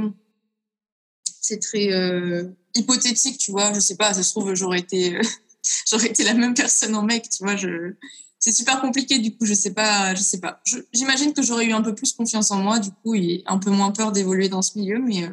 c'est 1.41 1.61
très 1.61 1.93
euh, 1.93 2.45
hypothétique, 2.75 3.39
tu 3.39 3.51
vois. 3.51 3.73
Je 3.73 3.81
sais 3.81 3.97
pas, 3.97 4.13
ça 4.13 4.23
se 4.23 4.31
trouve, 4.31 4.55
j'aurais 4.55 4.81
été 4.81 5.19
j'aurais 5.91 6.09
été 6.09 6.25
la 6.25 6.35
même 6.35 6.55
personne 6.55 6.95
en 6.95 7.03
mec, 7.03 7.29
tu 7.29 7.45
vois. 7.45 7.57
Je... 7.57 7.95
C'est 8.39 8.53
super 8.53 8.81
compliqué, 8.81 9.19
du 9.19 9.37
coup, 9.37 9.47
je 9.47 9.55
sais 9.55 9.73
pas. 9.73 10.15
Je 10.15 10.23
sais 10.23 10.41
pas. 10.41 10.61
J'imagine 10.93 11.33
que 11.33 11.43
j'aurais 11.43 11.67
eu 11.67 11.73
un 11.73 11.83
peu 11.83 11.95
plus 11.95 12.13
confiance 12.13 12.51
en 12.51 12.59
moi, 12.59 12.79
du 12.79 12.91
coup, 12.91 13.15
et 13.15 13.43
un 13.47 13.59
peu 13.59 13.71
moins 13.71 13.93
peur 13.93 14.13
d'évoluer 14.13 14.49
dans 14.49 14.63
ce 14.63 14.79
milieu, 14.79 14.99
mais, 14.99 15.31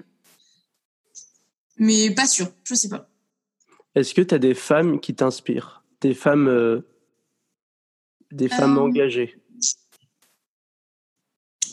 mais 1.78 2.12
pas 2.12 2.28
sûr, 2.28 2.52
je 2.64 2.76
sais 2.76 2.90
pas. 2.90 3.10
Est-ce 3.96 4.14
que 4.14 4.22
tu 4.22 4.34
as 4.34 4.40
des 4.40 4.56
femmes 4.56 5.00
qui 5.00 5.14
t'inspirent? 5.14 5.83
Des 6.04 6.14
femmes, 6.14 6.48
euh, 6.48 6.82
des 8.32 8.50
femmes 8.50 8.78
euh, 8.78 8.82
engagées 8.82 9.36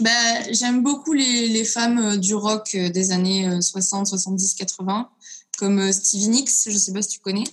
bah, 0.00 0.50
J'aime 0.50 0.82
beaucoup 0.82 1.12
les, 1.12 1.48
les, 1.48 1.64
femmes 1.64 2.16
du 2.16 2.34
rock 2.34 2.74
des 2.74 3.12
années 3.12 3.60
60, 3.60 4.06
70, 4.06 4.54
80, 4.54 5.10
comme 5.58 5.92
Stevie 5.92 6.28
Nicks, 6.28 6.50
je 6.66 6.78
sais 6.78 6.92
pas 6.92 7.02
si 7.02 7.10
tu 7.10 7.20
connais 7.20 7.44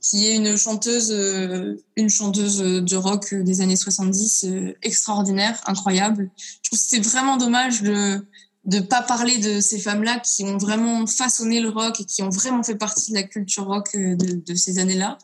qui 0.00 0.26
est 0.26 0.36
une 0.36 0.56
chanteuse, 0.56 1.12
euh, 1.12 1.76
une 1.96 2.10
chanteuse 2.10 2.58
de 2.58 2.96
rock 2.96 3.34
des 3.34 3.60
années 3.60 3.76
70 3.76 4.44
euh, 4.44 4.74
extraordinaire, 4.82 5.60
incroyable. 5.66 6.30
Je 6.36 6.70
trouve 6.70 6.78
que 6.78 6.84
c'est 6.84 7.00
vraiment 7.00 7.36
dommage 7.36 7.82
de 7.82 8.24
ne 8.66 8.80
pas 8.80 9.02
parler 9.02 9.38
de 9.38 9.60
ces 9.60 9.78
femmes-là 9.78 10.20
qui 10.20 10.44
ont 10.44 10.58
vraiment 10.58 11.06
façonné 11.06 11.60
le 11.60 11.70
rock 11.70 12.00
et 12.00 12.04
qui 12.04 12.22
ont 12.22 12.28
vraiment 12.28 12.62
fait 12.62 12.76
partie 12.76 13.12
de 13.12 13.16
la 13.16 13.22
culture 13.22 13.66
rock 13.66 13.88
euh, 13.94 14.14
de, 14.16 14.34
de 14.34 14.54
ces 14.54 14.78
années-là. 14.78 15.18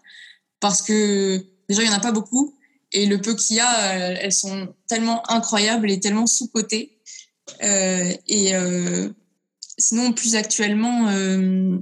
Parce 0.65 0.81
que 0.81 1.45
déjà, 1.69 1.83
il 1.83 1.89
n'y 1.91 1.95
en 1.95 1.99
a 1.99 2.01
pas 2.01 2.11
beaucoup. 2.11 2.57
Et 2.91 3.05
le 3.05 3.21
peu 3.21 3.35
qu'il 3.35 3.57
y 3.57 3.61
a, 3.61 3.93
elles 3.93 4.33
sont 4.33 4.75
tellement 4.89 5.23
incroyables 5.31 5.91
et 5.91 6.01
tellement 6.01 6.27
sous-cotées. 6.27 6.97
Euh, 7.63 8.11
et 8.29 8.55
euh, 8.55 9.11
sinon, 9.77 10.15
plus 10.15 10.37
actuellement, 10.37 11.09
euh, 11.09 11.79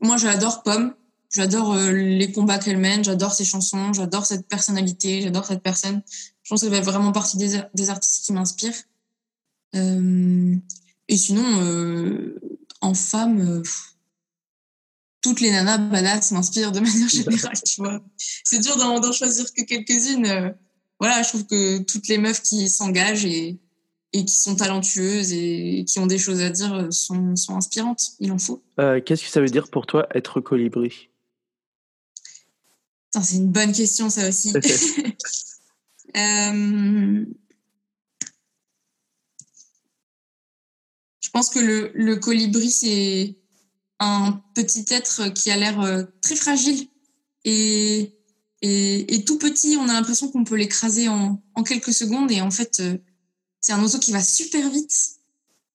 moi, 0.00 0.16
j'adore 0.18 0.62
Pomme. 0.62 0.94
J'adore 1.34 1.72
euh, 1.72 1.90
les 1.90 2.30
combats 2.30 2.60
qu'elle 2.60 2.78
mène, 2.78 3.02
j'adore 3.02 3.32
ses 3.32 3.44
chansons, 3.44 3.92
j'adore 3.92 4.24
cette 4.24 4.46
personnalité, 4.46 5.20
j'adore 5.20 5.46
cette 5.46 5.64
personne. 5.64 6.00
Je 6.44 6.50
pense 6.50 6.60
qu'elle 6.60 6.72
fait 6.72 6.80
vraiment 6.80 7.10
partie 7.10 7.38
des, 7.38 7.60
des 7.74 7.90
artistes 7.90 8.24
qui 8.24 8.32
m'inspirent. 8.32 8.84
Euh, 9.74 10.54
et 11.08 11.16
sinon, 11.16 11.60
euh, 11.60 12.40
en 12.80 12.94
femme, 12.94 13.40
euh, 13.40 13.62
toutes 15.22 15.40
les 15.40 15.50
nanas 15.50 15.78
badass 15.78 16.32
m'inspirent 16.32 16.72
de 16.72 16.80
manière 16.80 17.08
générale, 17.08 17.58
tu 17.64 17.80
vois. 17.80 18.02
C'est 18.16 18.58
dur 18.58 18.76
d'en 18.76 19.12
choisir 19.12 19.46
que 19.54 19.62
quelques-unes. 19.62 20.26
Euh, 20.26 20.50
voilà, 21.00 21.22
je 21.22 21.28
trouve 21.28 21.46
que 21.46 21.78
toutes 21.78 22.08
les 22.08 22.18
meufs 22.18 22.42
qui 22.42 22.68
s'engagent 22.68 23.24
et, 23.24 23.58
et 24.12 24.24
qui 24.24 24.34
sont 24.34 24.56
talentueuses 24.56 25.32
et 25.32 25.84
qui 25.88 25.98
ont 25.98 26.06
des 26.06 26.18
choses 26.18 26.40
à 26.42 26.50
dire 26.50 26.74
euh, 26.74 26.90
sont, 26.90 27.34
sont 27.36 27.56
inspirantes. 27.56 28.12
Il 28.20 28.30
en 28.32 28.38
faut. 28.38 28.62
Euh, 28.78 29.00
Qu'est-ce 29.00 29.24
que 29.24 29.30
ça 29.30 29.40
veut 29.40 29.48
dire 29.48 29.68
pour 29.68 29.86
toi 29.86 30.06
être 30.14 30.40
colibri? 30.40 31.08
C'est 33.20 33.36
une 33.36 33.50
bonne 33.50 33.72
question, 33.72 34.10
ça 34.10 34.28
aussi. 34.28 34.52
euh... 36.16 37.24
Je 41.20 41.30
pense 41.30 41.48
que 41.48 41.60
le, 41.60 41.92
le 41.94 42.16
colibri, 42.16 42.70
c'est 42.70 43.36
un 44.02 44.42
petit 44.54 44.84
être 44.90 45.28
qui 45.28 45.50
a 45.50 45.56
l'air 45.56 45.80
euh, 45.80 46.04
très 46.20 46.36
fragile 46.36 46.88
et, 47.44 48.14
et, 48.60 49.24
tout 49.24 49.38
petit. 49.38 49.76
On 49.78 49.88
a 49.88 49.92
l'impression 49.92 50.28
qu'on 50.28 50.44
peut 50.44 50.56
l'écraser 50.56 51.08
en, 51.08 51.42
en, 51.54 51.62
quelques 51.62 51.92
secondes 51.92 52.30
et 52.30 52.40
en 52.40 52.50
fait, 52.50 52.80
euh, 52.80 52.98
c'est 53.60 53.72
un 53.72 53.82
oiseau 53.82 53.98
qui 53.98 54.12
va 54.12 54.22
super 54.22 54.68
vite 54.70 54.92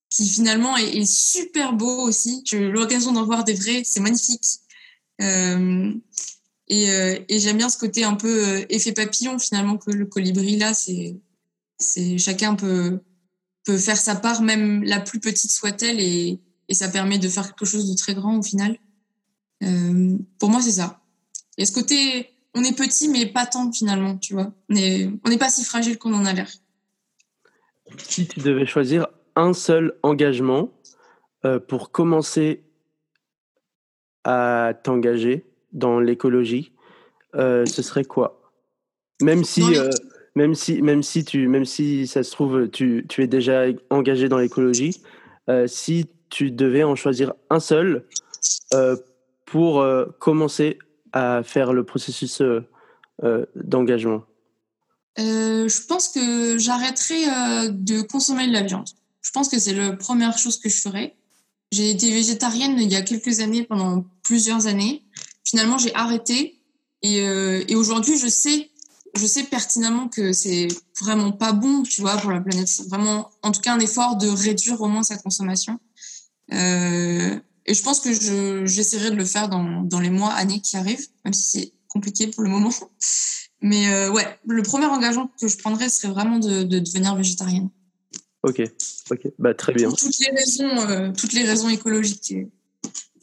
qui 0.09 0.27
finalement 0.27 0.77
est, 0.77 1.05
super 1.05 1.73
beau 1.73 2.01
aussi. 2.01 2.41
J'ai 2.45 2.69
l'occasion 2.69 3.11
d'en 3.11 3.25
voir 3.25 3.43
des 3.43 3.53
vrais, 3.53 3.83
c'est 3.83 3.99
magnifique. 3.99 4.59
Euh, 5.21 5.93
et, 6.69 6.87
et 7.29 7.39
j'aime 7.39 7.57
bien 7.57 7.69
ce 7.69 7.77
côté 7.77 8.03
un 8.03 8.15
peu 8.15 8.65
effet 8.69 8.91
papillon 8.91 9.39
finalement 9.39 9.77
que 9.77 9.91
le 9.91 10.05
colibri 10.05 10.57
là, 10.57 10.73
c'est 10.73 11.15
c'est 11.79 12.17
chacun 12.17 12.55
peut 12.55 12.99
peut 13.67 13.77
faire 13.77 13.97
sa 13.97 14.15
part, 14.15 14.41
même 14.41 14.83
la 14.83 15.01
plus 15.01 15.19
petite 15.19 15.51
soit-elle, 15.51 15.99
et, 15.99 16.39
et 16.69 16.73
ça 16.73 16.89
permet 16.89 17.17
de 17.17 17.29
faire 17.29 17.47
quelque 17.47 17.65
chose 17.65 17.89
de 17.89 17.95
très 17.95 18.13
grand 18.13 18.37
au 18.37 18.43
final. 18.43 18.77
Euh, 19.63 20.17
pour 20.39 20.49
moi, 20.49 20.61
c'est 20.61 20.71
ça. 20.71 20.99
Et 21.57 21.65
ce 21.65 21.71
côté, 21.71 22.29
on 22.53 22.63
est 22.63 22.75
petit, 22.75 23.09
mais 23.09 23.25
pas 23.25 23.45
tant 23.45 23.71
finalement, 23.71 24.17
tu 24.17 24.33
vois. 24.33 24.53
On 24.69 24.73
n'est 24.73 25.09
on 25.25 25.31
est 25.31 25.37
pas 25.37 25.49
si 25.49 25.63
fragile 25.63 25.97
qu'on 25.97 26.13
en 26.13 26.25
a 26.25 26.33
l'air. 26.33 26.49
Si 27.97 28.27
tu 28.27 28.39
devais 28.41 28.65
choisir 28.65 29.07
un 29.35 29.53
seul 29.53 29.97
engagement 30.03 30.71
euh, 31.45 31.59
pour 31.59 31.91
commencer 31.91 32.63
à 34.23 34.73
t'engager 34.83 35.45
dans 35.71 35.99
l'écologie, 35.99 36.73
euh, 37.35 37.65
ce 37.65 37.81
serait 37.81 38.03
quoi? 38.03 38.51
Même 39.21 39.43
si, 39.43 39.63
même 40.35 40.53
si, 40.53 40.81
même 40.81 41.01
si 41.01 41.23
tu, 41.23 41.47
même 41.47 41.65
si 41.65 42.05
ça 42.07 42.23
se 42.23 42.31
trouve, 42.31 42.69
tu, 42.69 43.05
tu 43.09 43.23
es 43.23 43.27
déjà 43.27 43.63
engagé 43.89 44.29
dans 44.29 44.37
l'écologie, 44.37 45.01
si 45.65 46.05
tu 46.29 46.51
devais 46.51 46.83
en 46.83 46.95
choisir 46.95 47.33
un 47.49 47.59
seul 47.59 48.05
pour 49.45 49.85
commencer 50.19 50.79
à 51.13 51.41
faire 51.43 51.73
le 51.73 51.83
processus 51.83 52.41
d'engagement 53.55 54.23
Je 55.17 55.85
pense 55.87 56.09
que 56.09 56.57
j'arrêterai 56.57 57.69
de 57.71 58.01
consommer 58.01 58.47
de 58.47 58.53
la 58.53 58.63
viande. 58.63 58.89
Je 59.21 59.31
pense 59.31 59.49
que 59.49 59.59
c'est 59.59 59.73
la 59.73 59.91
première 59.93 60.37
chose 60.37 60.57
que 60.57 60.69
je 60.69 60.79
ferais. 60.79 61.15
J'ai 61.71 61.89
été 61.89 62.09
végétarienne 62.11 62.77
il 62.79 62.89
y 62.89 62.95
a 62.95 63.01
quelques 63.01 63.41
années, 63.41 63.63
pendant 63.63 64.05
plusieurs 64.23 64.67
années. 64.67 65.03
Finalement, 65.43 65.77
j'ai 65.77 65.93
arrêté. 65.95 66.61
Et, 67.01 67.27
euh, 67.27 67.63
et 67.67 67.75
aujourd'hui, 67.75 68.17
je 68.17 68.27
sais, 68.27 68.69
je 69.15 69.25
sais 69.25 69.43
pertinemment 69.43 70.07
que 70.07 70.31
c'est 70.31 70.69
vraiment 71.01 71.31
pas 71.31 71.51
bon, 71.51 71.83
tu 71.83 72.01
vois, 72.01 72.17
pour 72.17 72.31
la 72.31 72.39
planète. 72.39 72.67
C'est 72.67 72.87
vraiment, 72.87 73.29
en 73.43 73.51
tout 73.51 73.59
cas, 73.59 73.73
un 73.73 73.79
effort 73.79 74.15
de 74.15 74.29
réduire 74.29 74.79
au 74.81 74.87
moins 74.87 75.03
sa 75.03 75.17
consommation. 75.17 75.77
Euh, 76.53 77.39
et 77.65 77.73
je 77.73 77.83
pense 77.83 77.99
que 77.99 78.13
j'essaierai 78.65 79.11
de 79.11 79.15
le 79.15 79.25
faire 79.25 79.49
dans, 79.49 79.81
dans 79.81 79.99
les 79.99 80.09
mois, 80.09 80.31
années 80.31 80.61
qui 80.61 80.77
arrivent, 80.77 81.07
même 81.25 81.33
si 81.33 81.59
c'est 81.59 81.71
compliqué 81.87 82.27
pour 82.27 82.43
le 82.43 82.49
moment. 82.49 82.73
Mais 83.61 83.91
euh, 83.91 84.11
ouais, 84.11 84.25
le 84.47 84.61
premier 84.61 84.85
engagement 84.85 85.31
que 85.41 85.47
je 85.47 85.57
prendrais 85.57 85.89
serait 85.89 86.13
vraiment 86.13 86.37
de, 86.37 86.63
de 86.63 86.79
devenir 86.79 87.15
végétarienne. 87.15 87.69
Ok, 88.43 88.61
ok, 89.09 89.19
bah, 89.39 89.55
très 89.55 89.73
bien. 89.73 89.89
Pour 89.89 89.97
toutes 89.97 90.19
les 90.19 90.31
raisons, 90.31 90.89
euh, 90.89 91.11
toutes 91.11 91.33
les 91.33 91.43
raisons 91.43 91.67
écologiques 91.69 92.35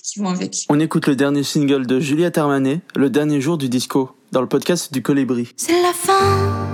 qui 0.03 0.19
vont 0.19 0.29
avec. 0.29 0.67
On 0.69 0.81
écoute 0.81 1.07
le 1.07 1.15
dernier 1.17 1.45
single 1.45 1.87
de 1.87 2.01
Juliette 2.01 2.37
Armanet, 2.37 2.81
Le 2.97 3.11
dernier 3.11 3.41
jour 3.41 3.57
du 3.57 3.69
disco, 3.69 4.11
dans 4.33 4.41
le 4.41 4.49
podcast 4.49 4.93
du 4.93 5.03
Colibri. 5.03 5.49
C'est 5.57 5.81
la 5.81 5.93
fin, 5.93 6.74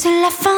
Puse 0.00 0.18
la 0.18 0.30
fa 0.30 0.49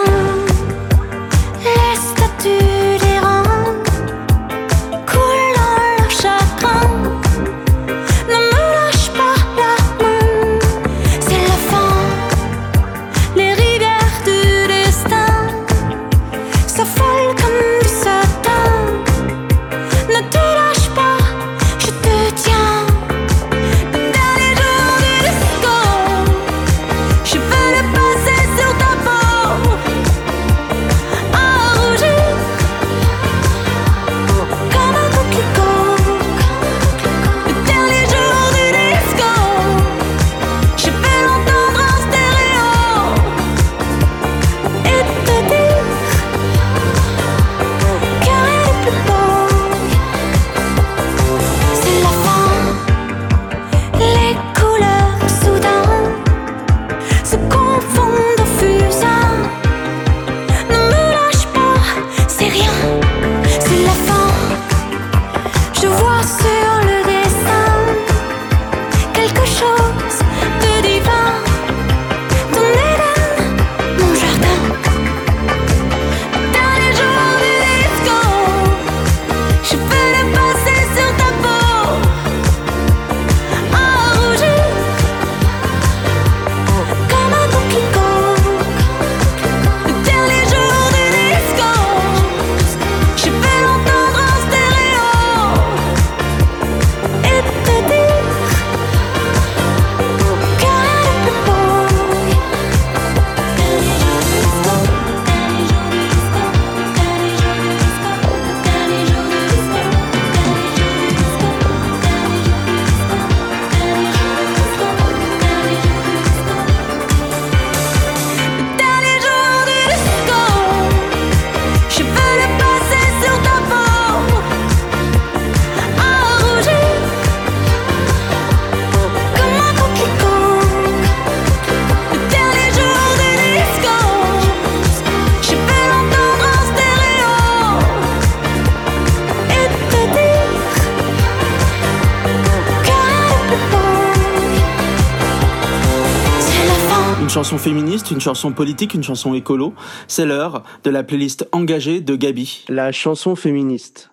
une 148.13 148.21
chanson 148.21 148.53
politique, 148.53 148.95
une 148.95 149.03
chanson 149.03 149.35
écolo. 149.35 149.75
C'est 150.07 150.25
l'heure 150.25 150.63
de 150.85 150.91
la 150.91 151.03
playlist 151.03 151.49
engagée 151.53 152.01
de 152.01 152.15
Gabi. 152.15 152.65
La 152.69 152.93
chanson 152.93 153.35
féministe. 153.35 154.11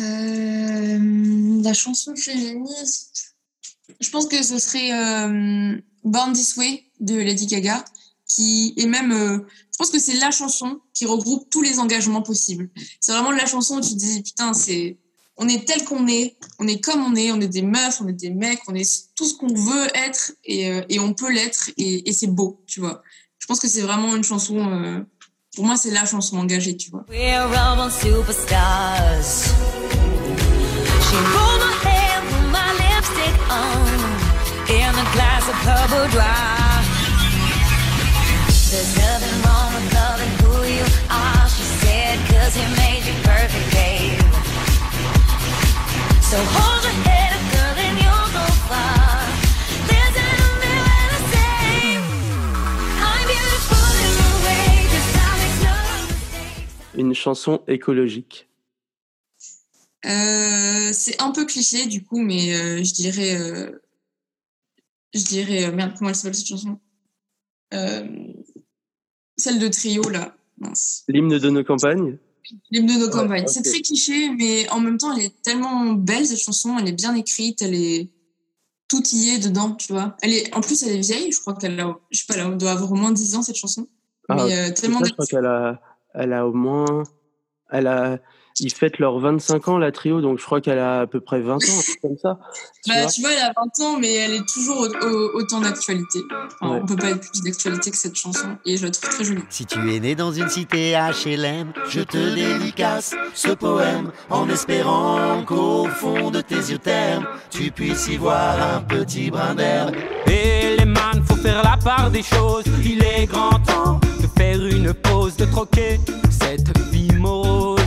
Euh, 0.00 1.62
la 1.62 1.74
chanson 1.74 2.16
féministe, 2.16 3.36
je 4.00 4.10
pense 4.10 4.26
que 4.26 4.42
ce 4.42 4.58
serait 4.58 4.92
euh, 4.92 5.76
Born 6.04 6.32
This 6.32 6.56
Way 6.56 6.84
de 7.00 7.16
Lady 7.16 7.46
Gaga, 7.46 7.84
qui 8.26 8.74
est 8.76 8.86
même, 8.86 9.12
euh, 9.12 9.38
je 9.72 9.78
pense 9.78 9.90
que 9.90 9.98
c'est 9.98 10.14
la 10.14 10.30
chanson 10.30 10.80
qui 10.94 11.06
regroupe 11.06 11.48
tous 11.50 11.62
les 11.62 11.78
engagements 11.78 12.22
possibles. 12.22 12.70
C'est 13.00 13.12
vraiment 13.12 13.30
la 13.30 13.46
chanson 13.46 13.76
où 13.76 13.80
tu 13.80 13.90
te 13.90 13.98
dis, 13.98 14.22
putain, 14.22 14.52
c'est, 14.52 14.98
on 15.36 15.48
est 15.48 15.66
tel 15.66 15.84
qu'on 15.84 16.06
est, 16.06 16.36
on 16.58 16.68
est 16.68 16.80
comme 16.80 17.02
on 17.02 17.14
est, 17.16 17.32
on 17.32 17.40
est 17.40 17.48
des 17.48 17.62
meufs, 17.62 18.00
on 18.00 18.08
est 18.08 18.12
des 18.12 18.30
mecs, 18.30 18.60
on 18.68 18.74
est 18.74 19.14
tout 19.16 19.24
ce 19.24 19.34
qu'on 19.34 19.52
veut 19.52 19.88
être 19.94 20.32
et, 20.44 20.70
euh, 20.70 20.82
et 20.88 21.00
on 21.00 21.12
peut 21.12 21.32
l'être 21.32 21.70
et, 21.76 22.08
et 22.08 22.12
c'est 22.12 22.28
beau, 22.28 22.62
tu 22.66 22.80
vois. 22.80 23.02
Je 23.38 23.46
pense 23.46 23.60
que 23.60 23.68
c'est 23.68 23.82
vraiment 23.82 24.14
une 24.14 24.24
chanson, 24.24 24.56
euh, 24.58 25.00
pour 25.54 25.64
moi, 25.66 25.76
c'est 25.76 25.90
la 25.90 26.06
chanson 26.06 26.38
engagée, 26.38 26.76
tu 26.76 26.90
vois. 26.90 27.04
We're 27.08 27.40
all 27.40 27.90
superstars. 27.90 29.52
She 31.02 31.16
rolled 31.34 31.60
my 31.60 31.74
hair, 31.84 32.22
put 32.30 32.46
my 32.50 32.72
lipstick 32.78 33.34
on, 33.50 34.00
in 34.70 34.94
a 34.94 35.06
glass 35.12 35.48
of 35.48 35.56
purple 35.62 36.08
dry. 36.10 36.82
There's 38.70 38.96
nothing 38.96 39.42
wrong 39.42 39.74
with 39.74 39.94
loving 39.94 40.34
who 40.42 40.64
you 40.66 40.84
are, 41.10 41.48
she 41.48 41.62
said, 41.62 42.18
cause 42.28 42.54
he 42.56 42.64
made 42.74 43.03
Une 56.96 57.14
chanson 57.14 57.62
écologique. 57.66 58.48
Euh, 60.06 60.90
c'est 60.92 61.20
un 61.20 61.32
peu 61.32 61.44
cliché 61.46 61.86
du 61.86 62.04
coup, 62.04 62.20
mais 62.20 62.54
euh, 62.54 62.84
je 62.84 62.92
dirais, 62.92 63.36
euh, 63.40 63.82
je 65.14 65.24
dirais, 65.24 65.72
merde, 65.72 65.94
comment 65.98 66.10
elle 66.10 66.16
s'appelle 66.16 66.34
cette 66.34 66.46
chanson? 66.46 66.78
Celle 69.36 69.58
de 69.58 69.68
Trio 69.68 70.08
là. 70.08 70.36
L'hymne 71.08 71.38
de 71.38 71.50
nos 71.50 71.64
campagnes? 71.64 72.18
L'hymne 72.70 72.86
de 72.86 72.92
nos 72.92 73.06
Ouais, 73.06 73.10
campagnes. 73.10 73.46
C'est 73.46 73.62
très 73.62 73.80
cliché, 73.80 74.30
mais 74.30 74.68
en 74.70 74.80
même 74.80 74.98
temps, 74.98 75.12
elle 75.14 75.24
est 75.24 75.42
tellement 75.42 75.92
belle 75.92 76.26
cette 76.26 76.40
chanson. 76.40 76.76
Elle 76.78 76.88
est 76.88 76.92
bien 76.92 77.14
écrite, 77.14 77.62
elle 77.62 77.74
est 77.74 78.10
tout 78.88 79.02
y 79.12 79.30
est 79.30 79.38
dedans, 79.38 79.72
tu 79.72 79.92
vois. 79.92 80.16
Elle 80.22 80.32
est, 80.32 80.54
en 80.54 80.60
plus, 80.60 80.82
elle 80.82 80.96
est 80.96 81.00
vieille. 81.00 81.32
Je 81.32 81.40
crois 81.40 81.54
qu'elle 81.54 81.78
a, 81.80 81.98
je 82.10 82.20
sais 82.20 82.26
pas, 82.26 82.34
elle 82.36 82.56
doit 82.56 82.72
avoir 82.72 82.92
au 82.92 82.96
moins 82.96 83.12
10 83.12 83.36
ans 83.36 83.42
cette 83.42 83.56
chanson. 83.56 83.88
Ah, 84.28 84.36
mais 84.36 84.56
euh, 84.56 84.72
tellement 84.72 85.00
ça, 85.00 85.06
je 85.06 85.12
crois 85.12 85.26
qu'elle 85.26 85.46
a, 85.46 85.80
elle 86.14 86.32
a 86.32 86.46
au 86.46 86.52
moins. 86.52 87.04
Elle 87.70 87.86
a, 87.86 88.18
ils 88.60 88.72
fêtent 88.72 88.98
leurs 88.98 89.18
25 89.18 89.68
ans, 89.68 89.78
la 89.78 89.90
trio, 89.92 90.20
donc 90.20 90.38
je 90.38 90.44
crois 90.44 90.60
qu'elle 90.60 90.78
a 90.78 91.00
à 91.00 91.06
peu 91.06 91.20
près 91.20 91.40
20 91.40 91.54
ans, 91.54 91.56
un 91.58 91.82
truc 91.82 92.00
comme 92.00 92.16
ça. 92.22 92.38
Tu 92.84 92.90
Bah, 92.92 93.00
vois 93.02 93.10
tu 93.10 93.20
vois, 93.22 93.30
elle 93.32 93.38
a 93.44 93.52
20 93.56 93.84
ans, 93.86 93.98
mais 93.98 94.12
elle 94.14 94.34
est 94.34 94.48
toujours 94.48 94.78
au- 94.80 95.06
au- 95.06 95.30
autant 95.40 95.60
d'actualité. 95.60 96.20
Enfin, 96.60 96.74
Ouais. 96.74 96.80
On 96.82 96.86
peut 96.86 96.96
pas 96.96 97.10
être 97.10 97.20
plus 97.30 97.42
d'actualité 97.42 97.90
que 97.90 97.96
cette 97.96 98.14
chanson, 98.16 98.56
et 98.64 98.76
je 98.76 98.84
la 98.84 98.90
trouve 98.90 99.10
très 99.10 99.24
jolie. 99.24 99.42
Si 99.50 99.66
tu 99.66 99.78
es 99.94 100.00
né 100.00 100.14
dans 100.14 100.32
une 100.32 100.48
cité 100.48 100.94
HLM, 100.94 101.72
je 101.88 102.00
te 102.00 102.34
dédicace 102.34 103.14
ce 103.34 103.50
poème 103.52 104.10
en 104.30 104.48
espérant 104.48 105.42
qu'au 105.44 105.86
fond 105.88 106.30
de 106.30 106.40
tes 106.40 106.54
yeux 106.56 106.78
termes, 106.78 107.26
tu 107.50 107.70
puisses 107.70 108.08
y 108.08 108.16
voir 108.16 108.56
un 108.76 108.80
petit 108.82 109.30
brin 109.30 109.54
d'herbe. 109.54 109.94
Et 110.26 110.76
les 110.76 110.84
man, 110.84 111.22
faut 111.26 111.36
faire 111.36 111.62
la 111.62 111.76
part 111.82 112.10
des 112.10 112.22
choses. 112.22 112.64
Il 112.84 113.02
est 113.02 113.26
grand 113.26 113.58
temps 113.60 114.00
de 114.20 114.26
faire 114.38 114.64
une 114.64 114.92
pause, 114.94 115.36
de 115.36 115.44
troquer 115.46 115.98
cette 116.30 116.76
vie 116.90 117.08
morose 117.18 117.80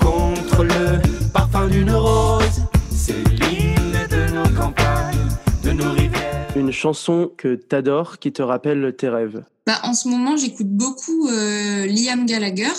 contre 0.00 0.64
le 0.64 1.30
parfum 1.32 1.68
d'une 1.68 1.92
rose. 1.92 2.62
C'est 2.90 3.22
l'hymne 3.28 4.06
de 4.10 4.32
nos 4.32 4.48
campagnes, 4.56 5.28
de 5.62 5.70
nos 5.72 5.92
rivières. 5.92 6.48
Une 6.56 6.72
chanson 6.72 7.30
que 7.36 7.54
t'adores, 7.54 8.18
qui 8.18 8.32
te 8.32 8.42
rappelle 8.42 8.94
tes 8.96 9.08
rêves. 9.08 9.44
Bah, 9.66 9.80
en 9.84 9.94
ce 9.94 10.08
moment, 10.08 10.36
j'écoute 10.36 10.68
beaucoup 10.68 11.28
euh, 11.28 11.86
Liam 11.86 12.26
Gallagher, 12.26 12.72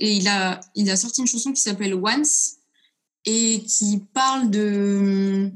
et 0.00 0.12
il 0.12 0.26
a, 0.28 0.60
il 0.74 0.90
a 0.90 0.96
sorti 0.96 1.20
une 1.20 1.26
chanson 1.26 1.52
qui 1.52 1.60
s'appelle 1.60 1.94
Once, 1.94 2.56
et 3.24 3.62
qui 3.66 4.02
parle 4.12 4.50
de. 4.50 5.50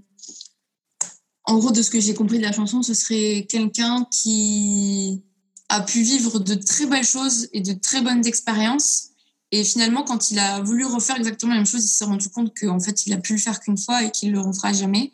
En 1.45 1.59
gros, 1.59 1.71
de 1.71 1.83
ce 1.83 1.91
que 1.91 2.01
j'ai 2.01 2.15
compris 2.15 2.39
de 2.39 2.43
la 2.43 2.53
chanson, 2.53 2.83
ce 2.83 2.95
serait 2.95 3.47
quelqu'un 3.49 4.07
qui 4.11 5.23
a 5.69 5.81
pu 5.81 6.03
vivre 6.03 6.39
de 6.39 6.55
très 6.55 6.87
belles 6.87 7.05
choses 7.05 7.49
et 7.53 7.61
de 7.61 7.73
très 7.73 8.03
bonnes 8.03 8.27
expériences. 8.27 9.11
Et 9.53 9.63
finalement, 9.65 10.03
quand 10.03 10.31
il 10.31 10.39
a 10.39 10.61
voulu 10.61 10.85
refaire 10.85 11.17
exactement 11.17 11.53
la 11.53 11.59
même 11.59 11.67
chose, 11.67 11.85
il 11.85 11.89
s'est 11.89 12.05
rendu 12.05 12.29
compte 12.29 12.53
qu'en 12.59 12.81
fait, 12.81 13.07
il 13.07 13.13
a 13.13 13.19
pu 13.19 13.35
le 13.35 13.39
faire 13.39 13.61
qu'une 13.61 13.79
fois 13.79 14.03
et 14.03 14.11
qu'il 14.11 14.33
le 14.33 14.41
refera 14.41 14.73
jamais. 14.73 15.13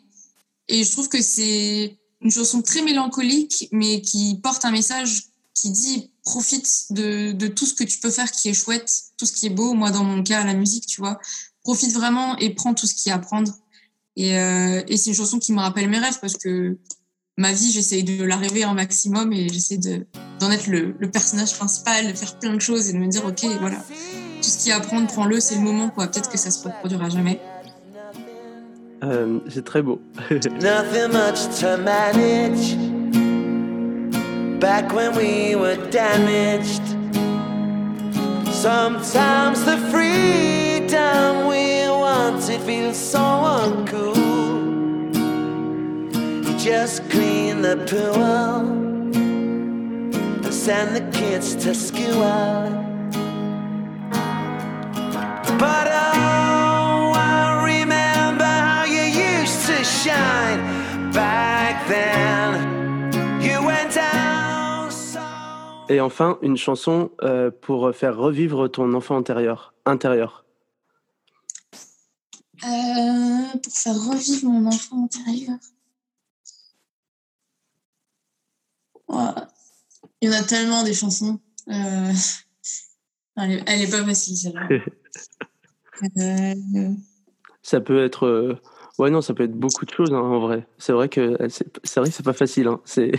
Et 0.67 0.83
je 0.83 0.91
trouve 0.91 1.09
que 1.09 1.21
c'est 1.21 1.97
une 2.21 2.31
chanson 2.31 2.61
très 2.61 2.81
mélancolique, 2.81 3.67
mais 3.71 4.01
qui 4.01 4.39
porte 4.41 4.65
un 4.65 4.71
message 4.71 5.27
qui 5.53 5.69
dit 5.69 6.09
profite 6.23 6.91
de, 6.91 7.47
tout 7.47 7.65
ce 7.65 7.73
que 7.73 7.83
tu 7.83 7.99
peux 7.99 8.09
faire 8.09 8.31
qui 8.31 8.49
est 8.49 8.53
chouette, 8.53 8.91
tout 9.17 9.25
ce 9.25 9.33
qui 9.33 9.45
est 9.45 9.51
beau. 9.51 9.73
Moi, 9.73 9.91
dans 9.91 10.03
mon 10.03 10.23
cas, 10.23 10.43
la 10.43 10.53
musique, 10.53 10.87
tu 10.87 11.01
vois, 11.01 11.19
profite 11.61 11.93
vraiment 11.93 12.37
et 12.37 12.49
prends 12.49 12.73
tout 12.73 12.87
ce 12.87 12.95
qu'il 12.95 13.09
y 13.09 13.13
a 13.13 13.15
à 13.15 13.19
prendre. 13.19 13.53
Et, 14.15 14.37
euh, 14.37 14.81
c'est 14.87 15.07
une 15.07 15.15
chanson 15.15 15.37
qui 15.37 15.53
me 15.53 15.59
rappelle 15.59 15.89
mes 15.89 15.99
rêves 15.99 16.19
parce 16.21 16.37
que 16.37 16.77
ma 17.37 17.51
vie, 17.51 17.71
j'essaye 17.71 18.03
de 18.03 18.23
la 18.23 18.37
rêver 18.37 18.63
un 18.63 18.73
maximum 18.73 19.31
et 19.33 19.49
j'essaie 19.49 19.77
de- 19.77 20.07
d'en 20.39 20.49
être 20.49 20.67
le 20.67 21.11
personnage 21.11 21.53
principal, 21.55 22.11
de 22.11 22.17
faire 22.17 22.39
plein 22.39 22.53
de 22.53 22.61
choses 22.61 22.89
et 22.89 22.93
de 22.93 22.97
me 22.97 23.07
dire, 23.07 23.25
OK, 23.25 23.45
voilà, 23.59 23.83
tout 24.43 24.49
ce 24.49 24.57
qu'il 24.57 24.69
y 24.69 24.71
a 24.73 24.77
à 24.77 24.79
prendre, 24.81 25.07
prends-le, 25.07 25.39
c'est 25.39 25.55
le 25.55 25.61
moment, 25.61 25.89
quoi. 25.89 26.07
Peut-être 26.07 26.29
que 26.29 26.37
ça 26.37 26.51
se 26.51 26.63
reproduira 26.65 27.09
jamais. 27.09 27.39
Euh, 29.03 29.39
c'est 29.49 29.63
très 29.63 29.81
beau. 29.81 30.01
Nothing 30.31 31.11
much 31.11 31.47
to 31.59 31.77
manage. 31.77 32.75
Back 34.59 34.93
when 34.93 35.15
we 35.15 35.55
were 35.55 35.77
damaged. 35.91 36.83
Sometimes 38.51 39.63
the 39.65 39.77
freedom 39.91 41.47
we 41.47 41.87
wanted 41.89 42.61
feels 42.61 42.97
so 42.97 43.19
uncool. 43.19 44.15
You 46.45 46.57
just 46.57 47.09
clean 47.09 47.61
the 47.61 47.77
pool 47.87 48.23
and 49.13 50.53
send 50.53 50.95
the 50.95 51.03
kids 51.11 51.55
to 51.63 51.73
school. 51.73 52.92
But 55.57 55.87
oh, 55.87 57.13
I 57.15 57.61
remember 57.63 58.43
how 58.43 58.85
you 58.85 59.03
used 59.03 59.65
to 59.67 59.83
shine 59.83 60.59
back 61.11 61.87
then. 61.87 63.11
You 63.41 63.65
went 63.65 63.93
down 63.95 64.91
so. 64.91 65.19
Et 65.89 65.99
enfin, 66.01 66.37
une 66.41 66.57
chanson 66.57 67.11
euh, 67.21 67.51
pour 67.51 67.93
faire 67.93 68.17
revivre 68.17 68.67
ton 68.69 68.93
enfant 68.93 69.17
intérieur. 69.17 69.73
intérieur. 69.85 70.45
Euh, 72.63 73.59
pour 73.61 73.73
faire 73.73 73.95
revivre 73.95 74.49
mon 74.49 74.67
enfant 74.67 75.03
intérieur. 75.03 75.57
Il 80.21 80.29
y 80.29 80.29
en 80.29 80.39
a 80.39 80.43
tellement 80.43 80.83
des 80.83 80.93
chansons. 80.93 81.39
Euh, 81.69 82.13
Elle, 83.35 83.51
est, 83.57 83.63
elle 83.67 83.81
est 83.81 83.91
pas 83.91 84.05
facile 84.05 84.37
celle-là. 84.37 84.67
Euh, 86.17 86.89
Ça 87.61 87.81
peut 87.81 88.03
être. 88.03 88.25
euh, 88.25 88.55
Ouais, 88.99 89.09
non, 89.09 89.21
ça 89.21 89.33
peut 89.33 89.43
être 89.43 89.57
beaucoup 89.57 89.85
de 89.85 89.91
choses 89.91 90.11
hein, 90.13 90.19
en 90.19 90.39
vrai. 90.39 90.67
C'est 90.77 90.91
vrai 90.93 91.09
que 91.09 91.19
euh, 91.21 91.49
c'est 91.49 91.65
c'est 91.83 91.99
vrai 91.99 92.09
que 92.09 92.15
c'est 92.15 92.23
pas 92.23 92.33
facile. 92.33 92.67
Hein. 92.67 92.81
C'est 92.85 93.11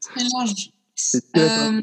très 0.00 0.24
large. 0.36 0.72
Euh, 1.36 1.82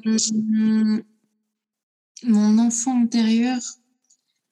mon 2.23 2.57
enfant 2.59 3.01
intérieur, 3.01 3.59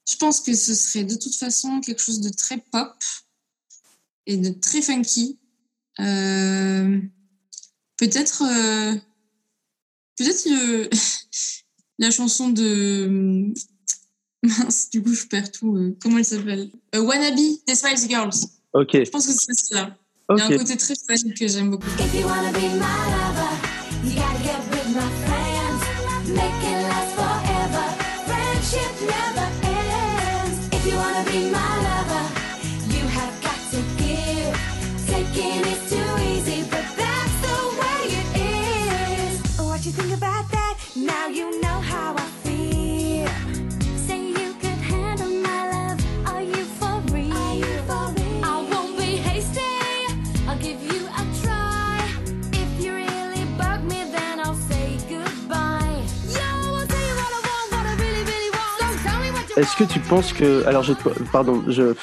je 0.09 0.15
pense 0.17 0.41
que 0.41 0.53
ce 0.53 0.73
serait 0.73 1.05
de 1.05 1.15
toute 1.15 1.35
façon 1.35 1.79
quelque 1.79 2.01
chose 2.01 2.19
de 2.19 2.29
très 2.29 2.57
pop 2.57 2.91
et 4.25 4.35
de 4.35 4.49
très 4.49 4.81
funky. 4.81 5.39
Euh, 5.99 6.99
peut-être, 7.97 8.43
euh, 8.43 8.95
peut-être 10.17 10.89
la 11.99 12.11
chanson 12.11 12.49
de 12.49 13.53
mince, 14.43 14.89
du 14.89 15.01
coup 15.01 15.13
je 15.13 15.25
perds 15.25 15.51
tout. 15.51 15.75
euh, 15.75 15.95
comment 16.01 16.17
elle 16.17 16.25
s'appelle? 16.25 16.69
Euh, 16.95 17.01
Wannabe 17.01 17.35
des 17.67 17.75
Spice 17.75 18.07
Girls. 18.07 18.31
Ok, 18.73 18.89
Je 18.93 19.09
pense 19.09 19.25
que 19.27 19.33
c'est 19.33 19.53
celle-là. 19.53 19.95
Il 20.29 20.37
y 20.37 20.41
a 20.41 20.45
un 20.45 20.57
côté 20.57 20.75
très 20.75 20.93
fun 20.95 21.15
que 21.39 21.47
j'aime 21.47 21.69
beaucoup. 21.71 21.87
Est-ce 59.57 59.75
que 59.75 59.83
tu 59.83 59.99
penses 59.99 60.31
que. 60.33 60.65
Alors, 60.65 60.83
je, 60.83 60.93
te- 60.93 61.09
pardon, 61.31 61.63
je, 61.67 61.93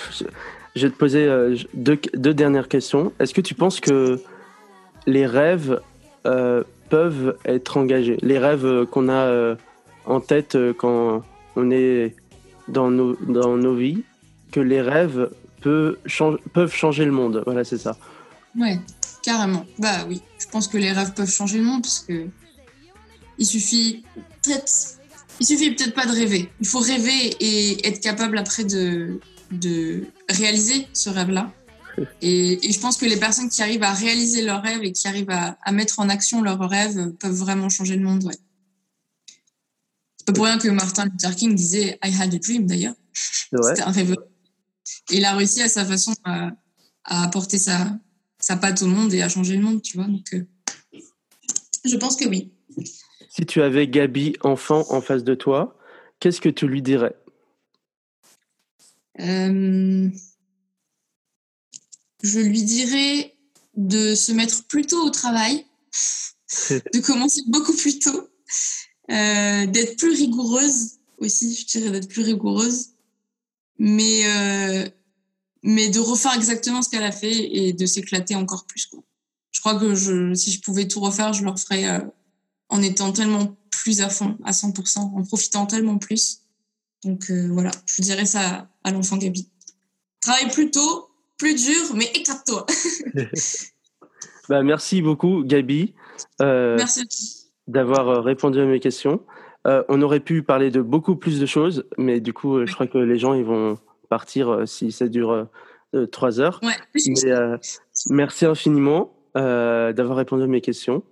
je 0.77 0.87
vais 0.87 0.91
te 0.93 0.97
poser 0.97 1.25
euh, 1.25 1.57
deux, 1.73 1.99
deux 2.15 2.35
dernières 2.35 2.69
questions. 2.69 3.13
Est-ce 3.19 3.33
que 3.33 3.41
tu 3.41 3.55
penses 3.55 3.81
que 3.81 4.21
les 5.07 5.27
rêves 5.27 5.81
euh, 6.27 6.63
peuvent 6.91 7.37
être 7.45 7.77
engagés? 7.77 8.19
Les 8.23 8.39
rêves 8.39 8.67
euh, 8.67 8.85
qu'on 8.87 9.09
a 9.09 9.57
en 10.07 10.21
tête 10.21 10.57
quand 10.79 11.23
on 11.57 11.71
est 11.71 12.15
dans 12.69 12.91
nos, 12.91 13.15
dans 13.17 13.57
nos 13.57 13.75
vies, 13.75 14.03
que 14.53 14.61
les 14.61 14.83
rêves 14.83 15.31
chan- 16.07 16.37
peuvent 16.53 16.75
changer 16.75 17.05
le 17.05 17.13
monde? 17.13 17.43
Voilà, 17.47 17.65
c'est 17.65 17.79
ça. 17.79 17.97
Ouais, 18.59 18.79
carrément. 19.23 19.65
Bah 19.79 20.05
oui, 20.09 20.21
je 20.39 20.47
pense 20.47 20.69
que 20.69 20.77
les 20.79 20.93
rêves 20.93 21.15
peuvent 21.15 21.31
changer 21.31 21.59
le 21.59 21.65
monde 21.65 21.83
parce 21.83 22.01
que 22.01 22.27
il 23.39 23.47
suffit 23.47 24.05
il 25.41 25.47
suffit 25.47 25.71
peut-être 25.73 25.95
pas 25.95 26.07
de 26.07 26.13
rêver. 26.13 26.51
Il 26.61 26.67
faut 26.67 26.81
rêver 26.81 27.37
et 27.41 27.87
être 27.87 28.01
capable 28.01 28.39
après 28.39 28.65
de, 28.65 29.21
de 29.51 30.05
réaliser 30.29 30.87
ce 30.93 31.11
rêve-là. 31.11 31.53
Et, 32.23 32.67
et 32.67 32.73
je 32.73 32.81
pense 32.81 32.97
que 32.97 33.07
les 33.07 33.17
personnes 33.17 33.49
qui 33.49 33.63
arrivent 33.63 33.85
à 33.85 33.93
réaliser 33.93 34.43
leurs 34.43 34.63
rêves 34.63 34.83
et 34.83 34.93
qui 34.93 35.07
arrivent 35.07 35.31
à, 35.31 35.59
à 35.63 35.73
mettre 35.73 36.01
en 36.01 36.09
action 36.09 36.43
leurs 36.43 36.69
rêves 36.69 37.13
peuvent 37.21 37.37
vraiment 37.37 37.69
changer 37.69 37.97
le 37.97 38.03
monde. 38.03 38.25
Ouais. 38.25 38.37
C'est 40.19 40.27
pas 40.27 40.33
pour 40.33 40.45
rien 40.45 40.59
que 40.59 40.69
Martin 40.69 41.05
Luther 41.05 41.37
King 41.37 41.55
disait 41.55 41.99
I 42.03 42.13
had 42.21 42.35
a 42.35 42.39
dream 42.39 42.67
d'ailleurs. 42.67 42.95
C'était 43.13 43.83
un 43.83 43.93
rêve. 43.93 44.17
Et 45.11 45.19
il 45.19 45.25
a 45.25 45.37
réussi 45.37 45.63
à 45.63 45.69
sa 45.69 45.85
façon 45.85 46.15
à, 46.25 46.51
à 47.05 47.25
apporter 47.25 47.59
sa, 47.59 47.97
sa 48.41 48.57
patte 48.57 48.83
au 48.83 48.87
monde 48.87 49.15
et 49.15 49.23
à 49.23 49.29
changer 49.29 49.57
le 49.57 49.63
monde, 49.63 49.81
tu 49.81 49.97
vois. 49.97 50.07
Donc, 50.07 50.35
euh, 50.35 50.45
je 51.85 51.97
pense 51.97 52.17
que 52.17 52.27
oui. 52.27 52.51
Si 53.35 53.47
tu 53.47 53.63
avais 53.63 53.89
Gabi 53.89 54.37
enfant 54.43 54.85
en 54.91 55.01
face 55.01 55.25
de 55.25 55.35
toi, 55.35 55.77
qu'est-ce 56.21 56.41
que 56.41 56.49
tu 56.49 56.69
lui 56.69 56.83
dirais? 56.83 57.17
Euh, 59.19 60.09
je 62.23 62.39
lui 62.39 62.63
dirais 62.63 63.35
de 63.77 64.15
se 64.15 64.31
mettre 64.31 64.65
plus 64.69 64.87
tôt 64.87 65.05
au 65.05 65.11
travail, 65.11 65.67
de 66.71 67.01
commencer 67.01 67.41
beaucoup 67.49 67.75
plus 67.75 67.99
tôt, 67.99 68.29
euh, 69.11 69.67
d'être 69.67 69.97
plus 69.97 70.13
rigoureuse 70.13 71.01
aussi, 71.19 71.57
je 71.57 71.67
dirais 71.67 71.91
d'être 71.91 72.09
plus 72.09 72.23
rigoureuse, 72.23 72.91
mais, 73.79 74.27
euh, 74.29 74.89
mais 75.65 75.89
de 75.89 75.99
refaire 75.99 76.37
exactement 76.37 76.83
ce 76.83 76.89
qu'elle 76.89 77.03
a 77.03 77.11
fait 77.11 77.33
et 77.53 77.73
de 77.73 77.85
s'éclater 77.85 78.37
encore 78.37 78.65
plus. 78.67 78.87
Quoi. 78.87 79.03
Je 79.51 79.59
crois 79.59 79.75
que 79.75 79.97
je, 79.97 80.35
si 80.35 80.53
je 80.53 80.61
pouvais 80.61 80.87
tout 80.87 81.01
refaire, 81.01 81.33
je 81.33 81.43
le 81.43 81.51
referais 81.51 82.01
en 82.69 82.83
étant 82.83 83.13
tellement 83.13 83.57
plus 83.71 84.01
à 84.01 84.09
fond, 84.09 84.37
à 84.45 84.53
100%, 84.53 84.99
en 84.99 85.23
profitant 85.25 85.67
tellement 85.67 85.99
plus. 85.99 86.41
Donc 87.05 87.31
euh, 87.31 87.49
voilà, 87.53 87.71
je 87.87 88.03
dirais 88.03 88.25
ça 88.25 88.69
à 88.83 88.91
l'enfant 88.91 89.17
Gabi. 89.17 89.51
Travaille 90.21 90.51
plus 90.51 90.71
tôt, 90.71 91.11
plus 91.37 91.55
dur, 91.55 91.95
mais 91.95 92.07
éclate-toi. 92.15 92.65
bah, 94.49 94.63
Merci 94.63 95.03
beaucoup, 95.03 95.45
Gabi, 95.45 95.95
euh, 96.41 96.77
Merci. 96.79 97.51
d'avoir 97.69 98.09
euh, 98.09 98.21
répondu 98.21 98.61
à 98.61 98.65
mes 98.65 98.81
questions. 98.81 99.21
Euh, 99.67 99.83
on 99.89 100.01
aurait 100.03 100.21
pu 100.21 100.43
parler 100.43 100.71
de 100.71 100.81
beaucoup 100.81 101.17
plus 101.17 101.41
de 101.41 101.47
choses, 101.47 101.85
mais 101.99 102.21
du 102.21 102.33
coup, 102.33 102.65
je 102.67 102.73
crois 102.73 102.87
que 102.87 102.99
les 102.99 103.19
gens 103.19 103.35
ils 103.35 103.45
vont 103.45 103.79
partir 104.09 104.63
si 104.67 104.93
ça 104.93 105.09
dure 105.09 105.47
trois 106.13 106.39
heures. 106.41 106.61
Ouais. 106.63 106.75
Mais 106.95 107.59
merci 108.11 108.45
infiniment 108.45 109.15
d'avoir 109.35 110.17
répondu 110.17 110.43
à 110.43 110.47
mes 110.47 110.61
questions. 110.61 111.03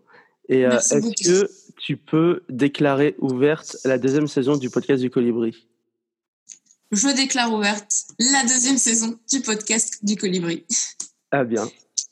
Et 0.48 0.66
euh, 0.66 0.78
est-ce 0.78 1.42
que 1.42 1.50
tu 1.78 1.96
peux 1.96 2.42
déclarer 2.48 3.16
ouverte 3.18 3.76
la 3.84 3.98
deuxième 3.98 4.26
saison 4.26 4.56
du 4.56 4.70
podcast 4.70 5.02
du 5.02 5.10
Colibri? 5.10 5.66
Je 6.90 7.08
déclare 7.08 7.52
ouverte 7.52 8.04
la 8.18 8.42
deuxième 8.42 8.76
saison 8.76 9.18
du 9.30 9.40
podcast 9.40 9.98
du 10.02 10.16
Colibri. 10.16 10.64
Ah 11.30 11.44
bien, 11.44 11.66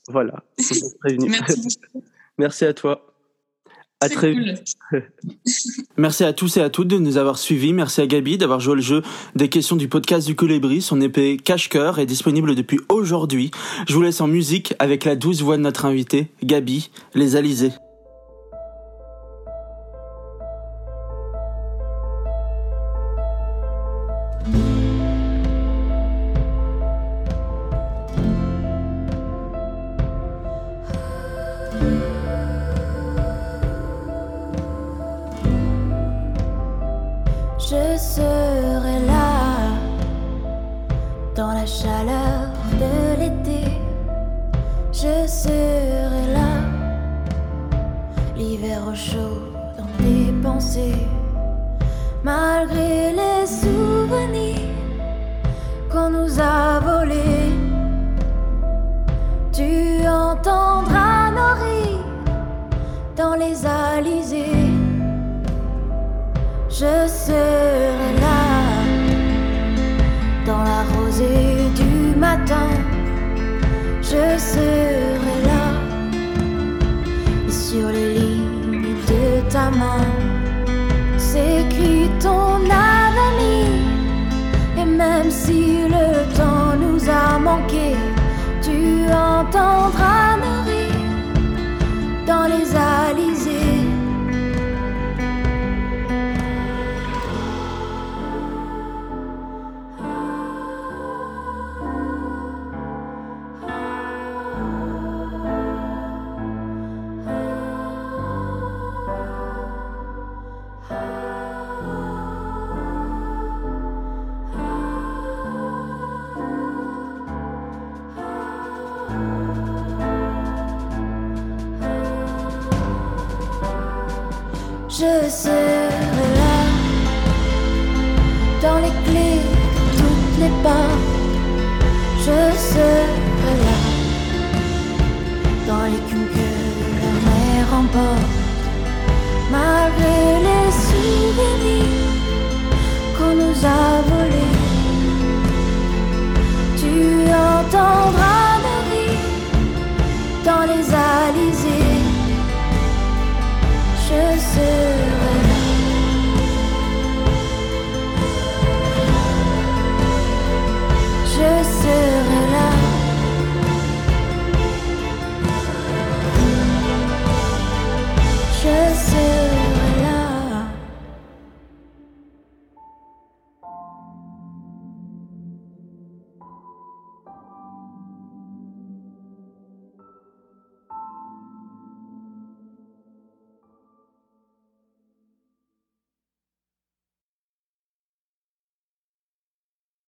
voilà. 0.08 0.42
Merci 2.38 2.64
à 2.64 2.72
toi. 2.72 3.06
À 4.02 4.08
très 4.08 4.32
cool. 4.32 4.44
vite. 4.44 4.76
Merci 5.98 6.24
à 6.24 6.32
tous 6.32 6.56
et 6.56 6.62
à 6.62 6.70
toutes 6.70 6.88
de 6.88 6.98
nous 6.98 7.18
avoir 7.18 7.38
suivis. 7.38 7.74
Merci 7.74 8.00
à 8.00 8.06
Gabi 8.06 8.38
d'avoir 8.38 8.58
joué 8.58 8.76
le 8.76 8.80
jeu 8.80 9.02
des 9.34 9.50
questions 9.50 9.76
du 9.76 9.88
podcast 9.88 10.26
du 10.26 10.34
Colibri. 10.34 10.80
Son 10.80 11.02
épée 11.02 11.36
cache-cœur 11.36 11.98
est 11.98 12.06
disponible 12.06 12.54
depuis 12.54 12.80
aujourd'hui. 12.88 13.50
Je 13.86 13.92
vous 13.92 14.00
laisse 14.00 14.22
en 14.22 14.26
musique 14.26 14.72
avec 14.78 15.04
la 15.04 15.16
douce 15.16 15.42
voix 15.42 15.58
de 15.58 15.62
notre 15.62 15.84
invité, 15.84 16.28
Gabi, 16.42 16.90
les 17.14 17.36
Alizés. 17.36 17.72